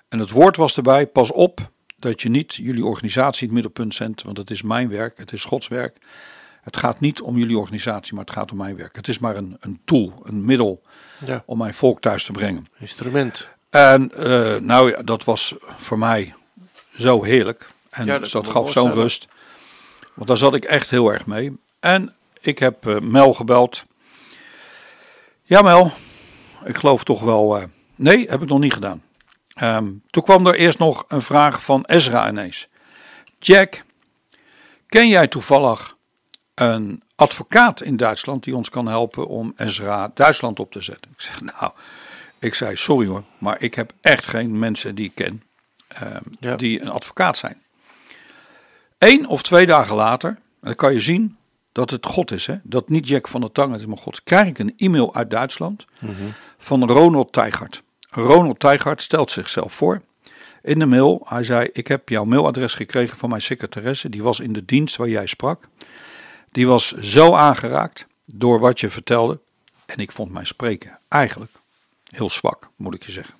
En 0.08 0.18
het 0.18 0.30
woord 0.30 0.56
was 0.56 0.76
erbij, 0.76 1.06
pas 1.06 1.32
op 1.32 1.70
dat 1.98 2.22
je 2.22 2.28
niet 2.28 2.54
jullie 2.54 2.84
organisatie 2.84 3.44
het 3.44 3.52
middelpunt 3.52 3.94
zet, 3.94 4.22
want 4.22 4.36
het 4.36 4.50
is 4.50 4.62
mijn 4.62 4.88
werk, 4.88 5.18
het 5.18 5.32
is 5.32 5.44
Gods 5.44 5.68
werk. 5.68 5.96
Het 6.62 6.76
gaat 6.76 7.00
niet 7.00 7.20
om 7.20 7.36
jullie 7.36 7.58
organisatie, 7.58 8.14
maar 8.14 8.24
het 8.24 8.34
gaat 8.34 8.50
om 8.50 8.56
mijn 8.56 8.76
werk. 8.76 8.96
Het 8.96 9.08
is 9.08 9.18
maar 9.18 9.36
een, 9.36 9.56
een 9.60 9.80
tool, 9.84 10.12
een 10.24 10.44
middel 10.44 10.82
Ja. 11.26 11.42
om 11.46 11.58
mijn 11.58 11.74
volk 11.74 12.00
thuis 12.00 12.24
te 12.24 12.32
brengen. 12.32 12.66
Instrument. 12.78 13.48
En 13.70 14.12
eh, 14.16 14.56
nou 14.56 14.90
ja, 14.90 15.02
dat 15.02 15.24
was 15.24 15.54
voor 15.60 15.98
mij 15.98 16.34
zo 16.92 17.22
heerlijk. 17.22 17.70
En 17.90 18.06
Ja, 18.06 18.18
dat 18.18 18.48
gaf 18.48 18.70
zo'n 18.70 18.92
rust. 18.92 19.28
Want 20.14 20.28
daar 20.28 20.36
zat 20.38 20.54
ik 20.54 20.64
echt 20.64 20.90
heel 20.90 21.12
erg 21.12 21.26
mee. 21.26 21.56
En 21.80 22.14
ik 22.40 22.58
heb 22.58 22.86
eh, 22.86 22.98
Mel 23.00 23.34
gebeld. 23.34 23.84
Ja, 25.42 25.62
Mel, 25.62 25.92
ik 26.64 26.76
geloof 26.76 27.04
toch 27.04 27.20
wel. 27.20 27.56
eh, 27.56 27.64
nee, 27.94 28.26
heb 28.30 28.42
ik 28.42 28.48
nog 28.48 28.58
niet 28.58 28.72
gedaan. 28.72 29.02
Ehm, 29.54 29.90
toen 30.10 30.22
kwam 30.22 30.46
er 30.46 30.54
eerst 30.54 30.78
nog 30.78 31.04
een 31.08 31.22
vraag 31.22 31.62
van 31.62 31.84
Ezra 31.86 32.28
ineens. 32.28 32.68
Jack, 33.38 33.84
ken 34.86 35.08
jij 35.08 35.28
toevallig 35.28 35.96
een 36.54 37.02
advocaat 37.16 37.82
in 37.82 37.96
Duitsland 37.96 38.44
die 38.44 38.56
ons 38.56 38.70
kan 38.70 38.86
helpen 38.86 39.26
om 39.26 39.52
Ezra 39.56 40.10
Duitsland 40.14 40.60
op 40.60 40.72
te 40.72 40.82
zetten? 40.82 41.10
Ik 41.10 41.20
zeg, 41.20 41.40
nou, 41.40 41.72
ik 42.38 42.54
zei, 42.54 42.76
sorry 42.76 43.06
hoor, 43.06 43.24
maar 43.38 43.62
ik 43.62 43.74
heb 43.74 43.92
echt 44.00 44.26
geen 44.26 44.58
mensen 44.58 44.94
die 44.94 45.04
ik 45.04 45.14
ken. 45.14 45.42
eh, 45.88 46.16
Ja. 46.40 46.56
die 46.56 46.80
een 46.82 46.90
advocaat 46.90 47.36
zijn. 47.36 47.62
Eén 49.00 49.28
of 49.28 49.42
twee 49.42 49.66
dagen 49.66 49.96
later, 49.96 50.30
en 50.30 50.38
dan 50.60 50.74
kan 50.74 50.92
je 50.92 51.00
zien 51.00 51.36
dat 51.72 51.90
het 51.90 52.06
God 52.06 52.30
is, 52.30 52.46
hè? 52.46 52.56
dat 52.62 52.88
niet 52.88 53.08
Jack 53.08 53.28
van 53.28 53.40
der 53.40 53.52
Tang 53.52 53.76
is, 53.76 53.86
maar 53.86 53.96
God. 53.96 54.22
Krijg 54.22 54.48
ik 54.48 54.58
een 54.58 54.72
e-mail 54.76 55.14
uit 55.14 55.30
Duitsland 55.30 55.86
van 56.58 56.90
Ronald 56.90 57.32
Tijgart. 57.32 57.82
Ronald 58.10 58.60
Tijgart 58.60 59.02
stelt 59.02 59.30
zichzelf 59.30 59.72
voor. 59.74 60.02
In 60.62 60.78
de 60.78 60.86
mail, 60.86 61.26
hij 61.28 61.44
zei: 61.44 61.68
Ik 61.72 61.86
heb 61.86 62.08
jouw 62.08 62.24
mailadres 62.24 62.74
gekregen 62.74 63.18
van 63.18 63.28
mijn 63.28 63.42
secretaresse. 63.42 64.08
Die 64.08 64.22
was 64.22 64.40
in 64.40 64.52
de 64.52 64.64
dienst 64.64 64.96
waar 64.96 65.08
jij 65.08 65.26
sprak. 65.26 65.68
Die 66.52 66.66
was 66.66 66.92
zo 66.92 67.34
aangeraakt 67.34 68.06
door 68.26 68.60
wat 68.60 68.80
je 68.80 68.90
vertelde. 68.90 69.40
En 69.86 69.98
ik 69.98 70.12
vond 70.12 70.32
mijn 70.32 70.46
spreken 70.46 70.98
eigenlijk 71.08 71.52
heel 72.04 72.30
zwak, 72.30 72.68
moet 72.76 72.94
ik 72.94 73.02
je 73.02 73.12
zeggen. 73.12 73.34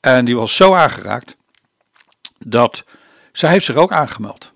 En 0.00 0.24
die 0.24 0.36
was 0.36 0.56
zo 0.56 0.74
aangeraakt 0.74 1.36
dat 2.38 2.84
zij 3.32 3.50
heeft 3.50 3.64
zich 3.64 3.76
ook 3.76 3.92
aangemeld. 3.92 4.51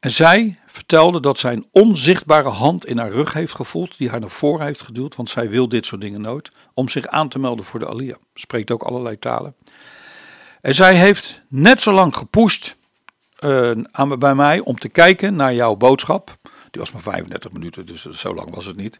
En 0.00 0.10
zij 0.10 0.58
vertelde 0.66 1.20
dat 1.20 1.38
zij 1.38 1.52
een 1.52 1.66
onzichtbare 1.70 2.48
hand 2.48 2.86
in 2.86 2.98
haar 2.98 3.10
rug 3.10 3.32
heeft 3.32 3.54
gevoeld, 3.54 3.98
die 3.98 4.08
haar 4.08 4.20
naar 4.20 4.30
voren 4.30 4.66
heeft 4.66 4.82
geduwd, 4.82 5.16
want 5.16 5.28
zij 5.28 5.48
wil 5.48 5.68
dit 5.68 5.86
soort 5.86 6.00
dingen 6.00 6.20
nooit, 6.20 6.50
om 6.74 6.88
zich 6.88 7.06
aan 7.06 7.28
te 7.28 7.38
melden 7.38 7.64
voor 7.64 7.80
de 7.80 7.88
Alia. 7.88 8.16
Spreekt 8.34 8.70
ook 8.70 8.82
allerlei 8.82 9.18
talen. 9.18 9.54
En 10.60 10.74
zij 10.74 10.94
heeft 10.94 11.40
net 11.48 11.80
zo 11.80 11.92
lang 11.92 12.16
gepusht 12.16 12.76
eh, 13.36 13.70
aan, 13.90 14.18
bij 14.18 14.34
mij 14.34 14.60
om 14.60 14.78
te 14.78 14.88
kijken 14.88 15.36
naar 15.36 15.54
jouw 15.54 15.76
boodschap. 15.76 16.38
Die 16.70 16.80
was 16.80 16.92
maar 16.92 17.02
35 17.02 17.52
minuten, 17.52 17.86
dus 17.86 18.04
zo 18.04 18.34
lang 18.34 18.54
was 18.54 18.64
het 18.64 18.76
niet. 18.76 18.98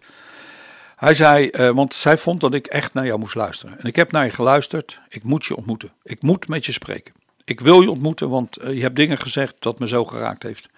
Hij 0.95 1.15
zei, 1.15 1.49
eh, 1.49 1.71
want 1.71 1.95
zij 1.95 2.19
vond 2.19 2.41
dat 2.41 2.55
ik 2.55 2.67
echt 2.67 2.95
naar 2.95 3.07
jou 3.07 3.19
moest 3.19 3.35
luisteren. 3.35 3.79
En 3.79 3.87
ik 3.87 3.97
heb 3.97 4.13
naar 4.13 4.25
je 4.25 4.31
geluisterd. 4.31 5.01
Ik 5.09 5.23
moet 5.23 5.45
je 5.45 5.57
ontmoeten. 5.57 5.93
Ik 6.03 6.23
moet 6.23 6.49
met 6.49 6.67
je 6.67 6.73
spreken. 6.73 7.15
Ik 7.45 7.61
wil 7.61 7.81
je 7.81 7.91
ontmoeten, 7.91 8.29
want 8.29 8.57
eh, 8.57 8.75
je 8.75 8.81
hebt 8.81 8.97
dingen 8.97 9.19
gezegd 9.19 9.55
dat 9.59 9.79
me 9.79 9.89
zo 9.89 10.05
geraakt 10.05 10.43
heeft. 10.43 10.69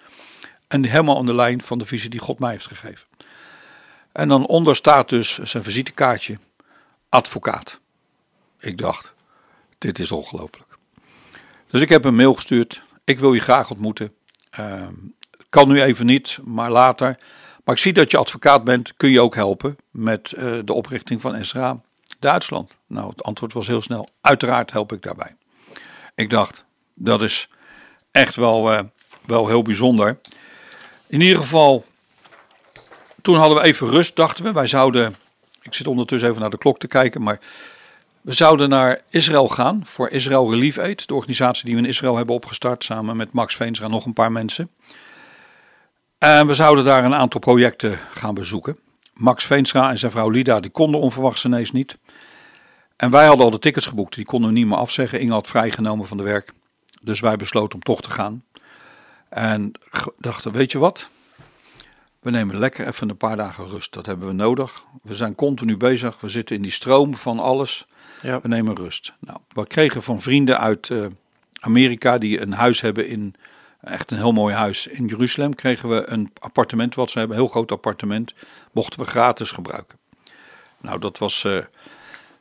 En 0.73 0.85
helemaal 0.85 1.17
aan 1.17 1.25
de 1.25 1.35
lijn 1.35 1.61
van 1.61 1.77
de 1.77 1.85
visie 1.85 2.09
die 2.09 2.19
God 2.19 2.39
mij 2.39 2.51
heeft 2.51 2.67
gegeven. 2.67 3.07
En 4.11 4.27
dan 4.27 4.45
onder 4.45 4.75
staat 4.75 5.09
dus 5.09 5.37
zijn 5.37 5.63
visitekaartje, 5.63 6.39
advocaat. 7.09 7.79
Ik 8.59 8.77
dacht, 8.77 9.13
dit 9.77 9.99
is 9.99 10.11
ongelooflijk. 10.11 10.77
Dus 11.67 11.81
ik 11.81 11.89
heb 11.89 12.05
een 12.05 12.15
mail 12.15 12.33
gestuurd. 12.33 12.83
Ik 13.03 13.19
wil 13.19 13.33
je 13.33 13.39
graag 13.39 13.69
ontmoeten. 13.69 14.13
Ehm, 14.49 14.93
kan 15.49 15.67
nu 15.67 15.81
even 15.81 16.05
niet, 16.05 16.39
maar 16.43 16.71
later. 16.71 17.19
Maar 17.63 17.75
ik 17.75 17.81
zie 17.81 17.93
dat 17.93 18.11
je 18.11 18.17
advocaat 18.17 18.63
bent. 18.63 18.93
Kun 18.97 19.09
je 19.09 19.21
ook 19.21 19.35
helpen 19.35 19.75
met 19.91 20.31
eh, 20.31 20.59
de 20.65 20.73
oprichting 20.73 21.21
van 21.21 21.35
Esra 21.35 21.81
Duitsland? 22.19 22.71
Nou, 22.87 23.09
het 23.09 23.23
antwoord 23.23 23.53
was 23.53 23.67
heel 23.67 23.81
snel. 23.81 24.07
Uiteraard 24.21 24.71
help 24.71 24.91
ik 24.91 25.01
daarbij. 25.01 25.35
Ik 26.15 26.29
dacht, 26.29 26.65
dat 26.93 27.21
is 27.21 27.49
echt 28.11 28.35
wel, 28.35 28.71
eh, 28.71 28.83
wel 29.25 29.47
heel 29.47 29.61
bijzonder. 29.61 30.19
In 31.13 31.21
ieder 31.21 31.37
geval, 31.37 31.85
toen 33.21 33.35
hadden 33.35 33.57
we 33.57 33.63
even 33.63 33.89
rust, 33.89 34.15
dachten 34.15 34.43
we. 34.43 34.51
Wij 34.51 34.67
zouden, 34.67 35.15
ik 35.61 35.73
zit 35.73 35.87
ondertussen 35.87 36.29
even 36.29 36.41
naar 36.41 36.49
de 36.49 36.57
klok 36.57 36.79
te 36.79 36.87
kijken, 36.87 37.21
maar 37.21 37.39
we 38.21 38.33
zouden 38.33 38.69
naar 38.69 39.01
Israël 39.09 39.47
gaan 39.47 39.81
voor 39.85 40.09
Israël 40.09 40.51
Relief 40.51 40.77
Aid, 40.77 41.07
de 41.07 41.13
organisatie 41.13 41.65
die 41.65 41.75
we 41.75 41.81
in 41.81 41.87
Israël 41.87 42.15
hebben 42.15 42.35
opgestart 42.35 42.83
samen 42.83 43.17
met 43.17 43.31
Max 43.31 43.55
Veenstra 43.55 43.85
en 43.85 43.91
nog 43.91 44.05
een 44.05 44.13
paar 44.13 44.31
mensen. 44.31 44.69
En 46.17 46.47
we 46.47 46.53
zouden 46.53 46.83
daar 46.83 47.05
een 47.05 47.15
aantal 47.15 47.39
projecten 47.39 47.99
gaan 48.13 48.33
bezoeken. 48.33 48.77
Max 49.13 49.43
Veenstra 49.45 49.89
en 49.89 49.97
zijn 49.97 50.11
vrouw 50.11 50.29
Lida 50.29 50.59
die 50.59 50.71
konden 50.71 51.01
onverwachts 51.01 51.45
ineens 51.45 51.71
niet. 51.71 51.97
En 52.95 53.09
wij 53.09 53.25
hadden 53.25 53.45
al 53.45 53.51
de 53.51 53.59
tickets 53.59 53.85
geboekt, 53.85 54.15
die 54.15 54.25
konden 54.25 54.49
we 54.49 54.55
niet 54.55 54.67
meer 54.67 54.77
afzeggen. 54.77 55.19
Inge 55.19 55.33
had 55.33 55.47
vrijgenomen 55.47 56.07
van 56.07 56.17
de 56.17 56.23
werk. 56.23 56.53
Dus 57.01 57.19
wij 57.19 57.35
besloten 57.35 57.73
om 57.73 57.83
toch 57.83 58.01
te 58.01 58.11
gaan. 58.11 58.43
En 59.33 59.71
dachten, 60.17 60.51
weet 60.51 60.71
je 60.71 60.77
wat? 60.77 61.09
We 62.19 62.31
nemen 62.31 62.57
lekker 62.57 62.87
even 62.87 63.09
een 63.09 63.17
paar 63.17 63.35
dagen 63.35 63.69
rust. 63.69 63.93
Dat 63.93 64.05
hebben 64.05 64.27
we 64.27 64.33
nodig. 64.33 64.83
We 65.01 65.15
zijn 65.15 65.35
continu 65.35 65.77
bezig. 65.77 66.19
We 66.19 66.29
zitten 66.29 66.55
in 66.55 66.61
die 66.61 66.71
stroom 66.71 67.15
van 67.15 67.39
alles. 67.39 67.87
Ja. 68.21 68.41
We 68.41 68.47
nemen 68.47 68.75
rust. 68.75 69.13
Nou, 69.19 69.39
we 69.47 69.67
kregen 69.67 70.03
van 70.03 70.21
vrienden 70.21 70.59
uit 70.59 70.89
eh, 70.89 71.05
Amerika 71.59 72.17
die 72.17 72.41
een 72.41 72.53
huis 72.53 72.81
hebben 72.81 73.07
in, 73.07 73.35
echt 73.81 74.11
een 74.11 74.17
heel 74.17 74.31
mooi 74.31 74.55
huis 74.55 74.87
in 74.87 75.05
Jeruzalem, 75.05 75.55
kregen 75.55 75.89
we 75.89 76.09
een 76.09 76.31
appartement 76.39 76.95
wat 76.95 77.11
ze 77.11 77.17
hebben, 77.17 77.37
een 77.37 77.43
heel 77.43 77.51
groot 77.51 77.71
appartement, 77.71 78.33
mochten 78.71 78.99
we 78.99 79.05
gratis 79.05 79.51
gebruiken. 79.51 79.97
Nou, 80.81 80.99
dat 80.99 81.17
was 81.17 81.43
eh, 81.43 81.57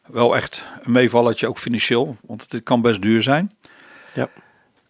wel 0.06 0.36
echt 0.36 0.62
een 0.82 0.92
meevalletje, 0.92 1.48
ook 1.48 1.58
financieel, 1.58 2.16
want 2.26 2.46
het 2.48 2.62
kan 2.62 2.80
best 2.80 3.02
duur 3.02 3.22
zijn. 3.22 3.52
Ja. 4.14 4.28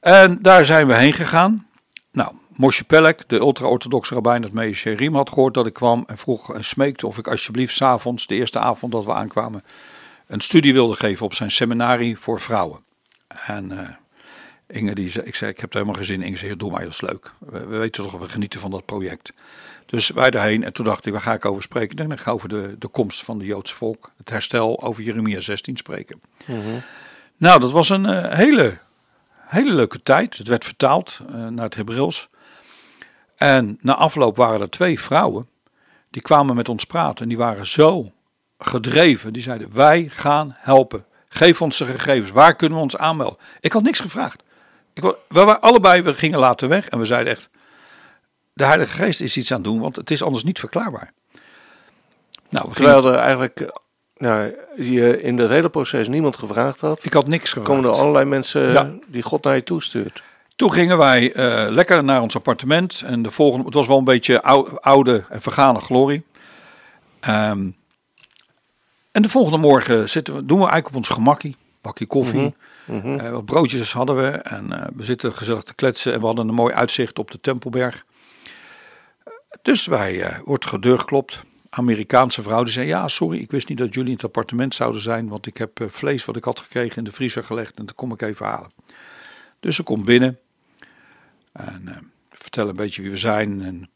En 0.01 0.39
daar 0.41 0.65
zijn 0.65 0.87
we 0.87 0.95
heen 0.95 1.13
gegaan. 1.13 1.67
Nou, 2.13 2.33
Moshe 2.57 2.85
Pelek, 2.85 3.29
de 3.29 3.39
ultra-orthodoxe 3.39 4.15
rabbijn 4.15 4.59
uit 4.59 4.75
Sherim, 4.75 5.15
had 5.15 5.31
gehoord 5.31 5.55
dat 5.55 5.67
ik 5.67 5.73
kwam 5.73 6.05
en 6.07 6.19
vroeg 6.19 6.55
en 6.55 6.65
smeekte 6.65 7.07
of 7.07 7.19
ik 7.19 7.29
alsjeblieft 7.29 7.75
s'avonds, 7.75 8.27
de 8.27 8.35
eerste 8.35 8.59
avond 8.59 8.93
dat 8.93 9.05
we 9.05 9.13
aankwamen, 9.13 9.65
een 10.27 10.41
studie 10.41 10.73
wilde 10.73 10.95
geven 10.95 11.27
op 11.27 11.35
zijn 11.35 11.51
seminarie 11.51 12.19
voor 12.19 12.41
vrouwen. 12.41 12.81
En 13.47 13.79
eh, 13.79 13.89
Inge, 14.67 14.95
die 14.95 15.09
zei, 15.09 15.27
ik 15.27 15.35
zei, 15.35 15.51
ik 15.51 15.61
heb 15.61 15.75
er 15.75 15.81
helemaal 15.81 16.09
in. 16.09 16.23
Inge 16.23 16.37
zei, 16.37 16.57
doe 16.57 16.71
maar, 16.71 16.81
dat 16.83 16.91
is 16.91 17.01
leuk. 17.01 17.33
We, 17.39 17.67
we 17.67 17.77
weten 17.77 18.03
toch, 18.03 18.19
we 18.19 18.29
genieten 18.29 18.61
van 18.61 18.71
dat 18.71 18.85
project. 18.85 19.33
Dus 19.87 20.09
wij 20.09 20.31
daarheen 20.31 20.65
en 20.65 20.73
toen 20.73 20.85
dacht 20.85 21.07
ik, 21.07 21.13
waar 21.13 21.21
ga 21.21 21.35
ik 21.35 21.45
over 21.45 21.63
spreken? 21.63 21.91
Ik 21.91 21.97
denk, 21.97 22.13
ik 22.13 22.21
ga 22.21 22.31
over 22.31 22.49
de, 22.49 22.77
de 22.79 22.89
komst 22.89 23.25
van 23.25 23.39
de 23.39 23.45
Joodse 23.45 23.75
volk, 23.75 24.11
het 24.17 24.31
herstel, 24.31 24.83
over 24.83 25.03
Jeremia 25.03 25.41
16 25.41 25.77
spreken. 25.77 26.21
Nou, 27.37 27.61
dat 27.61 27.73
was 27.73 27.91
een 27.91 28.07
eh, 28.07 28.37
hele, 28.37 28.79
hele 29.53 29.73
leuke 29.73 30.03
tijd. 30.03 30.39
Het 30.39 30.49
werd 30.49 30.65
vertaald 30.65 31.21
eh, 31.29 31.47
naar 31.47 31.65
het 31.65 31.75
Hebreeuws. 31.75 32.29
En 33.37 33.79
na 33.81 33.95
afloop 33.95 34.37
waren 34.37 34.61
er 34.61 34.71
twee 34.71 35.01
vrouwen, 35.01 35.49
die 36.11 36.23
kwamen 36.23 36.55
met 36.57 36.69
ons 36.69 36.85
praten. 36.85 37.23
En 37.23 37.29
die 37.29 37.39
waren 37.39 37.67
zo 37.67 38.13
gedreven. 38.59 39.33
Die 39.33 39.43
zeiden, 39.43 39.75
wij 39.75 40.09
gaan 40.09 40.55
helpen. 40.57 41.05
Geef 41.29 41.63
ons 41.63 41.79
de 41.79 41.87
gegevens. 41.87 42.31
Waar 42.31 42.57
kunnen 42.57 42.79
we 42.79 42.85
ons 42.85 42.97
aanmelden? 42.97 43.39
Ik 43.61 43.73
had 43.73 43.83
niks 43.83 44.01
gevraagd. 44.01 44.43
Ik, 44.95 45.03
we 45.03 45.17
waren 45.29 45.61
allebei, 45.61 46.03
we 46.03 46.15
gingen 46.15 46.39
later 46.39 46.69
weg. 46.69 46.89
En 46.89 46.99
we 46.99 47.05
zeiden 47.05 47.33
echt, 47.33 47.49
de 48.53 48.65
Heilige 48.65 48.93
Geest 48.93 49.21
is 49.21 49.37
iets 49.37 49.51
aan 49.53 49.61
het 49.61 49.67
doen. 49.67 49.81
Want 49.81 49.97
het 49.97 50.11
is 50.11 50.23
anders 50.23 50.45
niet 50.45 50.59
verklaarbaar. 50.59 51.13
Nou, 52.49 52.69
we 52.69 52.75
gingen, 52.75 53.05
er 53.05 53.15
eigenlijk 53.15 53.73
nou, 54.23 54.55
je 54.77 55.23
in 55.23 55.39
het 55.39 55.49
hele 55.51 55.69
proces 55.71 56.09
niemand 56.09 56.37
gevraagd 56.37 56.81
had. 56.81 57.05
ik 57.05 57.13
had 57.13 57.27
niks 57.27 57.53
gevraagd. 57.53 57.69
Komen 57.69 57.91
er 57.91 57.97
allerlei 57.97 58.25
mensen 58.25 58.73
Ja. 58.73 58.91
die 59.07 59.23
God 59.23 59.45
naar 59.45 59.55
je 59.55 59.63
toestuurt. 59.65 60.23
Toen 60.57 60.73
gingen 60.73 60.99
wij 60.99 61.33
eh, 61.33 61.71
lekker 61.71 62.05
naar 62.05 62.23
ons 62.23 62.37
appartement. 62.37 63.03
En 63.07 63.23
de 63.23 63.31
volgende, 63.31 63.65
het 63.65 63.75
was 63.75 63.87
wel 63.87 63.99
een 63.99 64.05
beetje 64.05 64.43
ou- 64.43 64.77
oude 64.81 65.25
en 65.29 65.41
vergane 65.43 65.79
glorie. 65.81 66.25
Ehm, 67.21 67.71
en 69.13 69.23
de 69.23 69.29
volgende 69.29 69.59
morgen 69.59 70.09
zitten 70.09 70.35
we, 70.35 70.45
doen 70.47 70.59
we 70.59 70.63
eigenlijk 70.65 70.89
op 70.89 70.97
ons 70.97 71.09
gemakkie. 71.09 71.57
Bakje 71.81 72.07
koffie. 72.07 72.55
Mhm. 72.85 73.19
eh, 73.19 73.31
wat 73.31 73.45
broodjes 73.45 73.93
hadden 73.93 74.17
we. 74.17 74.29
En 74.31 74.73
eh, 74.73 74.87
we 74.97 75.05
zitten 75.05 75.33
gezellig 75.33 75.63
te 75.63 75.75
kletsen. 75.75 76.13
En 76.13 76.21
we 76.21 76.27
hadden 76.27 76.49
een 76.49 76.55
mooi 76.55 76.75
uitzicht 76.75 77.19
op 77.19 77.31
de 77.31 77.41
Tempelberg. 77.41 78.05
Dus 79.63 79.87
wij, 79.87 80.41
wordt 80.45 80.71
de 80.71 80.79
deur 80.79 80.99
geklopt. 80.99 81.43
Amerikaanse 81.75 82.43
vrouw 82.43 82.63
die 82.63 82.73
zei: 82.73 82.87
Ja, 82.87 83.09
sorry, 83.09 83.39
ik 83.39 83.51
wist 83.51 83.69
niet 83.69 83.79
dat 83.79 83.95
jullie 83.95 84.09
in 84.09 84.17
het 84.17 84.25
appartement 84.25 84.75
zouden 84.75 85.01
zijn. 85.01 85.29
Want 85.29 85.47
ik 85.47 85.57
heb 85.57 85.81
eh, 85.81 85.87
vlees 85.91 86.25
wat 86.25 86.37
ik 86.37 86.45
had 86.45 86.61
gekregen 86.61 86.97
in 86.97 87.05
de 87.05 87.13
vriezer 87.13 87.45
gelegd. 87.45 87.79
En 87.79 87.87
dat 87.87 87.95
kom 87.95 88.13
ik 88.13 88.23
even 88.23 88.47
halen. 88.47 88.71
Dus 89.61 89.77
ze 89.77 89.83
komt 89.83 90.05
binnen. 90.05 90.39
En 91.53 91.83
eh 91.89 91.97
vertellen 92.31 92.71
een 92.71 92.77
beetje 92.77 93.03
wie 93.03 93.11
we 93.11 93.17
zijn. 93.17 93.63
En 93.63 93.91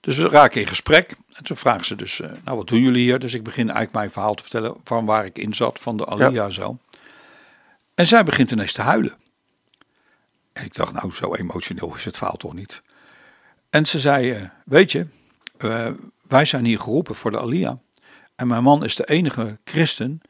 dus 0.00 0.16
we 0.16 0.28
raken 0.28 0.60
in 0.60 0.66
gesprek. 0.66 1.16
En 1.32 1.44
toen 1.44 1.56
vragen 1.56 1.84
ze 1.84 1.94
dus, 1.96 2.20
eh, 2.20 2.30
nou 2.44 2.56
wat 2.56 2.66
doen 2.66 2.80
jullie 2.80 3.02
hier? 3.02 3.18
Dus 3.18 3.34
ik 3.34 3.42
begin 3.42 3.64
eigenlijk 3.64 3.94
mijn 3.94 4.10
verhaal 4.10 4.34
te 4.34 4.42
vertellen 4.42 4.76
van 4.84 5.04
waar 5.04 5.24
ik 5.24 5.38
in 5.38 5.54
zat, 5.54 5.78
van 5.78 5.96
de 5.96 6.06
Alia 6.06 6.50
zo. 6.50 6.78
En 7.94 8.06
zij 8.06 8.24
begint 8.24 8.50
ineens 8.50 8.72
te 8.72 8.82
huilen. 8.82 9.14
En 10.52 10.64
ik 10.64 10.74
dacht, 10.74 10.92
nou 10.92 11.12
zo 11.12 11.34
emotioneel 11.34 11.96
is 11.96 12.04
het 12.04 12.16
verhaal 12.16 12.36
toch 12.36 12.54
niet. 12.54 12.82
En 13.70 13.86
ze 13.86 14.00
zei, 14.00 14.50
weet 14.64 14.92
je, 14.92 15.06
wij 16.32 16.44
zijn 16.44 16.64
hier 16.64 16.78
geroepen 16.78 17.14
voor 17.14 17.30
de 17.30 17.40
Alia. 17.40 17.78
En 18.36 18.46
mijn 18.46 18.62
man 18.62 18.84
is 18.84 18.94
de 18.94 19.04
enige 19.04 19.58
christen 19.64 20.20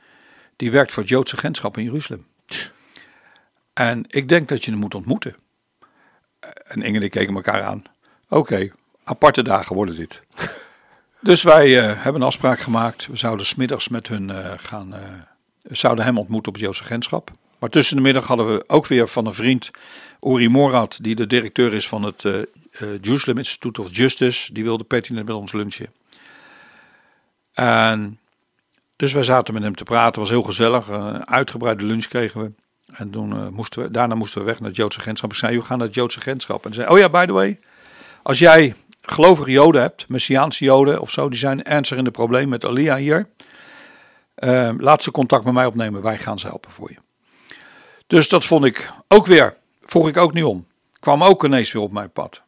die 0.56 0.70
werkt 0.70 0.92
voor 0.92 1.02
het 1.02 1.12
Joodse 1.12 1.36
agentschap 1.36 1.76
in 1.76 1.84
Jeruzalem. 1.84 2.26
En 3.72 4.04
ik 4.08 4.28
denk 4.28 4.48
dat 4.48 4.64
je 4.64 4.70
hem 4.70 4.80
moet 4.80 4.94
ontmoeten. 4.94 5.34
En 6.64 6.82
Inge 6.82 6.96
en 6.96 7.02
ik 7.02 7.10
keken 7.10 7.34
elkaar 7.34 7.62
aan. 7.62 7.82
Oké, 8.28 8.70
aparte 9.04 9.42
dagen 9.42 9.76
worden 9.76 9.96
dit. 9.96 10.22
dus 11.20 11.42
wij 11.42 11.78
eh, 11.78 12.02
hebben 12.02 12.20
een 12.20 12.26
afspraak 12.26 12.58
gemaakt. 12.58 13.06
We 13.06 13.16
zouden 13.16 13.46
smiddags 13.46 13.88
met 13.88 14.08
hun 14.08 14.30
eh, 14.30 14.52
gaan. 14.58 14.94
eh, 14.94 15.02
we 15.60 15.76
zouden 15.76 16.04
hem 16.04 16.18
ontmoeten 16.18 16.48
op 16.48 16.54
het 16.54 16.64
Joodse 16.64 16.82
agentschap. 16.82 17.30
Maar 17.58 17.70
tussen 17.70 17.96
de 17.96 18.02
middag 18.02 18.26
hadden 18.26 18.52
we 18.52 18.64
ook 18.66 18.86
weer 18.86 19.08
van 19.08 19.26
een 19.26 19.34
vriend, 19.34 19.70
Uri 20.20 20.48
Morad, 20.48 20.98
die 21.02 21.14
de 21.14 21.26
directeur 21.26 21.72
is 21.74 21.88
van 21.88 22.02
het 22.02 22.24
eh 22.24 22.38
eh, 22.38 22.42
Jerusalem 22.78 23.38
Institute 23.38 23.80
of 23.80 23.96
Justice. 23.96 24.52
Die 24.52 24.64
wilde 24.64 24.84
pertinent 24.84 25.26
met 25.26 25.36
ons 25.36 25.52
lunchen. 25.52 25.92
En 27.52 28.18
dus 28.96 29.12
wij 29.12 29.24
zaten 29.24 29.54
met 29.54 29.62
hem 29.62 29.74
te 29.74 29.84
praten, 29.84 30.20
was 30.20 30.30
heel 30.30 30.42
gezellig. 30.42 30.88
Een 30.88 31.26
uitgebreide 31.28 31.84
lunch 31.84 32.06
kregen 32.06 32.40
we. 32.40 32.52
En 32.92 33.10
toen, 33.10 33.32
eh, 33.32 33.48
moesten 33.48 33.82
we, 33.82 33.90
daarna 33.90 34.14
moesten 34.14 34.40
we 34.40 34.46
weg 34.46 34.58
naar 34.58 34.68
het 34.68 34.76
Joodse 34.76 35.00
agentschap. 35.00 35.30
Ik 35.30 35.36
zei, 35.36 35.56
we 35.58 35.64
gaan 35.64 35.78
naar 35.78 35.86
het 35.86 35.96
Joodse 35.96 36.18
agentschap. 36.18 36.64
En 36.66 36.74
ze 36.74 36.80
zei, 36.80 36.92
oh 36.92 36.98
ja, 36.98 37.08
by 37.08 37.26
the 37.26 37.32
way, 37.32 37.58
als 38.22 38.38
jij 38.38 38.74
gelovige 39.02 39.50
joden 39.50 39.80
hebt, 39.80 40.08
Messiaanse 40.08 40.64
joden 40.64 41.00
of 41.00 41.10
zo, 41.10 41.28
die 41.28 41.38
zijn 41.38 41.64
ernstig 41.64 41.98
in 41.98 42.04
de 42.04 42.10
probleem 42.10 42.48
met 42.48 42.64
Alia 42.64 42.96
hier. 42.96 43.28
eh, 44.34 44.70
laat 44.78 45.02
ze 45.02 45.10
contact 45.10 45.44
met 45.44 45.54
mij 45.54 45.66
opnemen, 45.66 46.02
wij 46.02 46.18
gaan 46.18 46.38
ze 46.38 46.46
helpen 46.46 46.70
voor 46.70 46.90
je. 46.90 46.98
Dus 48.06 48.28
dat 48.28 48.44
vond 48.44 48.64
ik 48.64 48.92
ook 49.08 49.26
weer, 49.26 49.56
vroeg 49.82 50.08
ik 50.08 50.16
ook 50.16 50.32
niet 50.32 50.44
om. 50.44 50.66
Kwam 51.00 51.24
ook 51.24 51.44
ineens 51.44 51.72
weer 51.72 51.82
op 51.82 51.92
mijn 51.92 52.10
pad. 52.10 52.42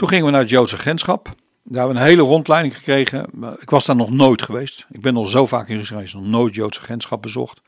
Toen 0.00 0.08
gingen 0.08 0.24
we 0.24 0.30
naar 0.30 0.40
het 0.40 0.50
Joodse 0.50 0.76
agentschap. 0.76 1.24
Daar 1.24 1.34
hebben 1.78 1.94
we 1.94 2.00
een 2.00 2.06
hele 2.06 2.22
rondleiding 2.22 2.76
gekregen. 2.76 3.26
Ik 3.58 3.70
was 3.70 3.84
daar 3.84 3.96
nog 3.96 4.10
nooit 4.10 4.42
geweest. 4.42 4.86
Ik 4.90 5.00
ben 5.00 5.16
al 5.16 5.24
zo 5.24 5.46
vaak 5.46 5.68
in 5.68 5.76
Rusland 5.76 6.08
geweest, 6.08 6.14
nog 6.14 6.40
nooit 6.40 6.54
Joodse 6.54 6.80
agentschap 6.80 7.22
bezocht. 7.22 7.60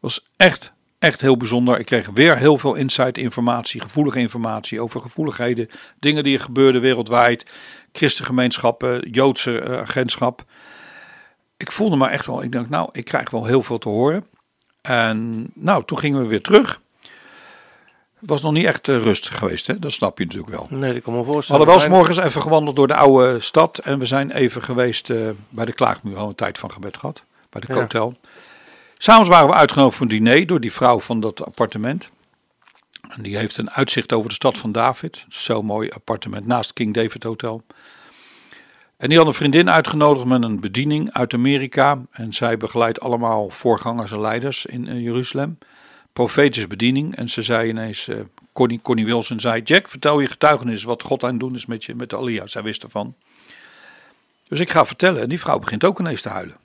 Was 0.00 0.26
echt, 0.36 0.72
echt 0.98 1.20
heel 1.20 1.36
bijzonder. 1.36 1.78
Ik 1.78 1.86
kreeg 1.86 2.08
weer 2.14 2.36
heel 2.36 2.58
veel 2.58 2.74
insight 2.74 3.18
informatie, 3.18 3.80
gevoelige 3.80 4.18
informatie 4.18 4.80
over 4.80 5.00
gevoeligheden. 5.00 5.68
Dingen 5.98 6.24
die 6.24 6.34
er 6.34 6.44
gebeurden 6.44 6.80
wereldwijd. 6.80 7.50
Christengemeenschappen, 7.92 9.10
Joodse 9.10 9.60
eh, 9.60 9.80
agentschap. 9.80 10.44
Ik 11.56 11.72
voelde 11.72 11.96
me 11.96 12.08
echt 12.08 12.26
wel, 12.26 12.42
ik 12.42 12.52
dacht 12.52 12.68
nou, 12.68 12.88
ik 12.92 13.04
krijg 13.04 13.30
wel 13.30 13.46
heel 13.46 13.62
veel 13.62 13.78
te 13.78 13.88
horen. 13.88 14.26
En 14.82 15.50
nou, 15.54 15.84
toen 15.84 15.98
gingen 15.98 16.20
we 16.20 16.26
weer 16.26 16.42
terug. 16.42 16.80
Was 18.26 18.42
nog 18.42 18.52
niet 18.52 18.64
echt 18.64 18.88
eh, 18.88 18.96
rustig 19.02 19.38
geweest, 19.38 19.66
hè? 19.66 19.78
dat 19.78 19.92
snap 19.92 20.18
je 20.18 20.24
natuurlijk 20.24 20.52
wel. 20.52 20.66
Nee, 20.70 20.92
dat 20.92 21.02
kan 21.02 21.12
me 21.12 21.18
We 21.18 21.24
voorstellen. 21.32 21.66
hadden 21.66 21.88
wel 21.88 21.96
morgens 21.96 22.18
even 22.18 22.42
gewandeld 22.42 22.76
door 22.76 22.86
de 22.86 22.94
oude 22.94 23.40
stad. 23.40 23.78
En 23.78 23.98
we 23.98 24.06
zijn 24.06 24.30
even 24.30 24.62
geweest 24.62 25.10
eh, 25.10 25.28
bij 25.48 25.64
de 25.64 25.72
Klaagmuur. 25.72 26.14
We 26.14 26.20
een 26.20 26.34
tijd 26.34 26.58
van 26.58 26.70
gebed 26.70 26.96
gehad. 26.96 27.24
Bij 27.50 27.60
de 27.60 27.72
Ja. 27.72 27.80
hotel. 27.80 28.16
S'avonds 28.98 29.28
waren 29.28 29.46
we 29.48 29.54
uitgenodigd 29.54 29.96
voor 29.96 30.06
een 30.06 30.12
diner 30.12 30.46
door 30.46 30.60
die 30.60 30.72
vrouw 30.72 31.00
van 31.00 31.20
dat 31.20 31.44
appartement. 31.44 32.10
En 33.08 33.22
die 33.22 33.36
heeft 33.36 33.56
een 33.56 33.70
uitzicht 33.70 34.12
over 34.12 34.28
de 34.28 34.34
stad 34.34 34.58
van 34.58 34.72
David. 34.72 35.24
Zo'n 35.28 35.64
mooi 35.66 35.88
appartement 35.90 36.46
naast 36.46 36.72
King 36.72 36.94
David 36.94 37.22
Hotel. 37.22 37.62
En 38.96 39.08
die 39.08 39.18
had 39.18 39.26
een 39.26 39.34
vriendin 39.34 39.70
uitgenodigd 39.70 40.26
met 40.26 40.42
een 40.42 40.60
bediening 40.60 41.12
uit 41.12 41.34
Amerika. 41.34 42.02
En 42.10 42.32
zij 42.32 42.56
begeleidt 42.56 43.00
allemaal 43.00 43.48
voorgangers 43.50 44.12
en 44.12 44.20
leiders 44.20 44.66
in 44.66 44.88
eh, 44.88 45.02
Jeruzalem. 45.02 45.58
Profetische 46.14 46.68
bediening. 46.68 47.16
En 47.16 47.28
ze 47.28 47.42
zei 47.42 47.68
ineens, 47.68 48.08
eh, 48.08 48.16
Connie, 48.52 48.80
Connie 48.82 49.04
Wilson 49.04 49.40
zei, 49.40 49.62
Jack, 49.62 49.88
vertel 49.88 50.20
je 50.20 50.26
getuigenis 50.26 50.82
wat 50.82 51.02
God 51.02 51.22
aan 51.24 51.30
het 51.30 51.40
doen 51.40 51.54
is 51.54 51.66
met, 51.66 51.84
je, 51.84 51.94
met 51.94 52.10
de 52.10 52.16
Alia. 52.16 52.46
Zij 52.46 52.62
wist 52.62 52.82
ervan. 52.82 53.14
Dus 54.48 54.60
ik 54.60 54.70
ga 54.70 54.86
vertellen. 54.86 55.22
En 55.22 55.28
die 55.28 55.40
vrouw 55.40 55.58
begint 55.58 55.84
ook 55.84 56.00
ineens 56.00 56.22
te 56.22 56.28
huilen. 56.28 56.56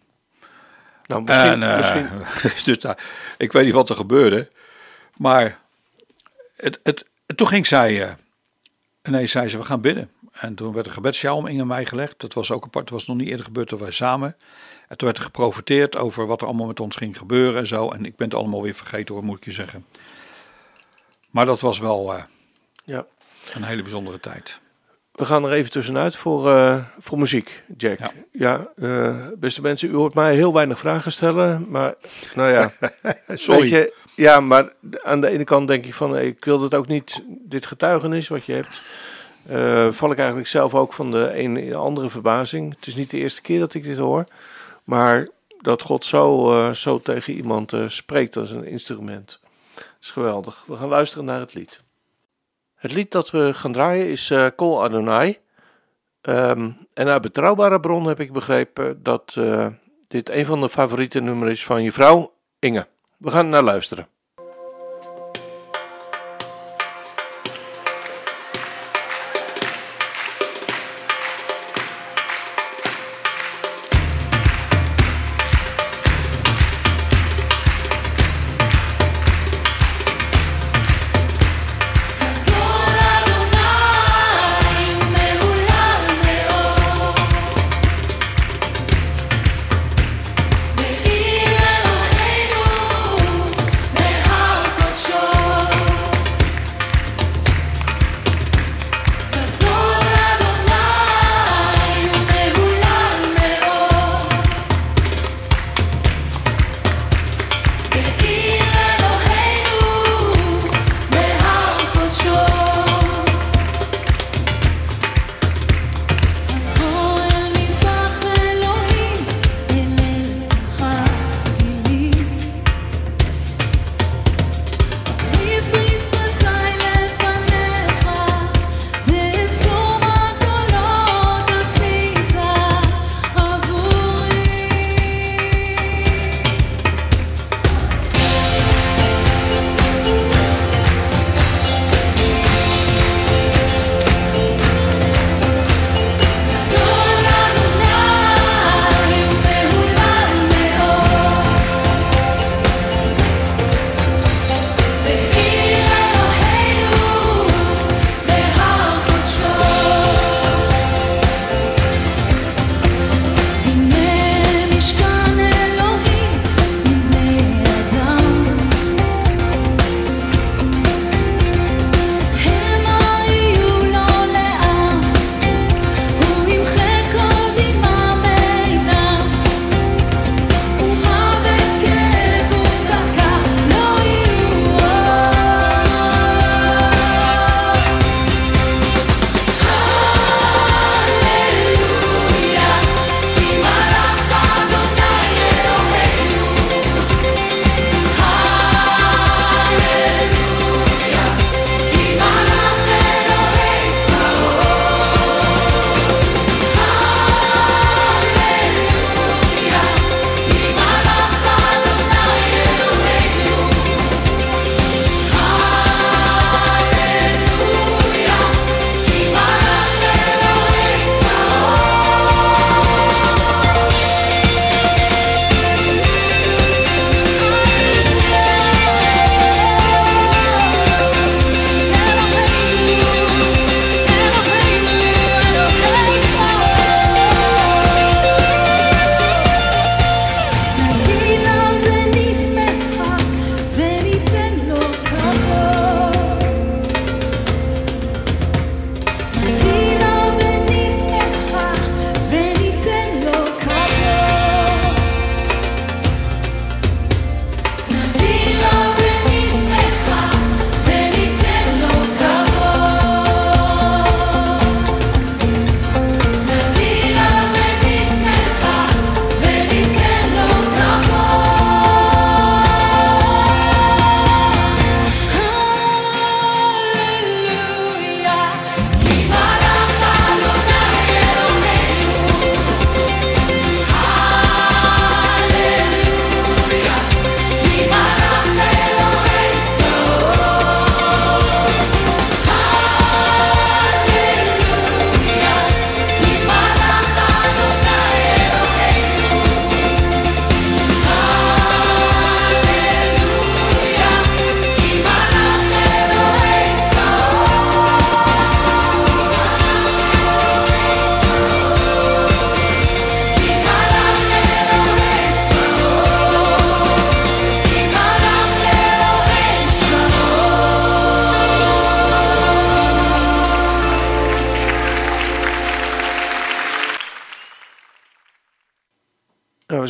Nou, 1.05 1.23
misschien, 1.23 1.63
En, 1.63 1.63
eh, 1.63 1.77
misschien, 1.77 2.63
dus 2.65 2.79
daar, 2.79 3.03
ik 3.37 3.51
weet 3.51 3.65
niet 3.65 3.73
wat 3.73 3.89
er 3.89 3.95
gebeurde. 3.95 4.49
Maar 5.17 5.59
het, 6.55 6.79
het, 6.83 7.05
toen 7.35 7.47
ging 7.47 7.67
zij. 7.67 8.03
eh 8.03 8.11
ineens 9.03 9.31
zei 9.31 9.49
ze: 9.49 9.57
We 9.57 9.63
gaan 9.63 9.81
bidden. 9.81 10.11
En 10.31 10.55
toen 10.55 10.73
werd 10.73 10.85
een 10.85 10.91
gebedsjaal 10.91 11.37
om 11.37 11.47
Inge 11.47 11.61
en 11.61 11.67
mij 11.67 11.85
gelegd. 11.85 12.19
Dat 12.19 12.33
was 12.33 12.51
ook 12.51 12.63
apart. 12.63 12.83
Dat 12.83 12.93
was 12.93 13.07
nog 13.07 13.17
niet 13.17 13.27
eerder 13.27 13.45
gebeurd 13.45 13.69
dat 13.69 13.79
wij 13.79 13.91
samen. 13.91 14.35
En 14.89 14.97
toen 14.97 15.07
werd 15.07 15.17
er 15.17 15.23
geprofiteerd 15.23 15.97
over 15.97 16.25
wat 16.25 16.41
er 16.41 16.47
allemaal 16.47 16.67
met 16.67 16.79
ons 16.79 16.95
ging 16.95 17.17
gebeuren 17.17 17.59
en 17.59 17.67
zo. 17.67 17.89
En 17.89 18.05
ik 18.05 18.15
ben 18.15 18.27
het 18.27 18.37
allemaal 18.37 18.61
weer 18.61 18.73
vergeten 18.73 19.15
hoor, 19.15 19.23
moet 19.23 19.37
ik 19.37 19.45
je 19.45 19.51
zeggen. 19.51 19.85
Maar 21.29 21.45
dat 21.45 21.59
was 21.59 21.79
wel 21.79 22.13
eh, 22.13 22.23
ja. 22.83 23.05
een 23.53 23.63
hele 23.63 23.81
bijzondere 23.81 24.19
tijd. 24.19 24.59
We 25.11 25.25
gaan 25.25 25.45
er 25.45 25.51
even 25.51 25.71
tussenuit 25.71 26.15
voor, 26.15 26.49
eh, 26.49 26.83
voor 26.99 27.19
muziek, 27.19 27.63
Jack. 27.77 27.99
Ja. 27.99 28.11
Ja, 28.31 28.67
eh, 28.75 29.15
beste 29.35 29.61
mensen, 29.61 29.89
u 29.89 29.93
hoort 29.93 30.13
mij 30.13 30.35
heel 30.35 30.53
weinig 30.53 30.79
vragen 30.79 31.11
stellen. 31.11 31.65
Maar 31.69 31.93
nou 32.35 32.51
ja, 32.51 32.71
Sorry. 33.27 33.61
Weet 33.61 33.69
je, 33.69 33.93
ja, 34.15 34.39
maar 34.39 34.73
aan 35.03 35.21
de 35.21 35.29
ene 35.29 35.43
kant 35.43 35.67
denk 35.67 35.85
ik 35.85 35.93
van, 35.93 36.17
ik 36.17 36.45
wil 36.45 36.61
het 36.61 36.73
ook 36.73 36.87
niet, 36.87 37.23
dit 37.27 37.65
getuigenis 37.65 38.27
wat 38.27 38.45
je 38.45 38.53
hebt, 38.53 38.81
val 39.95 40.11
ik 40.11 40.17
eigenlijk 40.17 40.47
zelf 40.47 40.75
ook 40.75 40.93
van 40.93 41.11
de 41.11 41.31
een 41.39 41.57
in 41.57 41.69
de 41.69 41.77
andere 41.77 42.09
verbazing. 42.09 42.75
Het 42.75 42.87
is 42.87 42.95
niet 42.95 43.09
de 43.09 43.17
eerste 43.17 43.41
keer 43.41 43.59
dat 43.59 43.73
ik 43.73 43.83
dit 43.83 43.97
hoor, 43.97 44.25
maar 44.89 45.27
dat 45.61 45.81
God 45.81 46.05
zo, 46.05 46.51
eh, 46.51 46.73
zo 46.73 46.99
tegen 46.99 47.33
iemand 47.33 47.73
eh, 47.73 47.87
spreekt 47.87 48.37
als 48.37 48.51
een 48.51 48.65
instrument. 48.65 49.39
Is 50.01 50.11
geweldig. 50.11 50.63
We 50.67 50.75
gaan 50.75 50.87
luisteren 50.87 51.25
naar 51.25 51.39
het 51.39 51.53
lied. 51.53 51.81
Het 52.75 52.93
lied 52.93 53.11
dat 53.11 53.29
we 53.29 53.53
gaan 53.53 53.71
draaien 53.71 54.09
is 54.09 54.29
eh 54.29 54.47
Kol 54.55 54.83
Adonai. 54.83 55.37
Ehm, 56.21 56.71
en 56.93 57.07
uit 57.07 57.21
betrouwbare 57.21 57.79
bron 57.79 58.05
heb 58.05 58.19
ik 58.19 58.31
begrepen 58.31 59.03
dat 59.03 59.37
dit 60.07 60.29
een 60.29 60.45
van 60.45 60.61
de 60.61 60.69
favoriete 60.69 61.19
nummers 61.21 61.51
is 61.51 61.65
van 61.65 61.83
je 61.83 61.91
vrouw 61.91 62.33
Inge. 62.59 62.87
We 63.17 63.31
gaan 63.31 63.49
naar 63.49 63.63
luisteren. 63.63 64.07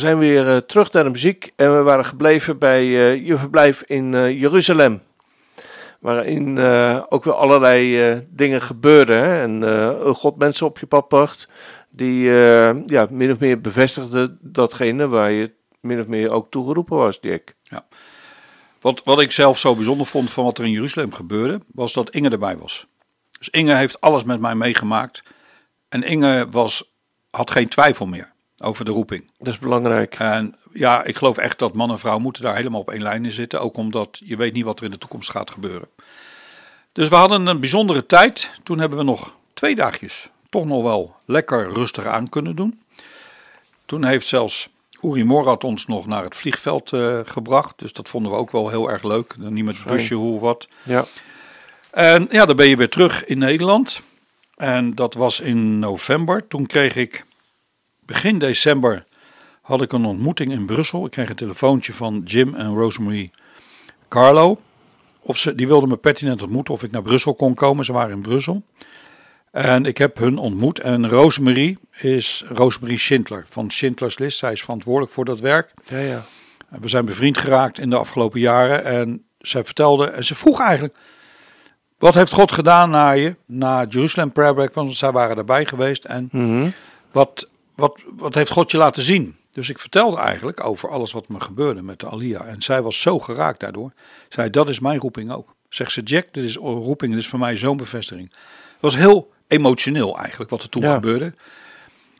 Zijn 0.00 0.18
weer 0.18 0.46
uh, 0.46 0.56
terug 0.56 0.92
naar 0.92 1.04
de 1.04 1.10
muziek 1.10 1.52
en 1.56 1.76
we 1.76 1.82
waren 1.82 2.04
gebleven 2.04 2.58
bij 2.58 2.84
uh, 2.86 3.26
je 3.26 3.36
verblijf 3.36 3.82
in 3.86 4.12
uh, 4.12 4.40
Jeruzalem. 4.40 5.02
Waarin 5.98 6.58
ook 7.08 7.24
weer 7.24 7.34
allerlei 7.34 8.26
dingen 8.30 8.62
gebeurden. 8.62 9.24
En 9.24 10.14
God 10.14 10.36
mensen 10.36 10.66
op 10.66 10.78
je 10.78 10.86
pad 10.86 11.08
bracht 11.08 11.48
die 11.90 12.24
ja, 12.86 13.06
min 13.10 13.30
of 13.30 13.38
meer 13.38 13.60
bevestigden 13.60 14.38
datgene 14.40 15.08
waar 15.08 15.30
je 15.30 15.52
min 15.80 16.00
of 16.00 16.06
meer 16.06 16.30
ook 16.30 16.50
toegeroepen 16.50 16.96
was, 16.96 17.20
Dick. 17.20 17.54
Ja. 17.62 17.86
Wat, 18.80 19.02
wat 19.04 19.20
ik 19.20 19.32
zelf 19.32 19.58
zo 19.58 19.74
bijzonder 19.74 20.06
vond 20.06 20.30
van 20.30 20.44
wat 20.44 20.58
er 20.58 20.64
in 20.64 20.70
Jeruzalem 20.70 21.12
gebeurde, 21.12 21.60
was 21.72 21.92
dat 21.92 22.10
Inge 22.10 22.30
erbij 22.30 22.56
was. 22.56 22.86
Dus 23.38 23.48
Inge 23.48 23.74
heeft 23.74 24.00
alles 24.00 24.24
met 24.24 24.40
mij 24.40 24.54
meegemaakt. 24.54 25.22
En 25.88 26.02
Inge 26.02 26.46
was, 26.50 26.92
had 27.30 27.50
geen 27.50 27.68
twijfel 27.68 28.06
meer 28.06 28.32
over 28.62 28.84
de 28.84 28.90
roeping. 28.90 29.30
Dat 29.38 29.52
is 29.52 29.58
belangrijk. 29.58 30.14
En 30.14 30.54
ja, 30.72 31.04
ik 31.04 31.16
geloof 31.16 31.38
echt 31.38 31.58
dat 31.58 31.74
man 31.74 31.90
en 31.90 31.98
vrouw 31.98 32.18
moeten 32.18 32.42
daar 32.42 32.56
helemaal 32.56 32.80
op 32.80 32.90
één 32.90 33.02
lijn 33.02 33.24
in 33.24 33.30
zitten. 33.30 33.60
Ook 33.60 33.76
omdat 33.76 34.20
je 34.24 34.36
weet 34.36 34.52
niet 34.52 34.64
wat 34.64 34.78
er 34.78 34.84
in 34.84 34.90
de 34.90 34.98
toekomst 34.98 35.30
gaat 35.30 35.50
gebeuren. 35.50 35.88
Dus 36.92 37.08
we 37.08 37.14
hadden 37.14 37.46
een 37.46 37.60
bijzondere 37.60 38.06
tijd. 38.06 38.52
Toen 38.62 38.78
hebben 38.78 38.98
we 38.98 39.04
nog 39.04 39.34
twee 39.54 39.74
dagjes 39.74 40.30
toch 40.50 40.66
nog 40.66 40.82
wel 40.82 41.14
lekker 41.24 41.72
rustig 41.72 42.06
aan 42.06 42.28
kunnen 42.28 42.56
doen. 42.56 42.80
Toen 43.86 44.04
heeft 44.04 44.26
zelfs 44.26 44.68
Uri 45.02 45.24
Morat 45.24 45.64
ons 45.64 45.86
nog 45.86 46.06
naar 46.06 46.24
het 46.24 46.36
vliegveld 46.36 46.92
uh, 46.92 47.20
gebracht. 47.24 47.78
Dus 47.78 47.92
dat 47.92 48.08
vonden 48.08 48.32
we 48.32 48.38
ook 48.38 48.50
wel 48.50 48.68
heel 48.68 48.90
erg 48.90 49.02
leuk. 49.02 49.34
Dan 49.38 49.52
niet 49.52 49.64
met 49.64 49.76
het 49.76 49.86
busje, 49.86 50.14
hoe 50.14 50.40
wat. 50.40 50.68
Ja. 50.82 51.06
En 51.90 52.28
ja, 52.30 52.44
dan 52.44 52.56
ben 52.56 52.68
je 52.68 52.76
weer 52.76 52.88
terug 52.88 53.24
in 53.24 53.38
Nederland. 53.38 54.00
En 54.56 54.94
dat 54.94 55.14
was 55.14 55.40
in 55.40 55.78
november. 55.78 56.48
Toen 56.48 56.66
kreeg 56.66 56.96
ik 56.96 57.24
begin 58.12 58.38
december 58.38 59.04
had 59.62 59.82
ik 59.82 59.92
een 59.92 60.04
ontmoeting 60.04 60.52
in 60.52 60.66
Brussel. 60.66 61.04
Ik 61.04 61.10
kreeg 61.10 61.28
een 61.28 61.34
telefoontje 61.34 61.94
van 61.94 62.22
Jim 62.24 62.54
en 62.54 62.74
Rosemary 62.74 63.30
Carlo. 64.08 64.60
Of 65.20 65.36
ze, 65.38 65.54
die 65.54 65.66
wilden 65.66 65.88
me 65.88 65.96
pertinent 65.96 66.42
ontmoeten 66.42 66.74
of 66.74 66.82
ik 66.82 66.90
naar 66.90 67.02
Brussel 67.02 67.34
kon 67.34 67.54
komen. 67.54 67.84
Ze 67.84 67.92
waren 67.92 68.14
in 68.16 68.22
Brussel. 68.22 68.62
En 69.50 69.84
ik 69.84 69.98
heb 69.98 70.18
hun 70.18 70.38
ontmoet. 70.38 70.80
En 70.80 71.08
Rosemary 71.08 71.76
is 72.00 72.44
Rosemary 72.48 72.96
Schindler 72.96 73.44
van 73.48 73.70
Schindler's 73.70 74.18
List. 74.18 74.38
Zij 74.38 74.52
is 74.52 74.62
verantwoordelijk 74.62 75.12
voor 75.12 75.24
dat 75.24 75.40
werk. 75.40 75.72
Ja, 75.84 75.98
ja. 75.98 76.24
We 76.68 76.88
zijn 76.88 77.04
bevriend 77.04 77.38
geraakt 77.38 77.78
in 77.78 77.90
de 77.90 77.96
afgelopen 77.96 78.40
jaren. 78.40 78.84
En 78.84 79.24
zij 79.38 79.64
vertelde, 79.64 80.06
en 80.06 80.24
ze 80.24 80.34
vroeg 80.34 80.60
eigenlijk, 80.60 80.96
wat 81.98 82.14
heeft 82.14 82.32
God 82.32 82.52
gedaan 82.52 82.90
naar 82.90 83.18
je, 83.18 83.34
na 83.46 83.84
Jerusalem 83.88 84.32
Prayer 84.32 84.54
Break, 84.54 84.74
want 84.74 84.96
zij 84.96 85.12
waren 85.12 85.36
erbij 85.36 85.66
geweest. 85.66 86.04
En 86.04 86.28
Mhm. 86.32 86.68
wat, 87.12 87.48
wat, 87.80 88.00
wat 88.16 88.34
heeft 88.34 88.50
God 88.50 88.70
je 88.70 88.76
laten 88.76 89.02
zien? 89.02 89.36
Dus 89.52 89.68
ik 89.68 89.78
vertelde 89.78 90.16
eigenlijk 90.16 90.64
over 90.64 90.90
alles 90.90 91.12
wat 91.12 91.28
me 91.28 91.40
gebeurde 91.40 91.82
met 91.82 92.00
de 92.00 92.08
Alia. 92.08 92.44
En 92.44 92.62
zij 92.62 92.82
was 92.82 93.00
zo 93.00 93.18
geraakt 93.18 93.60
daardoor. 93.60 93.92
Zij, 94.28 94.50
dat 94.50 94.68
is 94.68 94.78
mijn 94.80 95.00
roeping 95.00 95.32
ook. 95.32 95.54
Zegt 95.68 95.92
ze, 95.92 96.02
Jack, 96.02 96.26
dit 96.32 96.44
is 96.44 96.56
roeping, 96.56 97.12
dit 97.12 97.20
is 97.20 97.28
voor 97.28 97.38
mij 97.38 97.56
zo'n 97.56 97.76
bevestiging. 97.76 98.30
Het 98.30 98.80
was 98.80 98.96
heel 98.96 99.32
emotioneel 99.48 100.18
eigenlijk 100.18 100.50
wat 100.50 100.62
er 100.62 100.68
toen 100.68 100.82
Ja. 100.82 100.92
gebeurde. 100.92 101.34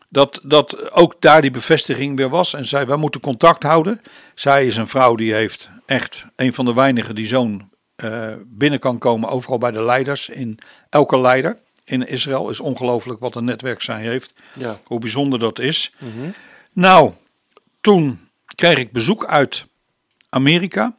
Dat, 0.09 0.41
dat 0.45 0.93
ook 0.93 1.21
daar 1.21 1.41
die 1.41 1.51
bevestiging 1.51 2.17
weer 2.17 2.29
was. 2.29 2.55
En 2.55 2.65
zei, 2.67 2.85
wij 2.85 2.97
moeten 2.97 3.21
contact 3.21 3.63
houden. 3.63 4.01
Zij 4.35 4.67
is 4.67 4.77
een 4.77 4.87
vrouw 4.87 5.15
die 5.15 5.33
heeft 5.33 5.71
echt 5.87 6.25
een 6.37 6.55
van 6.55 6.65
de 6.65 6.75
weinigen 6.75 7.15
die 7.15 7.27
zo'n 7.27 7.71
eh, 7.97 8.33
binnen 8.47 8.79
kan 8.79 8.99
komen. 8.99 9.29
Overal 9.29 9.59
bij 9.59 9.71
de 9.71 9.83
leiders. 9.83 10.29
In 10.29 10.59
elke 10.89 11.21
leider 11.21 11.59
in 11.91 12.07
Israël 12.07 12.51
is 12.51 12.61
ongelooflijk 12.61 13.21
wat 13.21 13.35
een 13.35 13.45
netwerk 13.45 13.83
zij 13.83 14.01
heeft. 14.01 14.35
Ja. 14.53 14.81
Hoe 14.85 14.99
bijzonder 14.99 15.39
dat 15.39 15.59
is. 15.59 15.95
Mhm. 15.99 16.31
Nou, 16.73 17.13
toen 17.81 18.29
kreeg 18.55 18.79
ik 18.79 18.93
bezoek 18.93 19.25
uit 19.25 19.67
Amerika. 20.29 20.97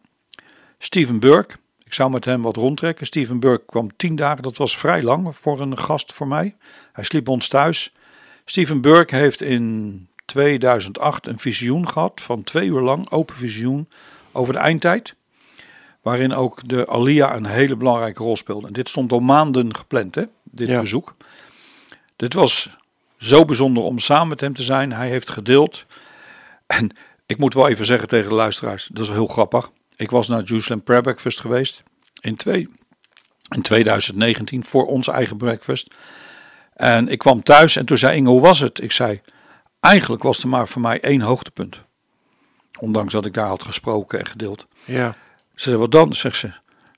Steven 0.78 1.20
Burke. 1.20 1.56
Ik 1.84 1.94
zou 1.94 2.12
met 2.12 2.26
hem 2.26 2.42
wat 2.42 2.56
rondtrekken. 2.56 3.06
Steven 3.06 3.40
Burke 3.40 3.66
kwam 3.66 3.96
tien 3.96 4.16
dagen. 4.16 4.44
Dat 4.44 4.58
was 4.58 4.78
vrij 4.78 5.04
lang 5.04 5.38
voor 5.38 5.62
een 5.62 5.78
gast 5.78 6.14
voor 6.14 6.28
mij. 6.28 6.56
Hij 6.94 7.04
sliep 7.04 7.28
ons 7.28 7.48
thuis. 7.48 7.94
Steven 8.46 8.82
Burke 8.82 9.16
heeft 9.16 9.42
in 9.42 10.08
2008 10.26 11.28
een 11.28 11.40
visioen 11.40 11.88
gehad 11.88 12.22
van 12.22 12.44
twee 12.44 12.68
uur 12.68 12.82
lang, 12.82 13.12
open 13.12 13.36
visioen, 13.36 13.90
over 14.32 14.54
de 14.54 14.60
eindtijd. 14.60 15.16
Waarin 16.02 16.34
ook 16.34 16.68
de 16.70 16.88
Alia 16.88 17.36
een 17.36 17.46
hele 17.46 17.76
belangrijke 17.76 18.24
rol 18.24 18.38
speelde. 18.38 18.68
En 18.68 18.74
dit 18.74 18.90
stond 18.90 19.12
al 19.12 19.20
maanden 19.20 19.76
gepland, 19.76 20.16
hè, 20.16 20.24
dit 20.44 20.68
Ja. 20.68 20.80
bezoek. 20.80 21.16
Dit 22.16 22.34
was 22.34 22.70
zo 23.18 23.46
bijzonder 23.46 23.84
om 23.84 24.00
samen 24.00 24.28
met 24.28 24.40
hem 24.42 24.54
te 24.56 24.64
zijn. 24.64 24.94
Hij 24.94 25.10
heeft 25.10 25.30
gedeeld. 25.30 25.86
En 26.68 26.90
ik 27.26 27.38
moet 27.38 27.54
wel 27.54 27.68
even 27.68 27.86
zeggen 27.86 28.08
tegen 28.08 28.30
de 28.30 28.36
luisteraars, 28.36 28.90
dat 28.94 29.04
is 29.04 29.10
heel 29.10 29.26
grappig. 29.28 29.72
Ik 29.96 30.10
was 30.12 30.28
naar 30.28 30.44
Jerusalem 30.44 30.84
Prayer 30.84 31.02
Breakfast 31.04 31.40
geweest 31.40 31.84
in, 32.22 32.36
twee, 32.36 32.70
in 33.56 33.62
2019 33.62 34.64
voor 34.66 34.86
ons 34.86 35.08
eigen 35.08 35.38
breakfast. 35.38 35.94
En 36.74 37.08
ik 37.08 37.18
kwam 37.18 37.44
thuis 37.44 37.76
en 37.76 37.86
toen 37.86 37.98
zei 37.98 38.16
Inge, 38.16 38.30
hoe 38.30 38.42
was 38.42 38.60
het? 38.60 38.82
Ik 38.82 38.92
zei, 38.92 39.22
eigenlijk 39.80 40.24
was 40.24 40.42
er 40.42 40.48
maar 40.48 40.68
voor 40.68 40.82
mij 40.82 41.00
één 41.02 41.22
hoogtepunt. 41.22 41.82
Ondanks 42.80 43.14
dat 43.14 43.26
ik 43.26 43.34
daar 43.34 43.48
had 43.48 43.64
gesproken 43.64 44.20
en 44.20 44.26
gedeeld. 44.26 44.68
Ja. 44.86 45.16
Ze 45.56 45.70
zei, 45.70 45.78
wat 45.78 45.92
dan? 45.92 46.14
Zegt 46.16 46.38
ze, 46.38 46.52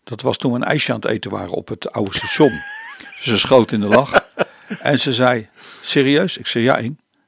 dat 0.04 0.22
was 0.22 0.38
toen 0.38 0.52
we 0.52 0.58
een 0.58 0.64
ijsje 0.64 0.94
aan 0.94 1.00
het 1.00 1.10
eten 1.10 1.32
waren 1.32 1.52
op 1.52 1.68
het 1.68 1.92
oude 1.92 2.14
station. 2.14 2.52
ze 3.22 3.38
schoot 3.38 3.72
in 3.72 3.80
de 3.80 3.88
lach. 3.88 4.26
En 4.80 5.00
ze 5.00 5.14
zei, 5.14 5.50
serieus? 5.82 6.38
Ik 6.38 6.48
zei, 6.48 6.64
ja 6.64 6.80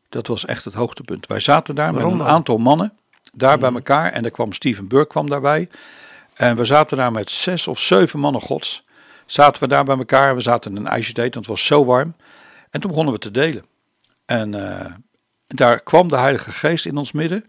dat 0.10 0.28
was 0.28 0.46
echt 0.46 0.64
het 0.64 0.74
hoogtepunt. 0.74 1.28
Wij 1.28 1.40
zaten 1.40 1.76
daar 1.76 1.94
Waarom 1.94 2.12
met 2.12 2.20
een 2.20 2.26
dan? 2.26 2.36
aantal 2.36 2.58
mannen, 2.58 2.94
daar 3.34 3.58
bij 3.58 3.74
elkaar. 3.74 4.12
En 4.12 4.26
er 4.26 4.32
kwam 4.32 4.54
Steven 4.54 4.88
Burke 4.88 5.08
kwam 5.08 5.30
daarbij. 5.30 5.70
En 6.34 6.56
we 6.56 6.66
zaten 6.66 6.98
daar 6.98 7.12
met 7.12 7.30
zes 7.30 7.68
of 7.68 7.80
zeven 7.80 8.20
mannen 8.20 8.42
gods. 8.42 8.84
Zaten 9.26 9.62
we 9.62 9.68
daar 9.68 9.84
bij 9.84 9.98
elkaar. 9.98 10.36
We 10.36 10.42
zaten 10.42 10.72
in 10.72 10.78
een 10.78 10.88
ijsje 10.88 11.14
te 11.14 11.22
eten, 11.22 11.34
want 11.34 11.46
het 11.46 11.56
was 11.56 11.66
zo 11.66 11.86
warm. 11.86 12.16
En 12.70 12.82
toen 12.82 12.90
begonnen 12.90 13.14
we 13.14 13.20
te 13.20 13.32
delen. 13.32 13.66
En 14.26 14.80
eh, 14.80 14.94
daar 15.48 15.80
kwam 15.80 16.08
de 16.08 16.18
Heilige 16.18 16.52
Geest 16.52 16.86
in 16.86 16.98
ons 16.98 17.12
midden. 17.12 17.46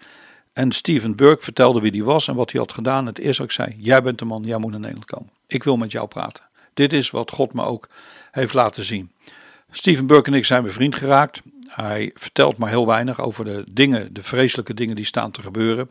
En 0.56 0.72
Steven 0.72 1.16
Burke 1.16 1.42
vertelde 1.42 1.80
wie 1.80 1.90
die 1.90 2.04
was 2.04 2.28
en 2.28 2.34
wat 2.34 2.50
hij 2.50 2.60
had 2.60 2.72
gedaan. 2.72 3.06
Het 3.06 3.18
eerste 3.18 3.42
wat 3.42 3.50
ik 3.50 3.56
zei, 3.56 3.76
jij 3.78 4.02
bent 4.02 4.18
de 4.18 4.24
man, 4.24 4.42
jij 4.44 4.58
moet 4.58 4.70
naar 4.70 4.80
Nederland 4.80 5.06
komen. 5.06 5.30
Ik 5.46 5.64
wil 5.64 5.76
met 5.76 5.92
jou 5.92 6.08
praten. 6.08 6.44
Dit 6.74 6.92
is 6.92 7.10
wat 7.10 7.30
God 7.30 7.52
me 7.52 7.62
ook 7.62 7.88
heeft 8.30 8.54
laten 8.54 8.84
zien. 8.84 9.10
Steven 9.70 10.06
Burke 10.06 10.30
en 10.30 10.36
ik 10.36 10.44
zijn 10.44 10.62
bevriend 10.62 10.96
geraakt. 10.96 11.42
Hij 11.68 12.10
vertelt 12.14 12.58
maar 12.58 12.68
heel 12.68 12.86
weinig 12.86 13.20
over 13.20 13.44
de 13.44 13.64
dingen, 13.70 14.14
de 14.14 14.22
vreselijke 14.22 14.74
dingen 14.74 14.96
die 14.96 15.04
staan 15.04 15.30
te 15.30 15.42
gebeuren. 15.42 15.90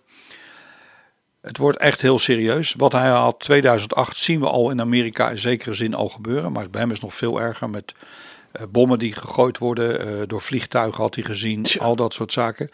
Het 1.42 1.58
wordt 1.58 1.78
echt 1.78 2.02
heel 2.02 2.20
serieus. 2.20 2.74
Wat 2.78 2.92
hij 2.92 3.10
had 3.10 3.40
2008 3.40 4.18
zien 4.18 4.40
we 4.40 4.48
al 4.48 4.70
in 4.70 4.82
Amerika 4.82 5.30
in 5.30 5.38
zekere 5.38 5.74
zin 5.74 5.94
al 5.94 6.10
gebeuren. 6.10 6.52
Maar 6.52 6.70
bij 6.70 6.82
hem 6.82 6.92
is 6.92 7.00
nog 7.00 7.16
veel 7.16 7.42
erger 7.42 7.70
met 7.70 7.94
bommen 8.72 9.00
die 9.00 9.14
gegooid 9.14 9.58
worden. 9.58 10.00
eh, 10.00 10.28
door 10.28 10.42
vliegtuigen 10.42 11.02
had 11.02 11.16
hij 11.16 11.24
gezien. 11.24 11.62
Tja. 11.64 11.84
Al 11.84 11.96
dat 11.96 12.14
soort 12.14 12.34
zaken. 12.34 12.70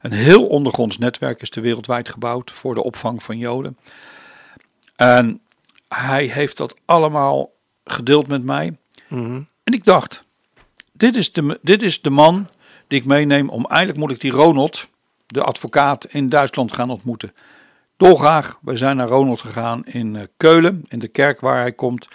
Een 0.00 0.12
heel 0.12 0.46
ondergronds 0.46 0.98
netwerk 0.98 1.42
is 1.42 1.50
er 1.50 1.62
wereldwijd 1.62 2.08
gebouwd 2.08 2.52
voor 2.52 2.74
de 2.74 2.82
opvang 2.82 3.22
van 3.22 3.38
Joden. 3.38 3.76
En 4.96 5.40
hij 5.88 6.24
heeft 6.24 6.56
dat 6.56 6.74
allemaal 6.84 7.50
gedeeld 7.84 8.26
met 8.26 8.42
mij. 8.42 8.76
Mhm. 9.08 9.40
En 9.64 9.72
ik 9.72 9.84
dacht, 9.84 10.24
dit 10.92 11.16
is, 11.16 11.32
de, 11.32 11.58
dit 11.62 11.82
is 11.82 12.02
de 12.02 12.10
man 12.10 12.48
die 12.86 12.98
ik 12.98 13.06
meeneem 13.06 13.48
om 13.48 13.66
eigenlijk 13.66 13.98
moet 13.98 14.10
ik 14.10 14.20
die 14.20 14.30
Ronald, 14.32 14.88
de 15.26 15.42
advocaat 15.42 16.04
in 16.04 16.28
Duitsland, 16.28 16.72
gaan 16.72 16.90
ontmoeten. 16.90 17.32
Dolgraag, 17.96 18.58
wij 18.62 18.76
zijn 18.76 18.96
naar 18.96 19.08
Ronald 19.08 19.40
gegaan 19.40 19.84
in 19.84 20.16
eh, 20.16 20.22
Keulen, 20.36 20.84
in 20.88 20.98
de 20.98 21.08
kerk 21.08 21.40
waar 21.40 21.60
hij 21.60 21.72
komt. 21.72 22.08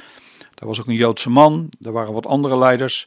Daar 0.62 0.70
was 0.70 0.80
ook 0.80 0.88
een 0.88 0.95
Joodse 0.95 1.30
man, 1.30 1.70
daar 1.80 1.93
waren 1.93 2.14
wat 2.14 2.26
andere 2.26 2.57
leiders. 2.57 3.05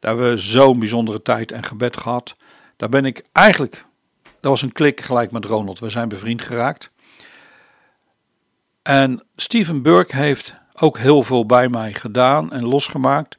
Daar 0.00 0.14
hebben 0.14 0.30
we 0.30 0.40
zo'n 0.40 0.78
bijzondere 0.78 1.22
tijd 1.22 1.52
en 1.52 1.64
gebed 1.64 1.96
gehad. 1.96 2.36
Daar 2.76 2.88
ben 2.88 3.04
ik 3.04 3.24
eigenlijk, 3.32 3.84
dat 4.22 4.50
was 4.50 4.62
een 4.62 4.72
klik 4.72 5.00
gelijk 5.00 5.30
met 5.30 5.44
Ronald. 5.44 5.78
We 5.78 5.90
zijn 5.90 6.08
bevriend 6.08 6.42
geraakt. 6.42 6.90
En 8.82 9.24
Steven 9.36 9.82
Burke 9.82 10.16
heeft 10.16 10.54
ook 10.74 10.98
heel 10.98 11.22
veel 11.22 11.46
bij 11.46 11.68
mij 11.68 11.92
gedaan 11.92 12.52
en 12.52 12.64
losgemaakt. 12.64 13.36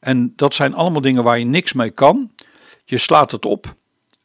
En 0.00 0.32
dat 0.36 0.54
zijn 0.54 0.74
allemaal 0.74 1.00
dingen 1.00 1.24
waar 1.24 1.38
je 1.38 1.44
niks 1.44 1.72
mee 1.72 1.90
kan. 1.90 2.30
Je 2.84 2.98
slaat 2.98 3.30
het 3.30 3.44
op 3.44 3.74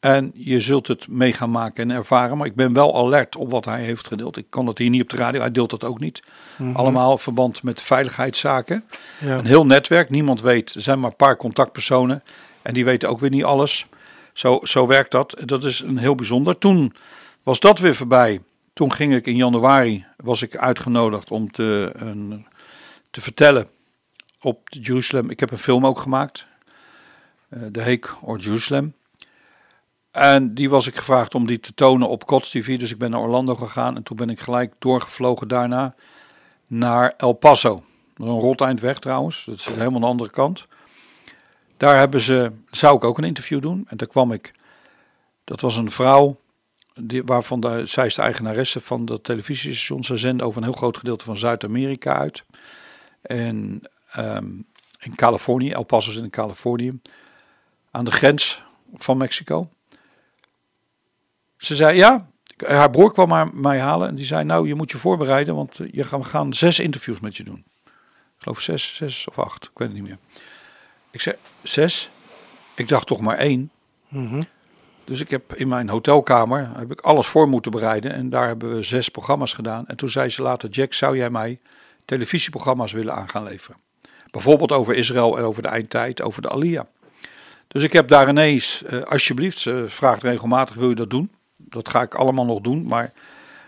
en 0.02 0.30
je 0.34 0.60
zult 0.60 0.86
het 0.86 1.08
mee 1.08 1.32
gaan 1.32 1.50
maken 1.50 1.90
en 1.90 1.96
ervaren. 1.96 2.36
Maar 2.36 2.46
ik 2.46 2.54
ben 2.54 2.72
wel 2.72 2.96
alert 2.96 3.36
op 3.36 3.50
wat 3.50 3.64
hij 3.64 3.82
heeft 3.82 4.06
gedeeld. 4.06 4.36
Ik 4.36 4.46
kan 4.50 4.66
dat 4.66 4.78
hier 4.78 4.90
niet 4.90 5.02
op 5.02 5.08
de 5.08 5.16
radio, 5.16 5.40
hij 5.40 5.50
deelt 5.50 5.70
dat 5.70 5.84
ook 5.84 6.00
niet. 6.00 6.22
Allemaal 6.72 7.12
in 7.12 7.18
verband 7.18 7.62
met 7.62 7.80
veiligheidszaken. 7.80 8.84
Ja. 9.20 9.38
Een 9.38 9.46
heel 9.46 9.66
netwerk, 9.66 10.10
niemand 10.10 10.40
weet. 10.40 10.74
Er 10.74 10.80
zijn 10.80 11.00
maar 11.00 11.10
een 11.10 11.16
paar 11.16 11.36
contactpersonen 11.36 12.22
en 12.62 12.74
die 12.74 12.84
weten 12.84 13.08
ook 13.08 13.20
weer 13.20 13.30
niet 13.30 13.44
alles. 13.44 13.86
Zo, 14.32 14.58
zo 14.62 14.86
werkt 14.86 15.10
dat. 15.10 15.42
Dat 15.44 15.64
is 15.64 15.80
een 15.80 15.98
heel 15.98 16.14
bijzonder. 16.14 16.58
Toen 16.58 16.94
was 17.42 17.60
dat 17.60 17.78
weer 17.78 17.94
voorbij. 17.94 18.40
Toen 18.72 18.92
ging 18.92 19.14
ik 19.14 19.26
in 19.26 19.36
januari, 19.36 20.04
was 20.16 20.42
ik 20.42 20.56
uitgenodigd 20.56 21.30
om 21.30 21.50
te, 21.50 21.90
een, 21.94 22.46
te 23.10 23.20
vertellen 23.20 23.68
op 24.40 24.68
Jeruzalem. 24.70 25.30
Ik 25.30 25.40
heb 25.40 25.50
een 25.50 25.58
film 25.58 25.86
ook 25.86 25.98
gemaakt. 25.98 26.46
eh 27.48 27.62
The 27.72 27.80
Hague 27.80 28.10
or 28.20 28.38
Jerusalem. 28.38 28.94
En 30.12 30.54
die 30.54 30.70
was 30.70 30.86
ik 30.86 30.96
gevraagd 30.96 31.34
om 31.34 31.46
die 31.46 31.60
te 31.60 31.74
tonen 31.74 32.08
op 32.08 32.26
Kots 32.26 32.50
TV. 32.50 32.78
Dus 32.78 32.90
ik 32.90 32.98
ben 32.98 33.10
naar 33.10 33.20
Orlando 33.20 33.54
gegaan. 33.54 33.96
En 33.96 34.02
toen 34.02 34.16
ben 34.16 34.30
ik 34.30 34.40
gelijk 34.40 34.74
doorgevlogen 34.78 35.48
daarna 35.48 35.94
naar 36.66 37.14
El 37.16 37.32
Paso. 37.32 37.84
Dat 38.14 38.26
is 38.26 38.32
een 38.32 38.40
rot 38.40 38.60
eind 38.60 38.80
weg 38.80 38.98
trouwens. 38.98 39.44
Dat 39.44 39.54
is 39.54 39.64
helemaal 39.64 39.94
aan 39.94 40.00
de 40.00 40.06
andere 40.06 40.30
kant. 40.30 40.66
Daar 41.76 41.98
hebben 41.98 42.20
ze, 42.20 42.52
zou 42.70 42.96
ik 42.96 43.04
ook 43.04 43.18
een 43.18 43.24
interview 43.24 43.62
doen. 43.62 43.84
En 43.88 43.96
daar 43.96 44.08
kwam 44.08 44.32
ik, 44.32 44.54
dat 45.44 45.60
was 45.60 45.76
een 45.76 45.90
vrouw, 45.90 46.40
die, 46.94 47.22
waarvan 47.24 47.60
de, 47.60 47.86
zij 47.86 48.06
is 48.06 48.14
de 48.14 48.22
eigenaresse 48.22 48.80
van 48.80 49.04
dat 49.04 49.24
televisiestation. 49.24 50.04
Ze 50.04 50.16
zenden 50.16 50.46
over 50.46 50.58
een 50.58 50.68
heel 50.68 50.76
groot 50.76 50.96
gedeelte 50.96 51.24
van 51.24 51.36
Zuid-Amerika 51.36 52.16
uit. 52.16 52.44
En 53.22 53.80
ehm, 54.10 54.46
in 54.98 55.14
Californië, 55.14 55.70
El 55.70 55.82
Paso 55.82 56.10
is 56.10 56.16
in 56.16 56.30
Californië, 56.30 57.00
aan 57.90 58.04
de 58.04 58.10
grens 58.10 58.62
van 58.94 59.16
Mexico. 59.16 59.68
Ze 61.62 61.74
zei 61.74 61.96
ja, 61.96 62.26
haar 62.66 62.90
broer 62.90 63.12
kwam 63.12 63.30
haar, 63.30 63.54
mij 63.54 63.80
halen 63.80 64.08
en 64.08 64.14
die 64.14 64.24
zei 64.24 64.44
nou 64.44 64.68
je 64.68 64.74
moet 64.74 64.90
je 64.90 64.98
voorbereiden, 64.98 65.54
want 65.54 65.78
eh, 65.78 65.88
je 65.92 66.04
gaan, 66.04 66.20
we 66.20 66.26
gaan 66.26 66.54
zes 66.54 66.78
interviews 66.78 67.20
met 67.20 67.36
je 67.36 67.44
doen. 67.44 67.64
Ik 67.84 68.38
geloof 68.38 68.60
zes, 68.60 68.94
zes 68.94 69.28
of 69.28 69.38
acht, 69.38 69.64
ik 69.64 69.70
weet 69.74 69.88
het 69.88 69.96
niet 69.96 70.06
meer. 70.06 70.18
Ik 71.10 71.20
zei 71.20 71.36
zes, 71.62 72.10
ik 72.74 72.88
dacht 72.88 73.06
toch 73.06 73.20
maar 73.20 73.36
één. 73.36 73.70
Mhm. 74.08 74.42
Dus 75.04 75.20
ik 75.20 75.30
heb 75.30 75.54
in 75.54 75.68
mijn 75.68 75.88
hotelkamer 75.88 76.70
heb 76.76 76.90
ik 76.90 77.00
alles 77.00 77.26
voor 77.26 77.48
moeten 77.48 77.70
bereiden 77.70 78.12
en 78.12 78.30
daar 78.30 78.46
hebben 78.46 78.74
we 78.74 78.82
zes 78.82 79.08
programma's 79.08 79.52
gedaan. 79.52 79.86
En 79.86 79.96
toen 79.96 80.08
zei 80.08 80.28
ze 80.28 80.42
later, 80.42 80.68
Jack, 80.68 80.92
zou 80.92 81.16
jij 81.16 81.30
mij 81.30 81.60
televisieprogramma's 82.04 82.92
willen 82.92 83.14
aan 83.14 83.28
gaan 83.28 83.42
leveren? 83.42 83.76
Bijvoorbeeld 84.30 84.72
over 84.72 84.94
Israël 84.94 85.38
en 85.38 85.44
over 85.44 85.62
de 85.62 85.68
eindtijd, 85.68 86.22
over 86.22 86.42
de 86.42 86.48
Alia. 86.48 86.86
Dus 87.68 87.82
ik 87.82 87.92
heb 87.92 88.08
daar 88.08 88.28
ineens, 88.28 88.82
eh, 88.82 89.02
alsjeblieft, 89.02 89.58
ze 89.58 89.84
vraagt 89.88 90.22
regelmatig, 90.22 90.74
wil 90.74 90.88
je 90.88 90.94
dat 90.94 91.10
doen? 91.10 91.30
Dat 91.72 91.88
ga 91.88 92.02
ik 92.02 92.14
allemaal 92.14 92.44
nog 92.44 92.60
doen, 92.60 92.86
maar 92.86 93.12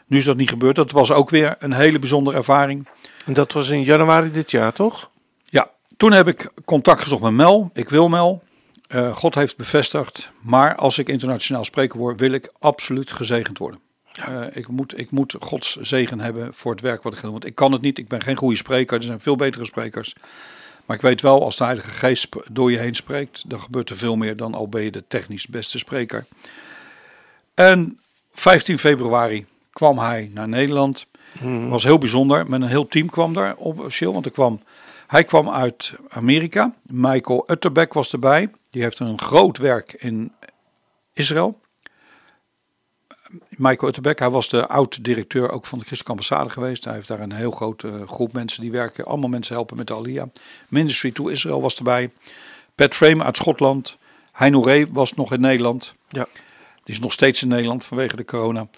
nu 0.06 0.16
is 0.16 0.24
dat 0.24 0.36
niet 0.36 0.48
gebeurd. 0.48 0.76
Dat 0.76 0.90
was 0.90 1.12
ook 1.12 1.30
weer 1.30 1.56
een 1.58 1.72
hele 1.72 1.98
bijzondere 1.98 2.36
ervaring. 2.36 2.86
En 3.24 3.32
dat 3.32 3.52
was 3.52 3.68
in 3.68 3.82
januari 3.82 4.32
dit 4.32 4.50
jaar, 4.50 4.72
toch? 4.72 5.10
Ja, 5.44 5.70
toen 5.96 6.12
heb 6.12 6.28
ik 6.28 6.50
contact 6.64 7.02
gezocht 7.02 7.22
met 7.22 7.32
Mel. 7.32 7.70
Ik 7.72 7.88
wil 7.88 8.08
Mel. 8.08 8.42
Eh, 8.88 9.16
God 9.16 9.34
heeft 9.34 9.56
bevestigd. 9.56 10.30
Maar 10.40 10.74
als 10.74 10.98
ik 10.98 11.08
internationaal 11.08 11.64
spreker 11.64 11.98
word, 11.98 12.20
wil 12.20 12.32
ik 12.32 12.52
absoluut 12.58 13.12
gezegend 13.12 13.58
worden. 13.58 13.80
Eh, 14.12 14.42
ik, 14.52 14.68
moet, 14.68 14.98
ik 14.98 15.10
moet 15.10 15.34
Gods 15.40 15.76
zegen 15.76 16.20
hebben 16.20 16.54
voor 16.54 16.72
het 16.72 16.80
werk 16.80 17.02
wat 17.02 17.12
ik 17.12 17.18
ga 17.18 17.24
doen. 17.24 17.32
Want 17.32 17.46
ik 17.46 17.54
kan 17.54 17.72
het 17.72 17.80
niet. 17.80 17.98
Ik 17.98 18.08
ben 18.08 18.22
geen 18.22 18.36
goede 18.36 18.56
spreker. 18.56 18.96
Er 18.96 19.02
zijn 19.02 19.20
veel 19.20 19.36
betere 19.36 19.64
sprekers. 19.64 20.14
Maar 20.84 20.96
ik 20.96 21.02
weet 21.02 21.20
wel, 21.20 21.44
als 21.44 21.56
de 21.56 21.64
Heilige 21.64 21.90
Geest 21.90 22.28
door 22.50 22.70
je 22.70 22.78
heen 22.78 22.94
spreekt, 22.94 23.44
dan 23.46 23.60
gebeurt 23.60 23.90
er 23.90 23.96
veel 23.96 24.16
meer 24.16 24.36
dan 24.36 24.54
al 24.54 24.68
ben 24.68 24.82
je 24.82 24.90
de 24.90 25.04
technisch 25.08 25.46
beste 25.46 25.78
spreker. 25.78 26.26
En 27.54 28.00
15 28.32 28.78
februari 28.78 29.46
kwam 29.72 29.98
hij 29.98 30.30
naar 30.32 30.48
Nederland. 30.48 31.06
was 31.68 31.84
heel 31.84 31.98
bijzonder. 31.98 32.48
Met 32.48 32.62
een 32.62 32.68
heel 32.68 32.88
team 32.88 33.10
kwam 33.10 33.32
daar 33.32 33.56
officieel. 33.56 34.12
Want 34.12 34.24
er 34.24 34.30
kwam, 34.30 34.62
hij 35.06 35.24
kwam 35.24 35.50
uit 35.50 35.94
Amerika. 36.08 36.74
Michael 36.82 37.44
Utterbeck 37.46 37.92
was 37.92 38.12
erbij. 38.12 38.50
Die 38.70 38.82
heeft 38.82 38.98
een 38.98 39.18
groot 39.18 39.58
werk 39.58 39.92
in 39.92 40.32
Israël. 41.12 41.60
Michael 43.48 43.88
Utterbeck, 43.88 44.18
hij 44.18 44.30
was 44.30 44.48
de 44.48 44.66
oud-directeur 44.66 45.50
ook 45.50 45.66
van 45.66 45.78
de 45.78 45.84
Christelijke 45.84 46.10
Ambassade 46.10 46.50
geweest. 46.50 46.84
Hij 46.84 46.94
heeft 46.94 47.08
daar 47.08 47.20
een 47.20 47.32
heel 47.32 47.50
grote 47.50 48.06
groep 48.06 48.32
mensen 48.32 48.60
die 48.60 48.70
werken. 48.70 49.04
Allemaal 49.04 49.28
mensen 49.28 49.54
helpen 49.54 49.76
met 49.76 49.86
de 49.86 49.94
Alia. 49.94 50.28
Ministry 50.68 51.10
to 51.10 51.26
Israel 51.26 51.60
was 51.60 51.76
erbij. 51.76 52.10
Pat 52.74 52.94
Frame 52.94 53.24
uit 53.24 53.36
Schotland. 53.36 53.96
Heino 54.32 54.60
Ree 54.60 54.86
was 54.90 55.14
nog 55.14 55.32
in 55.32 55.40
Nederland. 55.40 55.94
Ja. 56.08 56.26
Die 56.84 56.94
is 56.94 57.00
nog 57.00 57.12
steeds 57.12 57.42
in 57.42 57.48
Nederland 57.48 57.84
vanwege 57.84 58.16
de 58.16 58.24
corona. 58.24 58.68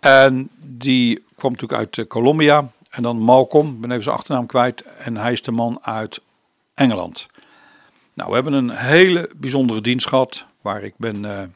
En 0.00 0.50
die 0.60 1.24
kwam 1.36 1.52
natuurlijk 1.52 1.80
uit 1.80 1.98
eh, 1.98 2.06
Colombia. 2.06 2.70
En 2.90 3.02
dan 3.02 3.18
Malcolm, 3.18 3.80
ben 3.80 3.90
even 3.90 4.02
zijn 4.02 4.16
achternaam 4.16 4.46
kwijt. 4.46 4.80
En 4.80 5.16
hij 5.16 5.32
is 5.32 5.42
de 5.42 5.52
man 5.52 5.78
uit 5.82 6.20
Engeland. 6.74 7.26
Nou, 8.14 8.28
we 8.28 8.34
hebben 8.34 8.52
een 8.52 8.70
hele 8.70 9.30
bijzondere 9.36 9.80
dienst 9.80 10.08
gehad. 10.08 10.46
Waar 10.60 10.82
ik 10.82 10.94
ben, 10.96 11.24
eh, 11.24 11.46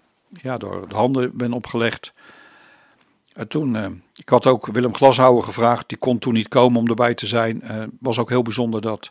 ja, 0.43 0.59
door 0.59 0.89
de 0.89 0.95
handen 0.95 1.37
ben 1.37 1.53
opgelegd. 1.53 2.13
En 3.33 3.49
toen, 3.49 3.77
eh, 3.77 3.87
ik 4.15 4.29
had 4.29 4.47
ook 4.47 4.67
Willem 4.67 4.95
Glashouwer 4.95 5.43
gevraagd. 5.43 5.89
Die 5.89 5.99
kon 5.99 6.19
toen 6.19 6.35
niet 6.35 6.49
komen 6.49 6.81
om 6.81 6.89
erbij 6.89 7.15
te 7.15 7.27
zijn. 7.27 7.63
Eh 7.63 7.83
was 8.01 8.19
ook 8.19 8.29
heel 8.29 8.43
bijzonder 8.43 8.81
dat 8.81 9.11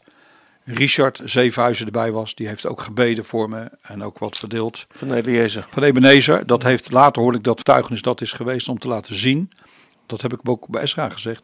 Richard 0.69 1.21
Zevenhuizen 1.23 1.85
erbij 1.85 2.11
was. 2.11 2.35
Die 2.35 2.47
heeft 2.47 2.67
ook 2.67 2.81
gebeden 2.81 3.25
voor 3.25 3.49
me 3.49 3.69
en 3.81 4.03
ook 4.03 4.19
wat 4.19 4.37
verdeeld 4.37 4.87
Van 4.89 5.13
Eliezer. 5.13 5.67
van 5.69 5.83
Ebenezer. 5.83 6.45
Dat 6.45 6.63
heeft 6.63 6.91
later 6.91 7.21
hoorde 7.21 7.37
ik 7.37 7.43
dat 7.43 7.57
getuigenis 7.57 8.01
dat 8.01 8.21
is 8.21 8.31
geweest 8.31 8.69
om 8.69 8.79
te 8.79 8.87
laten 8.87 9.15
zien. 9.15 9.51
Dat 10.05 10.21
heb 10.21 10.33
ik 10.33 10.39
ook 10.43 10.67
bij 10.67 10.81
Esra 10.81 11.09
gezegd. 11.09 11.43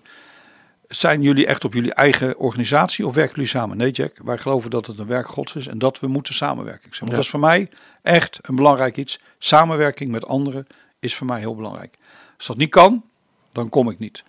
Zijn 0.88 1.22
jullie 1.22 1.46
echt 1.46 1.64
op 1.66 1.74
jullie 1.74 1.94
eigen 1.94 2.38
organisatie 2.38 3.08
of 3.08 3.16
werken 3.16 3.36
jullie 3.36 3.50
samen? 3.50 3.78
Nee, 3.78 3.92
Jack. 3.92 4.12
Wij 4.24 4.38
geloven 4.38 4.70
dat 4.70 4.88
het 4.88 5.00
een 5.00 5.08
werk 5.08 5.28
Gods 5.28 5.56
is 5.56 5.68
en 5.68 5.78
dat 5.78 6.00
we 6.00 6.08
moeten 6.08 6.34
samenwerken. 6.34 6.88
Ik 6.88 6.94
zeg, 6.94 7.08
Ja. 7.08 7.14
Dat 7.16 7.24
is 7.24 7.30
voor 7.30 7.40
mij 7.40 7.70
echt 8.02 8.40
een 8.42 8.56
belangrijk 8.56 8.98
iets. 8.98 9.20
Samenwerking 9.38 10.12
met 10.12 10.26
anderen 10.26 10.68
is 11.00 11.16
voor 11.16 11.28
mij 11.28 11.40
heel 11.40 11.56
belangrijk. 11.56 11.98
Als 12.38 12.48
dat 12.48 12.58
niet 12.58 12.70
kan, 12.70 13.04
dan 13.52 13.70
kom 13.70 13.90
ik 13.90 14.00
niet. 14.00 14.24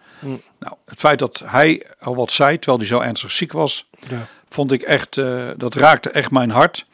Nou, 0.59 0.75
het 0.85 0.99
feit 0.99 1.19
dat 1.19 1.43
hij 1.45 1.87
al 2.01 2.17
wat 2.17 2.33
zei, 2.33 2.57
terwijl 2.59 2.79
hij 2.79 2.87
zo 2.87 3.01
ernstig 3.01 3.31
ziek 3.31 3.53
was, 3.53 3.89
Ja. 4.09 4.27
vond 4.49 4.73
ik 4.73 4.83
echt, 4.83 5.19
eh, 5.19 5.51
dat 5.57 5.75
raakte 5.75 6.11
echt 6.11 6.31
mijn 6.31 6.51
hart. 6.51 6.87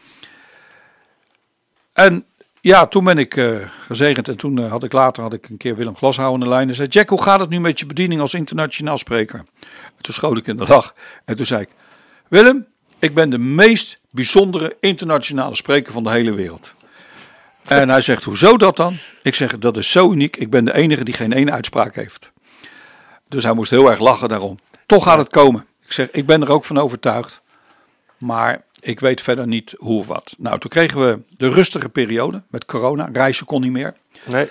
En 1.92 2.24
ja, 2.60 2.86
toen 2.86 3.04
ben 3.04 3.18
ik 3.18 3.36
eh, 3.36 3.56
gezegend 3.86 4.28
en 4.28 4.36
toen 4.36 4.58
eh, 4.58 4.70
had 4.70 4.82
ik 4.82 4.92
later 4.92 5.22
had 5.22 5.32
ik 5.32 5.48
een 5.48 5.56
keer 5.56 5.76
Willem 5.76 5.96
Glashouwer 5.96 6.34
aan 6.34 6.44
de 6.44 6.48
lijn 6.54 6.68
en 6.68 6.74
zei: 6.74 6.88
Jack, 6.88 7.08
hoe 7.08 7.22
gaat 7.22 7.40
het 7.40 7.48
nu 7.48 7.60
met 7.60 7.78
je 7.78 7.86
bediening 7.86 8.20
als 8.20 8.34
internationaal 8.34 8.98
spreker? 8.98 9.38
En 9.84 10.00
toen 10.02 10.14
schoot 10.14 10.36
ik 10.36 10.46
in 10.46 10.56
de 10.56 10.66
lach 10.66 10.94
en 11.24 11.36
toen 11.36 11.46
zei 11.46 11.60
ik: 11.60 11.68
Willem, 12.28 12.66
ik 12.98 13.14
ben 13.14 13.30
de 13.30 13.38
meest 13.38 13.98
bijzondere 14.10 14.76
internationale 14.80 15.56
spreker 15.56 15.92
van 15.92 16.02
de 16.02 16.10
hele 16.10 16.32
wereld. 16.34 16.74
En 17.64 17.88
hij 17.88 18.00
zegt: 18.00 18.24
Hoezo 18.24 18.56
dat 18.56 18.76
dan? 18.76 18.96
Ik 19.22 19.34
zeg: 19.34 19.58
Dat 19.58 19.76
is 19.76 19.90
zo 19.90 20.12
uniek. 20.12 20.36
Ik 20.36 20.50
ben 20.50 20.64
de 20.64 20.74
enige 20.74 21.04
die 21.04 21.14
geen 21.14 21.32
ene 21.32 21.50
uitspraak 21.50 21.94
heeft. 21.94 22.29
Dus 23.30 23.44
hij 23.44 23.54
moest 23.54 23.70
heel 23.70 23.90
erg 23.90 23.98
lachen 23.98 24.28
daarom. 24.28 24.58
Toch 24.86 25.04
gaat 25.04 25.18
het 25.18 25.28
komen. 25.28 25.66
Ik 25.84 25.92
zeg: 25.92 26.10
Ik 26.10 26.26
ben 26.26 26.42
er 26.42 26.50
ook 26.50 26.64
van 26.64 26.78
overtuigd. 26.78 27.40
Maar 28.18 28.64
ik 28.80 29.00
weet 29.00 29.20
verder 29.20 29.46
niet 29.46 29.74
hoe 29.76 29.98
of 29.98 30.06
wat. 30.06 30.34
Nou, 30.38 30.58
toen 30.58 30.70
kregen 30.70 31.08
we 31.08 31.18
de 31.36 31.48
rustige 31.48 31.88
periode 31.88 32.42
met 32.48 32.64
corona. 32.64 33.08
Reizen 33.12 33.46
kon 33.46 33.60
niet 33.60 33.72
meer. 33.72 33.94
Nee. 34.24 34.48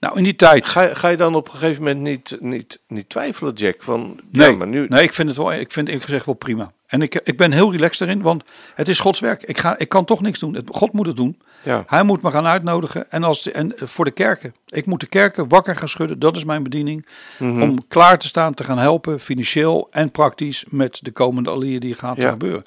Nou, 0.00 0.16
in 0.16 0.22
die 0.22 0.36
tijd. 0.36 0.66
Ga, 0.66 0.94
ga 0.94 1.08
je 1.08 1.16
dan 1.16 1.34
op 1.34 1.46
een 1.46 1.54
gegeven 1.54 1.82
moment 1.82 2.00
niet, 2.00 2.36
niet, 2.40 2.80
niet 2.88 3.08
twijfelen, 3.08 3.54
Jack? 3.54 3.82
Van, 3.82 4.20
Nee, 4.30 4.50
ja, 4.50 4.56
maar 4.56 4.66
nu... 4.66 4.86
nee 4.88 5.02
ik 5.02 5.12
vind 5.12 5.28
het 5.28 5.36
wel, 5.36 5.52
ik 5.52 5.72
vind 5.72 5.86
eerlijk 5.86 6.04
gezegd 6.04 6.26
wel 6.26 6.34
prima. 6.34 6.72
En 6.88 7.02
ik, 7.02 7.14
ik 7.14 7.36
ben 7.36 7.52
heel 7.52 7.72
relaxed 7.72 8.08
erin, 8.08 8.22
want 8.22 8.42
het 8.74 8.88
is 8.88 9.00
Gods 9.00 9.20
werk. 9.20 9.42
Ik, 9.42 9.58
ga, 9.58 9.78
ik 9.78 9.88
kan 9.88 10.04
toch 10.04 10.20
niks 10.20 10.38
doen. 10.38 10.54
Het- 10.54 10.68
God 10.72 10.92
moet 10.92 11.06
het 11.06 11.16
doen. 11.16 11.40
Ja. 11.62 11.84
Hij 11.86 12.02
moet 12.02 12.22
me 12.22 12.30
gaan 12.30 12.46
uitnodigen. 12.46 13.10
En, 13.10 13.22
als, 13.24 13.50
en 13.50 13.72
voor 13.76 14.04
de 14.04 14.10
kerken. 14.10 14.54
Ik 14.66 14.86
moet 14.86 15.00
de 15.00 15.06
kerken 15.06 15.48
wakker 15.48 15.76
gaan 15.76 15.88
schudden. 15.88 16.18
Dat 16.18 16.36
is 16.36 16.44
mijn 16.44 16.62
bediening. 16.62 17.06
Mhm. 17.38 17.62
Om 17.62 17.88
klaar 17.88 18.18
te 18.18 18.26
staan 18.26 18.54
te 18.54 18.64
gaan 18.64 18.78
helpen, 18.78 19.20
financieel 19.20 19.88
en 19.90 20.10
praktisch, 20.10 20.64
met 20.68 20.98
de 21.02 21.10
komende 21.10 21.50
alliën 21.50 21.80
die 21.80 21.94
gaat 21.94 22.16
Ja. 22.22 22.30
gebeuren. 22.30 22.64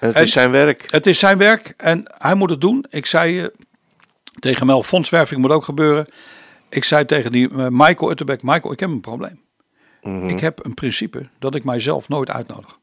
En 0.00 0.06
het 0.08 0.16
En- 0.16 0.22
is 0.22 0.32
zijn 0.32 0.50
werk. 0.50 0.86
Het 0.90 1.06
is 1.06 1.18
zijn 1.18 1.38
werk 1.38 1.74
en 1.76 2.04
hij 2.18 2.34
moet 2.34 2.50
het 2.50 2.60
doen. 2.60 2.84
Ik 2.90 3.06
zei 3.06 3.40
eh, 3.40 3.46
tegen 4.38 4.66
Mel, 4.66 4.82
fondswerving 4.82 5.40
moet 5.40 5.50
ook 5.50 5.64
gebeuren. 5.64 6.06
Ik 6.68 6.84
zei 6.84 7.04
tegen 7.04 7.32
die 7.32 7.50
eh, 7.50 7.66
Michael 7.70 8.10
Utterbeck, 8.10 8.42
Michael, 8.42 8.72
ik 8.72 8.80
heb 8.80 8.90
een 8.90 9.00
probleem. 9.00 9.40
Mhm. 10.02 10.28
Ik 10.28 10.40
heb 10.40 10.64
een 10.64 10.74
principe 10.74 11.28
dat 11.38 11.54
ik 11.54 11.64
mijzelf 11.64 12.08
nooit 12.08 12.30
uitnodig. 12.30 12.78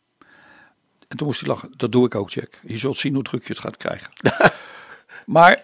En 1.08 1.18
toen 1.18 1.28
moest 1.28 1.40
hij 1.40 1.50
lachen. 1.50 1.74
Dat 1.78 1.92
doe 1.92 2.06
ik 2.06 2.16
ook, 2.16 2.30
Jack. 2.30 2.50
Je 2.62 2.78
zult 2.78 2.98
zien 2.98 3.14
hoe 3.14 3.24
druk 3.24 3.44
je 3.48 3.54
het 3.54 3.62
gaat 3.62 3.78
krijgen. 3.78 4.12
maar 5.26 5.62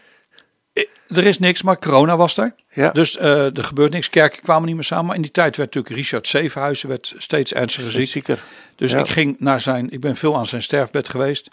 eh, 0.73 0.83
er 1.07 1.23
is 1.23 1.39
niks, 1.39 1.61
maar 1.61 1.79
corona 1.79 2.17
was 2.17 2.37
er. 2.37 2.55
Ja. 2.73 2.89
Dus 2.89 3.17
eh, 3.17 3.57
er 3.57 3.63
gebeurt 3.63 3.91
niks. 3.91 4.09
Kerken 4.09 4.41
kwamen 4.41 4.65
niet 4.65 4.75
meer 4.75 4.83
samen. 4.83 5.05
Maar 5.05 5.15
in 5.15 5.21
die 5.21 5.31
tijd 5.31 5.55
werd 5.57 5.73
natuurlijk 5.73 6.01
Richard 6.01 6.27
Zevenhuizen 6.27 6.89
werd 6.89 7.13
steeds 7.17 7.53
ernstiger 7.53 7.91
ziek. 7.91 8.09
Zieker. 8.09 8.43
Dus 8.75 8.91
Ja. 8.91 8.99
ik 8.99 9.07
ging 9.07 9.35
naar 9.39 9.61
zijn, 9.61 9.89
ik 9.91 9.99
ben 9.99 10.15
veel 10.15 10.37
aan 10.37 10.47
zijn 10.47 10.63
sterfbed 10.63 11.09
geweest. 11.09 11.47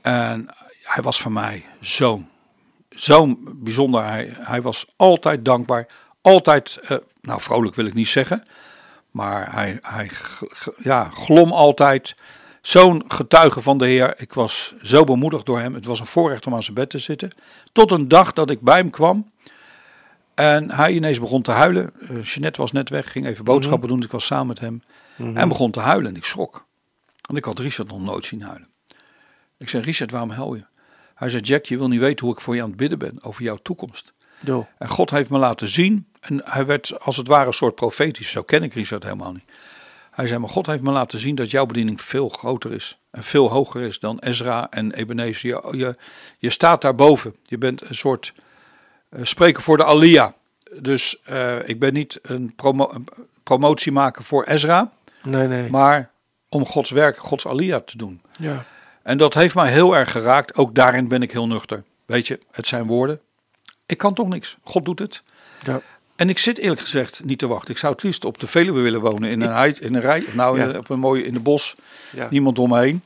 En 0.00 0.48
hij 0.82 1.02
was 1.02 1.20
voor 1.20 1.32
mij 1.32 1.64
zo'n, 1.80 2.28
zo'n 2.88 3.38
bijzonder. 3.56 4.04
Hij, 4.04 4.32
hij 4.38 4.62
was 4.62 4.86
altijd 4.96 5.44
dankbaar. 5.44 5.86
Altijd, 6.22 6.76
eh, 6.82 6.96
nou 7.20 7.40
vrolijk 7.40 7.74
wil 7.74 7.86
ik 7.86 7.94
niet 7.94 8.08
zeggen. 8.08 8.44
Maar 9.10 9.52
hij, 9.54 9.78
hij 9.82 10.10
ja, 10.76 11.10
glom 11.14 11.52
altijd. 11.52 12.14
Zo'n 12.60 13.04
getuige 13.08 13.60
van 13.60 13.78
de 13.78 13.86
Heer. 13.86 14.20
Ik 14.20 14.32
was 14.32 14.74
zo 14.82 15.04
bemoedigd 15.04 15.46
door 15.46 15.60
hem. 15.60 15.74
Het 15.74 15.84
was 15.84 16.00
een 16.00 16.06
voorrecht 16.06 16.46
om 16.46 16.54
aan 16.54 16.62
zijn 16.62 16.74
bed 16.74 16.90
te 16.90 16.98
zitten. 16.98 17.30
Tot 17.72 17.90
een 17.90 18.08
dag 18.08 18.32
dat 18.32 18.50
ik 18.50 18.60
bij 18.60 18.76
hem 18.76 18.90
kwam. 18.90 19.30
En 20.34 20.70
hij 20.70 20.92
ineens 20.92 21.20
begon 21.20 21.42
te 21.42 21.50
huilen. 21.50 21.92
Eh 22.00 22.22
Jeanette 22.22 22.60
was 22.60 22.72
net 22.72 22.88
weg, 22.88 23.12
ging 23.12 23.26
even 23.26 23.44
boodschappen 23.44 23.88
doen. 23.88 24.02
Ik 24.02 24.10
was 24.10 24.26
samen 24.26 24.46
met 24.46 24.60
hem. 24.60 24.82
En 25.16 25.48
begon 25.48 25.70
te 25.70 25.80
huilen 25.80 26.10
en 26.10 26.16
ik 26.16 26.24
schrok. 26.24 26.66
Want 27.20 27.38
ik 27.38 27.44
had 27.44 27.58
Richard 27.58 27.88
nog 27.88 28.00
nooit 28.00 28.24
zien 28.24 28.42
huilen. 28.42 28.68
Ik 29.58 29.68
zei, 29.68 29.82
Richard, 29.82 30.10
waarom 30.10 30.30
huil 30.30 30.54
je? 30.54 30.64
Hij 31.14 31.28
zei, 31.28 31.42
Jack, 31.42 31.64
je 31.64 31.78
wil 31.78 31.88
niet 31.88 32.00
weten 32.00 32.26
hoe 32.26 32.34
ik 32.34 32.40
voor 32.40 32.54
je 32.54 32.62
aan 32.62 32.68
het 32.68 32.76
bidden 32.76 32.98
ben 32.98 33.18
over 33.22 33.42
jouw 33.42 33.56
toekomst. 33.56 34.12
Jo. 34.40 34.66
En 34.78 34.88
God 34.88 35.10
heeft 35.10 35.30
me 35.30 35.38
laten 35.38 35.68
zien, 35.68 36.06
en 36.20 36.42
hij 36.44 36.66
werd 36.66 37.00
als 37.00 37.16
het 37.16 37.26
ware 37.26 37.46
een 37.46 37.52
soort 37.52 37.74
profetisch, 37.74 38.30
zo 38.30 38.42
ken 38.42 38.62
ik 38.62 38.74
Richard 38.74 39.02
helemaal 39.02 39.32
niet. 39.32 39.44
Hij 40.10 40.26
zei, 40.26 40.38
maar 40.38 40.48
God 40.48 40.66
heeft 40.66 40.82
me 40.82 40.90
laten 40.90 41.18
zien 41.18 41.34
dat 41.34 41.50
jouw 41.50 41.66
bediening 41.66 42.02
veel 42.02 42.28
groter 42.28 42.72
is. 42.72 42.98
En 43.10 43.22
veel 43.22 43.50
hoger 43.50 43.80
is 43.80 43.98
dan 43.98 44.18
Ezra 44.18 44.66
en 44.70 44.92
Ebenezer. 44.92 45.48
Je, 45.48 45.76
je, 45.76 45.96
je 46.38 46.50
staat 46.50 46.82
daarboven. 46.82 47.36
Je 47.42 47.58
bent 47.58 47.88
een 47.88 47.94
soort 47.94 48.32
uh, 49.10 49.24
spreker 49.24 49.62
voor 49.62 49.76
de 49.76 49.84
Alia. 49.84 50.34
Dus 50.80 51.20
uh, 51.30 51.68
ik 51.68 51.78
ben 51.78 51.92
niet 51.92 52.18
een, 52.22 52.54
promo 52.54 52.90
een 52.92 53.08
promotie 53.42 53.92
maken 53.92 54.24
voor 54.24 54.44
Ezra. 54.44 54.92
Nee, 55.22 55.48
nee. 55.48 55.70
Maar 55.70 56.10
om 56.48 56.66
Gods 56.66 56.90
werk, 56.90 57.18
Gods 57.18 57.46
Alia 57.46 57.80
te 57.80 57.96
doen. 57.96 58.22
Ja. 58.38 58.64
En 59.02 59.18
dat 59.18 59.34
heeft 59.34 59.54
mij 59.54 59.70
heel 59.70 59.96
erg 59.96 60.10
geraakt. 60.10 60.56
Ook 60.56 60.74
daarin 60.74 61.08
ben 61.08 61.22
ik 61.22 61.32
heel 61.32 61.46
nuchter. 61.46 61.84
Weet 62.06 62.26
je, 62.26 62.40
het 62.50 62.66
zijn 62.66 62.86
woorden. 62.86 63.20
Ik 63.86 63.98
kan 63.98 64.14
toch 64.14 64.28
niks. 64.28 64.56
God 64.62 64.84
doet 64.84 64.98
het. 64.98 65.22
Ja. 65.64 65.80
En 66.20 66.28
ik 66.28 66.38
zit 66.38 66.58
eerlijk 66.58 66.80
gezegd 66.80 67.24
niet 67.24 67.38
te 67.38 67.46
wachten. 67.46 67.70
Ik 67.70 67.78
zou 67.78 67.92
het 67.92 68.02
liefst 68.02 68.24
op 68.24 68.38
de 68.40 68.46
Veluwe 68.46 68.80
willen 68.80 69.00
wonen. 69.00 69.30
In 69.30 69.40
een, 69.40 69.52
heid, 69.52 69.80
in 69.80 69.94
een 69.94 70.00
rij. 70.00 70.24
Nou, 70.34 70.58
Ja. 70.60 70.78
op 70.78 70.88
een 70.88 70.98
mooie 70.98 71.24
in 71.24 71.32
de 71.32 71.40
bos. 71.40 71.74
Ja. 72.12 72.26
Niemand 72.30 72.58
om 72.58 72.68
me 72.68 72.78
heen. 72.80 73.02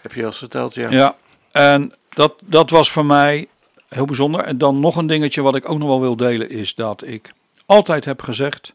Heb 0.00 0.12
je 0.12 0.24
al 0.26 0.32
verteld, 0.32 0.74
ja. 0.74 0.90
Ja. 0.90 1.16
En 1.52 1.92
dat, 2.08 2.34
dat 2.44 2.70
was 2.70 2.90
voor 2.90 3.04
mij 3.06 3.48
heel 3.88 4.04
bijzonder. 4.04 4.40
En 4.40 4.58
dan 4.58 4.80
nog 4.80 4.96
een 4.96 5.06
dingetje 5.06 5.42
wat 5.42 5.56
ik 5.56 5.70
ook 5.70 5.78
nog 5.78 5.88
wel 5.88 6.00
wil 6.00 6.16
delen. 6.16 6.50
Is 6.50 6.74
dat 6.74 7.06
ik 7.06 7.32
altijd 7.66 8.04
heb 8.04 8.22
gezegd. 8.22 8.72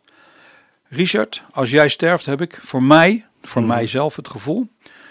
Richard, 0.89 1.43
als 1.51 1.70
jij 1.72 1.89
sterft 1.89 2.26
heb 2.26 2.41
ik 2.41 2.59
voor 2.63 2.84
mij, 2.84 3.26
voor 3.41 3.61
Mhm. 3.61 3.72
mijzelf 3.72 4.15
het 4.15 4.30
gevoel. 4.30 4.68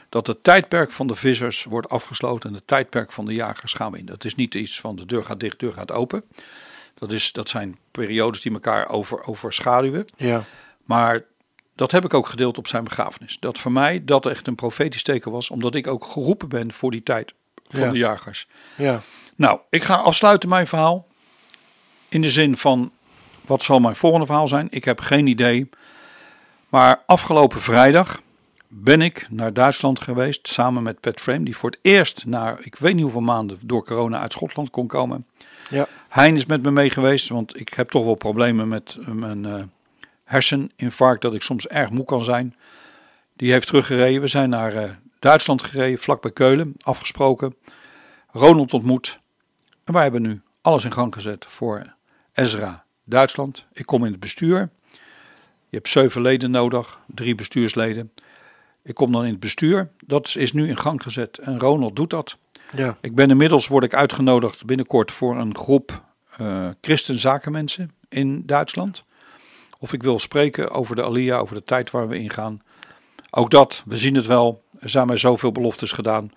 Dat 0.09 0.27
het 0.27 0.45
tijdperk 0.45 0.93
van 0.93 1.07
de 1.07 1.15
vissers 1.17 1.65
wordt 1.65 1.89
afgesloten. 1.89 2.49
En 2.49 2.55
het 2.55 2.67
tijdperk 2.67 3.13
van 3.13 3.25
de 3.25 3.35
jagers 3.35 3.73
gaan 3.73 3.93
we 3.93 3.99
in. 3.99 4.07
Dat 4.07 4.25
is 4.25 4.35
niet 4.35 4.55
iets 4.55 4.81
van 4.81 4.97
de 4.97 5.07
deur 5.07 5.25
gaat 5.25 5.41
dicht, 5.41 5.59
deur 5.59 5.73
gaat 5.73 5.93
open. 5.93 6.23
Dat, 6.99 7.13
is, 7.13 7.33
dat 7.33 7.49
zijn 7.49 7.79
periodes 7.91 8.41
die 8.41 8.53
elkaar 8.53 8.89
over, 8.89 9.25
overschaduwen. 9.27 10.05
Ja. 10.17 10.45
Maar 10.85 11.25
dat 11.75 11.91
heb 11.91 12.05
ik 12.05 12.15
ook 12.15 12.27
gedeeld 12.27 12.59
op 12.59 12.67
zijn 12.67 12.85
begrafenis. 12.85 13.37
Dat 13.41 13.59
voor 13.59 13.73
mij 13.73 14.05
dat 14.05 14.27
echt 14.27 14.47
een 14.47 14.55
profetisch 14.55 15.03
teken 15.03 15.31
was, 15.31 15.51
omdat 15.51 15.75
ik 15.75 15.87
ook 15.87 16.05
geroepen 16.05 16.49
ben 16.49 16.73
voor 16.73 16.91
die 16.91 17.03
tijd 17.03 17.35
van 17.69 17.81
Ja. 17.81 17.91
de 17.91 17.99
jagers. 17.99 18.47
Ja. 18.77 19.01
Nou, 19.37 19.61
ik 19.71 19.83
ga 19.83 19.95
afsluiten 19.95 20.49
mijn 20.49 20.67
verhaal. 20.67 21.07
In 22.09 22.21
de 22.21 22.31
zin 22.31 22.57
van, 22.57 22.93
wat 23.41 23.63
zal 23.63 23.81
mijn 23.81 23.97
volgende 23.97 24.27
verhaal 24.27 24.49
zijn? 24.49 24.67
Ik 24.71 24.85
heb 24.85 25.01
geen 25.01 25.27
idee. 25.27 25.71
Maar 26.69 27.03
afgelopen 27.07 27.61
vrijdag 27.61 28.21
ben 28.69 29.03
ik 29.03 29.27
naar 29.31 29.53
Duitsland 29.53 30.01
geweest, 30.01 30.49
samen 30.49 30.83
met 30.83 31.01
Pat 31.01 31.21
Frame, 31.21 31.45
die 31.45 31.57
voor 31.57 31.71
het 31.71 31.79
eerst 31.83 32.27
na, 32.27 32.57
ik 32.61 32.75
weet 32.77 32.95
niet 32.95 33.03
hoeveel 33.03 33.21
maanden, 33.21 33.59
door 33.65 33.85
corona 33.85 34.21
uit 34.21 34.33
Schotland 34.33 34.71
kon 34.71 34.87
komen. 34.87 35.27
Ja. 35.71 35.87
Hein 36.17 36.35
is 36.35 36.47
met 36.47 36.63
me 36.63 36.71
mee 36.71 36.91
geweest, 36.91 37.29
want 37.29 37.61
ik 37.61 37.75
heb 37.75 37.89
toch 37.89 38.05
wel 38.05 38.15
problemen 38.15 38.69
met 38.69 38.97
eh, 39.01 39.09
mijn 39.09 39.45
eh, 39.45 39.63
herseninfarct, 40.25 41.23
dat 41.23 41.35
ik 41.35 41.43
soms 41.43 41.67
erg 41.67 41.91
moe 41.91 42.05
kan 42.05 42.25
zijn. 42.25 42.57
Die 43.35 43.53
heeft 43.53 43.67
teruggereden. 43.67 44.21
We 44.21 44.27
zijn 44.27 44.49
naar 44.49 44.75
eh, 44.75 44.91
Duitsland 45.19 45.63
gereden, 45.63 45.99
vlak 45.99 46.23
bij 46.23 46.31
Keulen, 46.31 46.75
afgesproken. 46.79 47.55
Ronald 48.31 48.73
ontmoet. 48.73 49.21
En 49.85 49.93
wij 49.93 50.03
hebben 50.03 50.23
nu 50.23 50.41
alles 50.61 50.85
in 50.85 50.93
gang 50.93 51.15
gezet 51.15 51.47
voor 51.49 51.95
Ezra 52.33 52.85
Duitsland. 53.05 53.67
Ik 53.73 53.87
kom 53.87 54.05
in 54.05 54.11
het 54.11 54.21
bestuur. 54.21 54.71
Je 55.69 55.77
hebt 55.77 55.89
zeven 55.89 56.23
leden 56.23 56.51
nodig, 56.51 56.99
drie 57.07 57.35
bestuursleden. 57.35 58.13
Ik 58.83 58.95
kom 58.95 59.13
dan 59.13 59.25
in 59.25 59.31
het 59.31 59.41
bestuur. 59.41 59.91
Dat 60.07 60.35
is 60.37 60.53
nu 60.53 60.69
in 60.69 60.79
gang 60.79 61.03
gezet 61.03 61.39
en 61.39 61.61
Ronald 61.61 61.97
doet 61.97 62.11
dat. 62.11 62.39
Ja. 62.77 62.97
Ik 63.01 63.15
ben 63.15 63.31
inmiddels 63.31 63.69
word 63.69 63.85
ik 63.85 63.95
uitgenodigd 63.95 64.65
binnenkort 64.65 65.13
voor 65.13 65.37
een 65.37 65.57
groep 65.57 66.05
eh 66.37 66.69
christenzakenmensen 66.81 67.91
in 68.09 68.43
Duitsland. 68.47 69.05
Of 69.79 69.93
ik 69.93 70.03
wil 70.03 70.19
spreken 70.19 70.71
over 70.71 70.97
de 70.97 71.03
Alia, 71.03 71.37
over 71.37 71.55
de 71.55 71.63
tijd 71.63 71.91
waar 71.91 72.09
we 72.09 72.19
ingaan. 72.19 72.61
Ook 73.31 73.51
dat, 73.51 73.83
we 73.87 73.97
zien 73.97 74.15
het 74.15 74.27
wel. 74.27 74.63
Er 74.81 74.89
zijn 74.89 75.07
mij 75.07 75.17
zoveel 75.17 75.53
beloftes 75.53 75.93
gedaan. 75.93 76.31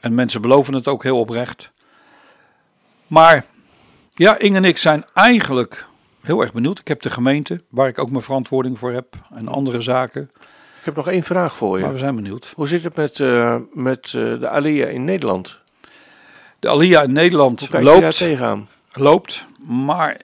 En 0.00 0.14
mensen 0.14 0.40
beloven 0.40 0.74
het 0.74 0.88
ook 0.88 1.02
heel 1.02 1.18
oprecht. 1.18 1.70
Maar 3.06 3.44
ja, 4.14 4.38
Inge 4.38 4.56
en 4.56 4.64
ik 4.64 4.78
zijn 4.78 5.04
eigenlijk 5.14 5.86
heel 6.22 6.40
erg 6.40 6.52
benieuwd. 6.52 6.78
Ik 6.78 6.88
heb 6.88 7.02
de 7.02 7.10
gemeente, 7.10 7.62
waar 7.68 7.88
ik 7.88 7.98
ook 7.98 8.10
mijn 8.10 8.22
verantwoording 8.22 8.78
voor 8.78 8.92
heb. 8.92 9.16
En 9.34 9.48
andere 9.48 9.80
zaken. 9.80 10.30
Ik 10.82 10.88
heb 10.88 10.96
nog 10.96 11.08
één 11.08 11.22
vraag 11.22 11.56
voor 11.56 11.76
je. 11.76 11.82
Maar 11.84 11.92
we 11.92 11.98
zijn 11.98 12.14
benieuwd. 12.14 12.52
Hoe 12.56 12.68
zit 12.68 12.82
het 12.82 12.96
met, 12.96 13.20
eh, 13.20 13.56
met 13.72 14.06
eh, 14.06 14.12
de 14.12 14.48
Alia 14.48 14.86
in 14.86 15.04
Nederland? 15.04 15.58
De 16.58 16.68
Alia 16.68 17.02
in 17.02 17.12
Nederland 17.12 17.68
loopt. 17.72 18.16
tegenaan? 18.16 18.68
loopt. 18.92 19.46
Maar 19.66 20.20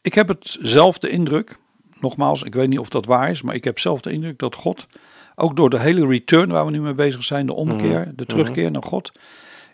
ik 0.00 0.14
heb 0.14 0.28
hetzelfde 0.28 1.08
indruk. 1.08 1.56
Nogmaals, 2.00 2.42
ik 2.42 2.54
weet 2.54 2.68
niet 2.68 2.78
of 2.78 2.88
dat 2.88 3.06
waar 3.06 3.30
is, 3.30 3.42
maar 3.42 3.54
ik 3.54 3.64
heb 3.64 3.78
zelf 3.78 4.00
de 4.00 4.10
indruk 4.12 4.38
dat 4.38 4.54
God, 4.54 4.86
ook 5.34 5.56
door 5.56 5.70
de 5.70 5.78
hele 5.78 6.06
return 6.06 6.48
waar 6.48 6.64
we 6.64 6.70
nu 6.70 6.80
mee 6.80 6.94
bezig 6.94 7.24
zijn, 7.24 7.46
de 7.46 7.54
omkeer, 7.54 8.00
Mhm, 8.00 8.10
de 8.16 8.26
terugkeer 8.26 8.70
naar 8.70 8.82
God, 8.82 9.12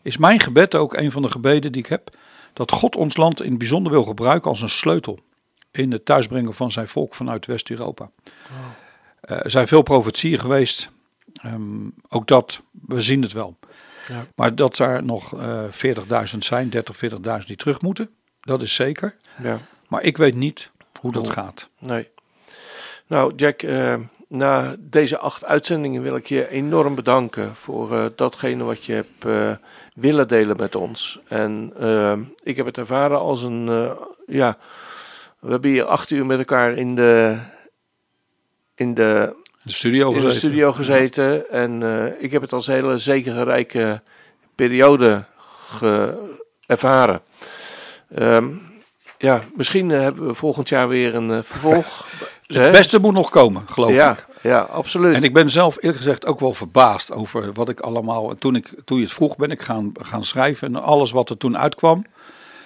is 0.03 0.17
mijn 0.17 0.41
gebed 0.41 0.75
ook 0.75 0.95
een 0.95 1.11
van 1.11 1.23
de 1.23 1.31
gebeden 1.31 1.73
die 1.73 1.83
ik 1.83 1.89
heb, 1.89 2.17
dat 2.53 2.73
God 2.73 2.97
ons 2.97 3.17
land 3.17 3.43
in 3.43 3.49
het 3.49 3.59
bijzonder 3.59 3.93
wil 3.93 4.03
gebruiken 4.03 4.51
als 4.51 4.63
een 4.63 4.69
sleutel 4.69 5.19
in 5.71 5.93
het 5.93 6.05
thuisbrengen 6.05 6.55
van 6.55 6.73
zijn 6.73 6.89
volk 6.89 7.15
vanuit 7.15 7.47
West-Europa. 7.47 8.11
Eh, 8.25 8.84
er 9.25 9.51
zijn 9.51 9.69
veel 9.69 9.83
profetieën 9.83 10.39
geweest, 10.39 10.91
Ehm, 11.43 11.89
ook 12.09 12.27
dat, 12.27 12.63
we 12.87 13.01
zien 13.01 13.23
het 13.23 13.33
wel. 13.33 13.59
Ja. 14.09 14.27
Maar 14.35 14.55
dat 14.55 14.79
er 14.79 15.05
nog 15.05 15.41
eh 15.41 15.65
40.000 15.71 16.39
zijn, 16.39 16.71
30, 16.71 16.97
40.000 16.97 17.47
die 17.47 17.57
terug 17.57 17.81
moeten, 17.81 18.11
dat 18.41 18.63
is 18.63 18.75
zeker. 18.75 19.17
Ja. 19.43 19.59
Maar 19.89 20.03
ik 20.03 20.17
weet 20.17 20.35
niet 20.35 20.71
hoe 21.01 21.13
dat 21.13 21.29
gaat. 21.29 21.69
Nee. 21.79 22.09
Nou, 23.07 23.33
Jack, 23.37 23.63
eh, 23.63 23.95
na 24.29 24.77
deze 24.79 25.19
acht 25.19 25.45
uitzendingen 25.45 26.03
wil 26.03 26.17
ik 26.17 26.27
je 26.27 26.49
enorm 26.49 26.95
bedanken 26.95 27.55
voor 27.55 27.93
eh, 27.93 28.05
datgene 28.17 28.65
wat 28.65 28.85
je 28.85 28.93
hebt 28.93 29.25
eh, 29.25 29.51
willen 29.95 30.29
delen 30.29 30.57
met 30.57 30.75
ons. 30.75 31.21
En 31.29 31.73
eh, 31.79 32.19
ik 32.43 32.57
heb 32.57 32.67
het 32.67 32.79
ervaren 32.79 33.19
als 33.19 33.43
een, 33.43 33.69
eh, 33.69 33.91
ja, 34.27 34.59
we 35.39 35.51
hebben 35.51 35.71
hier 35.71 35.85
acht 35.85 36.11
uur 36.11 36.27
met 36.27 36.39
elkaar 36.39 36.73
in 36.73 36.95
de, 36.95 37.39
in 38.75 38.95
de, 38.95 39.35
de 39.63 39.73
studio 39.73 40.09
in 40.09 40.15
de 40.15 40.21
gezeten. 40.21 40.39
studio 40.49 40.73
gezeten. 40.73 41.51
En 41.51 41.83
eh, 41.83 42.23
ik 42.25 42.31
heb 42.33 42.43
het 42.43 42.53
als 42.53 42.67
een 42.67 42.75
hele 42.75 42.99
zegenrijke 42.99 44.03
periode 44.55 45.25
ge- 45.69 46.37
ervaren. 46.67 47.21
Ehm, 48.15 48.47
ja, 49.19 49.43
misschien 49.55 49.91
eh, 49.91 50.01
hebben 50.01 50.27
we 50.27 50.35
volgend 50.35 50.69
jaar 50.69 50.89
weer 50.89 51.15
een 51.15 51.31
eh, 51.31 51.39
vervolg. 51.43 51.87
Het 52.47 52.73
beste 52.73 52.99
moet 53.01 53.13
nog 53.15 53.31
komen, 53.31 53.69
geloof 53.69 53.91
ja, 53.91 54.11
ik. 54.13 54.27
ja, 54.41 54.59
absoluut. 54.59 55.15
En 55.15 55.23
ik 55.23 55.33
ben 55.33 55.51
zelf 55.51 55.77
eerlijk 55.77 55.97
gezegd 55.97 56.27
ook 56.27 56.41
wel 56.41 56.55
verbaasd 56.55 57.13
over 57.13 57.53
wat 57.53 57.69
ik 57.69 57.81
allemaal. 57.81 58.35
Toen, 58.35 58.57
ik, 58.57 58.69
toen 58.85 58.99
je 58.99 59.05
het 59.05 59.13
vroeg, 59.13 59.37
ben 59.37 59.51
ik 59.51 59.63
gaan, 59.63 59.93
gaan 60.01 60.25
schrijven. 60.25 60.69
En 60.75 60.83
alles 60.83 61.11
wat 61.11 61.31
er 61.31 61.37
toen 61.37 61.59
uitkwam. 61.59 62.05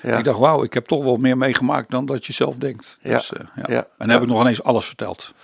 ja. 0.03 0.17
Ik 0.19 0.25
dacht, 0.25 0.39
wauw, 0.39 0.63
ik 0.63 0.75
heb 0.75 0.87
toch 0.87 1.03
wel 1.05 1.17
meer 1.17 1.37
meegemaakt 1.39 1.91
dan 1.91 2.07
dat 2.07 2.27
je 2.27 2.33
zelf 2.33 2.57
denkt. 2.57 2.99
Ja, 3.03 3.15
Dus, 3.15 3.33
ja. 3.55 3.65
ja, 3.69 3.77
En 3.77 3.87
dan 3.99 4.09
heb 4.11 4.23
ik 4.23 4.29
nog 4.29 4.41
ineens 4.41 4.63
alles 4.63 4.87
verteld. 4.87 5.35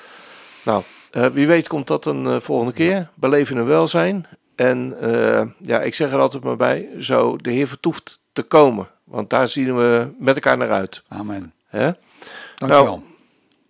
Nou, 0.64 0.82
eh, 1.10 1.26
wie 1.26 1.46
weet 1.46 1.68
komt 1.68 1.86
dat 1.86 2.06
een 2.06 2.26
eh, 2.26 2.36
volgende 2.40 2.72
keer. 2.72 3.08
Beleven 3.14 3.56
en 3.56 3.66
welzijn. 3.66 4.26
En 4.56 4.96
eh, 5.00 5.42
ja, 5.58 5.80
ik 5.80 5.94
zeg 5.94 6.12
er 6.12 6.18
altijd 6.18 6.44
maar 6.44 6.56
bij, 6.56 6.88
zo 6.98 7.36
de 7.36 7.50
Heer 7.50 7.68
vertoeft 7.68 8.20
te 8.32 8.42
komen. 8.42 8.88
Want 9.04 9.30
daar 9.30 9.48
zien 9.48 9.76
we 9.76 10.08
met 10.18 10.34
elkaar 10.34 10.56
naar 10.56 10.70
uit. 10.70 11.02
Amen. 11.08 11.52
Hè? 11.66 11.90
Dankjewel. 12.56 12.84
Nou, 12.84 13.00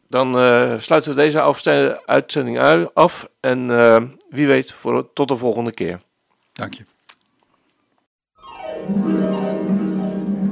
Dan 0.09 0.38
eh, 0.38 0.72
sluiten 0.78 1.11
we 1.11 1.16
deze 1.16 2.01
uitzending 2.07 2.59
ui- 2.59 2.88
af. 2.95 3.28
En 3.40 3.66
wie 4.30 4.47
weet, 4.47 4.72
voor, 4.72 5.12
tot 5.12 5.28
de 5.28 5.36
volgende 5.36 5.70
keer. 5.70 6.01
Dank 6.53 6.74
je. 6.74 6.84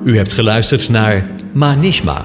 U 0.05 0.17
hebt 0.17 0.33
geluisterd 0.33 0.89
naar 0.89 1.27
Manishma. 1.53 2.25